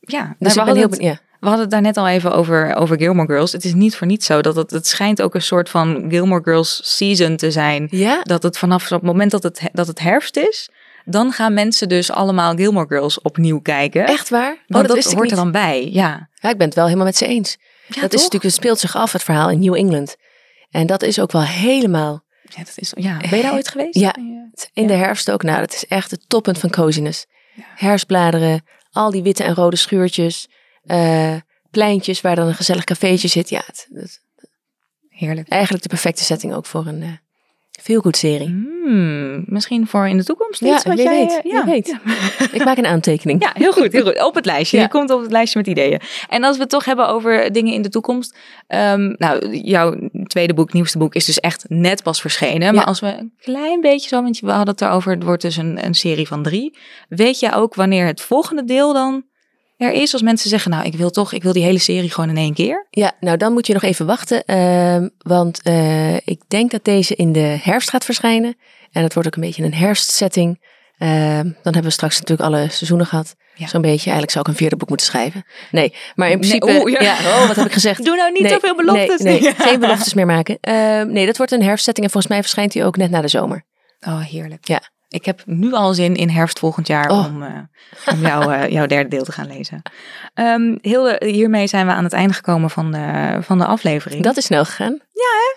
ja. 0.00 0.22
Nou, 0.22 0.34
Dus 0.38 0.52
we, 0.54 0.58
hadden 0.60 0.76
heel 0.78 0.88
het. 0.90 1.00
Ja. 1.00 1.18
We 1.44 1.50
hadden 1.50 1.60
het 1.60 1.70
daar 1.70 1.80
net 1.92 1.96
al 1.96 2.08
even 2.08 2.32
over, 2.32 2.74
over 2.74 2.96
Gilmore 2.96 3.26
Girls. 3.26 3.52
Het 3.52 3.64
is 3.64 3.74
niet 3.74 3.96
voor 3.96 4.06
niets 4.06 4.26
zo 4.26 4.40
dat 4.40 4.56
het, 4.56 4.70
het 4.70 4.86
schijnt 4.86 5.22
ook 5.22 5.34
een 5.34 5.42
soort 5.42 5.68
van 5.68 6.04
Gilmore 6.08 6.42
Girls 6.42 6.80
season 6.96 7.36
te 7.36 7.50
zijn. 7.50 7.88
ja, 7.90 8.22
dat 8.22 8.42
het 8.42 8.58
vanaf 8.58 8.88
het 8.88 9.02
moment 9.02 9.30
dat 9.30 9.42
het, 9.42 9.60
dat 9.72 9.86
het 9.86 10.00
herfst 10.00 10.36
is, 10.36 10.68
dan 11.04 11.32
gaan 11.32 11.54
mensen 11.54 11.88
dus 11.88 12.10
allemaal 12.10 12.54
Gilmore 12.54 12.86
Girls 12.88 13.20
opnieuw 13.20 13.60
kijken. 13.60 14.06
echt 14.06 14.28
waar? 14.28 14.52
Oh, 14.52 14.58
Want 14.66 14.86
dat, 14.86 14.96
wist 14.96 15.10
ik 15.10 15.16
hoort 15.16 15.30
er 15.30 15.36
dan 15.36 15.52
bij. 15.52 15.88
Ja, 15.92 16.28
Ja, 16.34 16.50
ik 16.50 16.56
ben 16.58 16.66
het 16.66 16.76
wel 16.76 16.84
helemaal 16.84 17.06
met 17.06 17.16
ze 17.16 17.26
eens. 17.26 17.56
ja 17.86 18.00
dat 18.00 18.12
is 18.12 18.22
natuurlijk, 18.22 18.42
het 18.44 18.54
speelt 18.54 18.78
zich 18.78 18.96
af, 18.96 19.12
het 19.12 19.22
verhaal 19.22 19.50
in 19.50 19.60
New 19.60 19.74
England. 19.74 20.16
En 20.70 20.86
dat 20.86 21.02
is 21.02 21.20
ook 21.20 21.32
wel 21.32 21.44
helemaal, 21.44 22.24
Ja, 22.42 22.58
dat 22.64 22.74
is, 22.76 22.92
ja. 22.96 23.16
Ben 23.16 23.36
je 23.36 23.42
daar 23.42 23.52
ooit 23.52 23.68
geweest? 23.68 23.98
Ja. 23.98 24.16
in 24.72 24.86
de 24.86 24.92
herfst 24.92 25.30
ook, 25.30 25.42
nou, 25.42 25.60
dat 25.60 25.72
is 25.74 25.86
echt 25.86 26.10
het 26.10 26.28
toppunt 26.28 26.58
van 26.58 26.70
coziness. 26.70 27.26
Herfstbladeren, 27.74 28.62
al 28.90 29.10
die 29.10 29.22
witte 29.22 29.44
en 29.44 29.54
rode 29.54 29.76
schuurtjes, 29.76 30.48
eh, 30.86 31.34
pleintjes 31.70 32.20
waar 32.20 32.36
dan 32.36 32.46
een 32.46 32.54
gezellig 32.54 32.84
cafeetje 32.84 33.28
zit. 33.28 33.48
Ja, 33.48 33.62
het, 33.66 33.88
het- 33.94 34.22
Heerlijk. 35.08 35.48
eigenlijk 35.48 35.82
de 35.82 35.88
perfecte 35.88 36.24
setting 36.24 36.54
ook 36.54 36.66
voor 36.66 36.86
een 36.86 37.02
uh, 37.02 38.10
serie. 38.10 38.46
Hmm, 38.48 39.44
misschien 39.46 39.86
voor 39.86 40.08
in 40.08 40.16
de 40.16 40.24
toekomst 40.24 40.60
Ja, 40.60 40.80
wat 40.84 40.98
jij, 40.98 41.18
weet, 41.18 41.40
eh, 41.44 41.50
ja. 41.52 41.64
weet. 41.64 41.96
Ik 42.52 42.64
maak 42.64 42.76
een 42.76 42.86
aantekening. 42.86 43.42
Ja, 43.42 43.50
heel 43.54 43.72
goed, 43.72 43.92
heel 43.92 44.04
goed. 44.04 44.24
Op 44.24 44.34
het 44.34 44.44
lijstje. 44.46 44.78
Je 44.80 44.88
komt 44.88 45.10
op 45.10 45.22
het 45.22 45.30
lijstje 45.30 45.58
met 45.58 45.68
ideeën. 45.68 46.00
En 46.28 46.44
als 46.44 46.56
we 46.56 46.62
het 46.62 46.70
toch 46.70 46.84
hebben 46.84 47.08
over 47.08 47.52
dingen 47.52 47.72
in 47.72 47.82
de 47.82 47.88
toekomst. 47.88 48.36
ehm, 48.66 49.14
nou, 49.16 49.56
jouw 49.56 50.08
tweede 50.26 50.54
boek, 50.54 50.72
nieuwste 50.72 50.98
boek, 50.98 51.14
is 51.14 51.24
dus 51.24 51.40
echt 51.40 51.64
net 51.68 52.02
pas 52.02 52.20
verschenen. 52.20 52.74
Maar 52.74 52.84
als 52.84 53.00
we 53.00 53.06
een 53.06 53.32
klein 53.40 53.80
beetje 53.80 54.08
zo, 54.08 54.22
want 54.22 54.40
we 54.40 54.50
hadden 54.50 54.74
het 54.74 54.80
erover, 54.82 55.12
het 55.12 55.22
wordt 55.22 55.42
dus 55.42 55.56
een, 55.56 55.84
een 55.84 55.94
serie 55.94 56.26
van 56.28 56.42
drie. 56.42 56.78
Weet 57.08 57.40
jij 57.40 57.54
ook 57.54 57.74
wanneer 57.74 58.06
het 58.06 58.20
volgende 58.20 58.64
deel 58.64 58.92
dan 58.92 59.24
er 59.76 59.92
is? 59.92 60.12
Als 60.12 60.22
mensen 60.22 60.50
zeggen, 60.50 60.70
nou, 60.70 60.84
ik 60.86 60.94
wil 60.94 61.10
toch, 61.10 61.32
ik 61.32 61.42
wil 61.42 61.52
die 61.52 61.62
hele 61.64 61.78
serie 61.78 62.10
gewoon 62.10 62.30
in 62.30 62.36
één 62.36 62.54
keer. 62.54 62.86
Ja, 62.90 63.12
nou 63.20 63.36
dan 63.36 63.52
moet 63.52 63.66
je 63.66 63.72
nog 63.72 63.82
even 63.82 64.06
wachten. 64.06 64.44
ehm, 64.44 65.08
want 65.18 65.62
eh, 65.62 66.14
ik 66.14 66.40
denk 66.48 66.70
dat 66.70 66.84
deze 66.84 67.14
in 67.14 67.32
de 67.32 67.58
herfst 67.62 67.90
gaat 67.90 68.04
verschijnen. 68.04 68.56
En 68.92 69.02
het 69.02 69.14
wordt 69.14 69.28
ook 69.28 69.34
een 69.34 69.42
beetje 69.42 69.64
een 69.64 69.74
herfstsetting. 69.74 70.72
Ehm, 70.98 71.42
dan 71.42 71.52
hebben 71.62 71.82
we 71.82 71.90
straks 71.90 72.20
natuurlijk 72.20 72.48
alle 72.48 72.68
seizoenen 72.70 73.06
gehad. 73.06 73.34
Ja. 73.54 73.66
Zo'n 73.66 73.80
beetje. 73.80 74.02
Eigenlijk 74.10 74.30
zou 74.30 74.44
ik 74.44 74.50
een 74.50 74.56
vierde 74.58 74.76
boek 74.76 74.88
moeten 74.88 75.06
schrijven. 75.06 75.44
Nee, 75.70 75.94
maar 76.14 76.30
in 76.30 76.38
Nee, 76.40 76.58
principe... 76.58 76.80
oeh, 76.82 76.92
ja. 76.92 77.02
ja. 77.02 77.12
oh, 77.12 77.46
wat 77.46 77.56
heb 77.56 77.66
ik 77.66 77.72
gezegd? 77.72 78.04
Doe 78.04 78.16
nou 78.16 78.32
niet 78.32 78.42
Nee, 78.42 78.52
zoveel 78.52 78.76
beloftes. 78.76 79.20
Nee, 79.20 79.40
nee, 79.40 79.54
geen 79.68 79.80
beloftes 79.80 80.14
meer 80.14 80.26
maken. 80.26 80.58
Ehm, 80.60 81.12
nee, 81.12 81.26
dat 81.26 81.36
wordt 81.36 81.52
een 81.52 81.62
herfstsetting. 81.62 82.06
En 82.06 82.12
volgens 82.12 82.32
mij 82.32 82.42
verschijnt 82.42 82.74
hij 82.74 82.84
ook 82.84 82.96
net 82.96 83.10
na 83.10 83.20
de 83.20 83.28
zomer. 83.28 83.64
Oh, 84.06 84.20
heerlijk. 84.20 84.68
Ja. 84.68 84.80
Ik 85.14 85.24
heb 85.24 85.42
nu 85.46 85.72
al 85.72 85.94
zin 85.94 86.14
in 86.14 86.28
herfst 86.30 86.58
volgend 86.58 86.86
jaar 86.86 87.10
Oh. 87.10 87.26
om, 87.26 87.42
eh, 87.42 87.48
om 88.12 88.20
jou, 88.20 88.52
eh, 88.54 88.68
jouw 88.70 88.86
derde 88.86 89.08
deel 89.08 89.24
te 89.24 89.32
gaan 89.32 89.46
lezen. 89.46 89.82
Ehm 90.34 90.76
Hilde, 90.80 91.22
hiermee 91.24 91.66
zijn 91.66 91.86
we 91.86 91.92
aan 91.92 92.04
het 92.04 92.12
einde 92.12 92.34
gekomen 92.34 92.70
van 92.70 92.92
de, 92.92 93.36
van 93.40 93.58
de 93.58 93.64
aflevering. 93.66 94.22
Dat 94.22 94.36
is 94.36 94.44
snel 94.44 94.64
gegaan. 94.64 94.98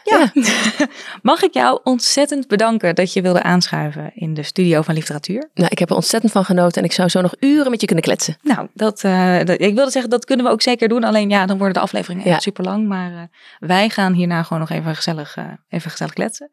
Ja. 0.04 0.32
Mag 1.22 1.42
ik 1.44 1.54
jou 1.54 1.80
ontzettend 1.84 2.48
bedanken 2.48 2.96
dat 2.96 3.14
je 3.14 3.22
wilde 3.22 3.44
aanschuiven 3.44 4.12
in 4.14 4.34
de 4.34 4.44
studio 4.44 4.82
van 4.82 4.94
literatuur? 4.94 5.50
Nou, 5.54 5.70
ik 5.72 5.80
heb 5.80 5.90
er 5.90 5.96
ontzettend 5.96 6.32
van 6.32 6.46
genoten. 6.46 6.82
En 6.82 6.88
ik 6.88 6.94
zou 6.94 7.10
zo 7.10 7.22
nog 7.22 7.34
uren 7.40 7.72
met 7.72 7.80
je 7.82 7.86
kunnen 7.88 8.04
kletsen. 8.06 8.38
Nou, 8.42 8.68
dat, 8.74 9.04
eh, 9.04 9.38
dat- 9.44 9.62
ik 9.62 9.76
wilde 9.76 9.92
zeggen, 9.92 10.10
dat 10.12 10.26
kunnen 10.26 10.46
we 10.46 10.52
ook 10.52 10.62
zeker 10.62 10.88
doen. 10.88 11.04
Alleen 11.04 11.30
ja, 11.30 11.46
dan 11.46 11.58
worden 11.58 11.74
de 11.76 11.80
afleveringen 11.80 12.26
Ja. 12.28 12.32
echt 12.34 12.42
super 12.42 12.64
lang. 12.64 12.88
Maar 12.88 13.12
eh, 13.12 13.20
wij 13.60 13.90
gaan 13.90 14.14
hierna 14.14 14.44
gewoon 14.44 14.60
nog 14.60 14.70
even 14.70 14.96
gezellig, 14.96 15.36
eh, 15.36 15.44
even 15.70 15.92
gezellig 15.92 16.14
kletsen. 16.14 16.50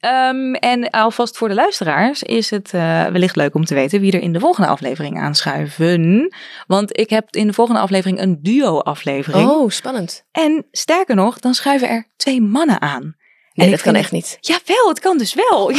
Ehm, 0.00 0.52
en 0.54 0.90
alvast 0.90 1.36
voor 1.36 1.48
de 1.48 1.54
luisteraars 1.54 2.22
is 2.22 2.47
het 2.50 2.74
eh, 2.74 3.06
wellicht 3.06 3.36
leuk 3.36 3.54
om 3.54 3.64
te 3.64 3.74
weten 3.74 4.00
wie 4.00 4.12
er 4.12 4.20
in 4.20 4.32
de 4.32 4.40
volgende 4.40 4.68
aflevering 4.68 5.20
aanschuiven. 5.20 6.34
Want 6.66 6.98
ik 6.98 7.10
heb 7.10 7.28
in 7.30 7.46
de 7.46 7.52
volgende 7.52 7.80
aflevering 7.80 8.20
een 8.20 8.38
duo-aflevering. 8.42 9.48
Oh, 9.48 9.70
spannend. 9.70 10.24
En 10.32 10.66
sterker 10.70 11.14
nog, 11.14 11.38
dan 11.38 11.54
schuiven 11.54 11.88
er 11.88 12.08
twee 12.16 12.40
mannen 12.40 12.80
aan. 12.80 13.16
Nee, 13.52 13.66
ik 13.66 13.72
dat 13.72 13.82
kan 13.82 13.94
echt 13.94 14.12
niet. 14.12 14.38
Jawel, 14.40 14.88
het 14.88 14.98
kan 15.00 15.18
dus 15.18 15.34
wel. 15.34 15.72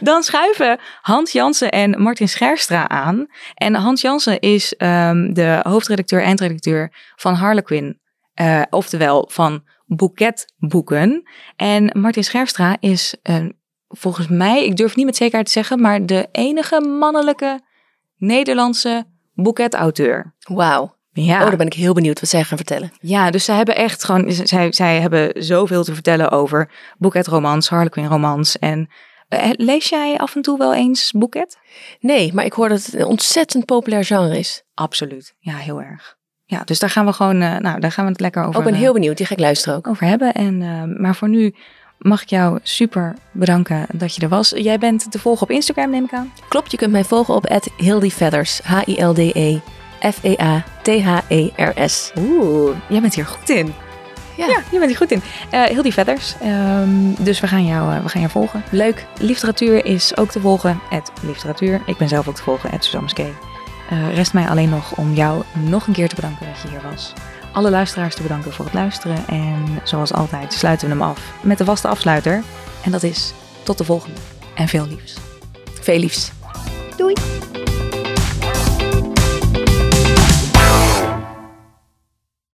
Dan 0.00 0.22
schuiven 0.22 0.78
Hans 1.00 1.32
Jansen 1.32 1.70
en 1.70 2.02
Martin 2.02 2.28
Scherstra 2.28 2.88
aan. 2.88 3.26
En 3.54 3.74
Hans 3.74 4.00
Jansen 4.00 4.40
is 4.40 4.74
ehm, 4.76 5.32
de 5.32 5.60
hoofdredacteur, 5.62 6.22
eindredacteur 6.22 6.92
van 7.16 7.34
Harlequin. 7.34 8.00
eh, 8.34 8.62
oftewel 8.70 9.28
van 9.32 9.64
Boeketboeken. 9.86 11.22
En 11.56 11.98
Martin 12.00 12.24
Scherstra 12.24 12.76
is 12.80 13.16
een, 13.22 13.59
volgens 13.90 14.28
mij, 14.28 14.64
ik 14.64 14.76
durf 14.76 14.96
niet 14.96 15.06
met 15.06 15.16
zekerheid 15.16 15.46
te 15.46 15.52
zeggen, 15.52 15.80
maar 15.80 16.06
de 16.06 16.28
enige 16.32 16.80
mannelijke 16.80 17.60
Nederlandse 18.16 19.06
boeketauteur. 19.34 20.34
Wauw. 20.38 20.98
Ja. 21.12 21.42
Oh, 21.42 21.48
dan 21.48 21.56
ben 21.56 21.66
ik 21.66 21.74
heel 21.74 21.94
benieuwd 21.94 22.20
wat 22.20 22.28
zij 22.28 22.44
gaan 22.44 22.56
vertellen. 22.56 22.92
Ja, 23.00 23.30
dus 23.30 23.44
zij 23.44 23.56
hebben 23.56 23.76
echt 23.76 24.04
gewoon, 24.04 24.32
zij, 24.32 24.72
zij 24.72 25.00
hebben 25.00 25.42
zoveel 25.42 25.84
te 25.84 25.94
vertellen 25.94 26.30
over 26.30 26.70
boeketromans, 26.98 27.68
Harlequin 27.68 28.06
romans. 28.06 28.58
En 28.58 28.88
eh, 29.28 29.50
lees 29.52 29.88
jij 29.88 30.18
af 30.18 30.36
en 30.36 30.42
toe 30.42 30.58
wel 30.58 30.74
eens 30.74 31.12
boeket? 31.12 31.58
Nee, 32.00 32.34
maar 32.34 32.44
ik 32.44 32.52
hoor 32.52 32.68
dat 32.68 32.84
het 32.84 32.94
een 32.94 33.04
ontzettend 33.04 33.64
populair 33.64 34.04
genre 34.04 34.38
is. 34.38 34.62
Absoluut. 34.74 35.34
Ja, 35.38 35.56
heel 35.56 35.82
erg. 35.82 36.18
Ja, 36.44 36.64
dus 36.64 36.78
daar 36.78 36.90
gaan 36.90 37.06
we 37.06 37.12
gewoon, 37.12 37.40
eh, 37.40 37.56
nou, 37.56 37.80
daar 37.80 37.92
gaan 37.92 38.04
we 38.04 38.10
het 38.10 38.20
lekker 38.20 38.44
over, 38.44 38.58
ik 38.58 38.64
ben 38.66 38.74
eh, 38.74 38.80
heel 38.80 38.92
benieuwd. 38.92 39.16
Die 39.16 39.26
ga 39.26 39.32
ik 39.32 39.40
luisteren 39.40 39.76
ook. 39.76 39.86
over 39.86 40.06
hebben. 40.06 40.32
En, 40.32 40.58
maar 41.00 41.14
voor 41.14 41.28
nu 41.28 41.54
mag 42.00 42.22
ik 42.22 42.28
jou 42.28 42.58
super 42.62 43.14
bedanken 43.30 43.86
dat 43.92 44.14
je 44.14 44.22
er 44.22 44.28
was. 44.28 44.52
Jij 44.56 44.78
bent 44.78 45.10
te 45.10 45.18
volgen 45.18 45.42
op 45.42 45.50
Instagram, 45.50 45.90
neem 45.90 46.04
ik 46.04 46.12
aan. 46.12 46.32
Klopt, 46.48 46.70
je 46.70 46.76
kunt 46.76 46.92
mij 46.92 47.04
volgen 47.04 47.34
op 47.34 47.60
@hildifeathers. 47.76 48.60
H-I-L-D-E 48.62 49.30
E 49.32 49.60
F-E-A-T-H-E-R-S. 50.12 52.12
Oeh, 52.18 52.76
jij 52.88 53.00
bent 53.00 53.14
hier 53.14 53.26
goed 53.26 53.48
in. 53.48 53.74
Ja. 54.36 54.46
Ja, 54.46 54.62
je 54.70 54.78
bent 54.78 54.86
hier 54.86 54.96
goed 54.96 55.10
in. 55.10 55.22
Eh 55.50 55.62
heel 55.62 55.82
die. 55.82 55.94
Ehm, 56.40 56.88
dus 57.18 57.40
we 57.40 57.46
gaan, 57.46 57.66
jou, 57.66 57.94
eh, 57.94 58.02
we 58.02 58.08
gaan 58.08 58.20
jou 58.20 58.32
volgen. 58.32 58.62
Leuk. 58.70 59.06
Literatuur 59.18 59.84
is 59.84 60.16
ook 60.16 60.30
te 60.30 60.40
volgen, 60.40 60.80
at 60.90 61.12
literatuur. 61.22 61.80
Ik 61.86 61.96
ben 61.96 62.08
zelf 62.08 62.28
ook 62.28 62.34
te 62.34 62.42
volgen, 62.42 62.70
at 62.70 62.84
Suzanne. 62.84 63.32
Eh, 63.90 64.14
rest 64.14 64.32
mij 64.32 64.48
alleen 64.48 64.68
nog 64.68 64.96
om 64.96 65.14
jou 65.14 65.42
nog 65.52 65.86
een 65.86 65.92
keer 65.92 66.08
te 66.08 66.14
bedanken 66.14 66.46
dat 66.46 66.60
je 66.62 66.68
hier 66.68 66.82
was. 66.90 67.12
Alle 67.52 67.70
luisteraars 67.70 68.14
te 68.14 68.22
bedanken 68.22 68.52
voor 68.52 68.64
het 68.64 68.74
luisteren. 68.74 69.26
En 69.26 69.64
zoals 69.84 70.12
altijd 70.12 70.52
sluiten 70.52 70.88
we 70.88 70.94
hem 70.94 71.02
af 71.02 71.32
met 71.42 71.58
de 71.58 71.64
vaste 71.64 71.88
afsluiter. 71.88 72.42
En 72.84 72.90
dat 72.90 73.02
is 73.02 73.32
tot 73.62 73.78
de 73.78 73.84
volgende. 73.84 74.20
En 74.54 74.68
veel 74.68 74.86
liefs. 74.86 75.16
Veel 75.80 75.98
liefs. 75.98 76.32
Doei! 76.96 77.14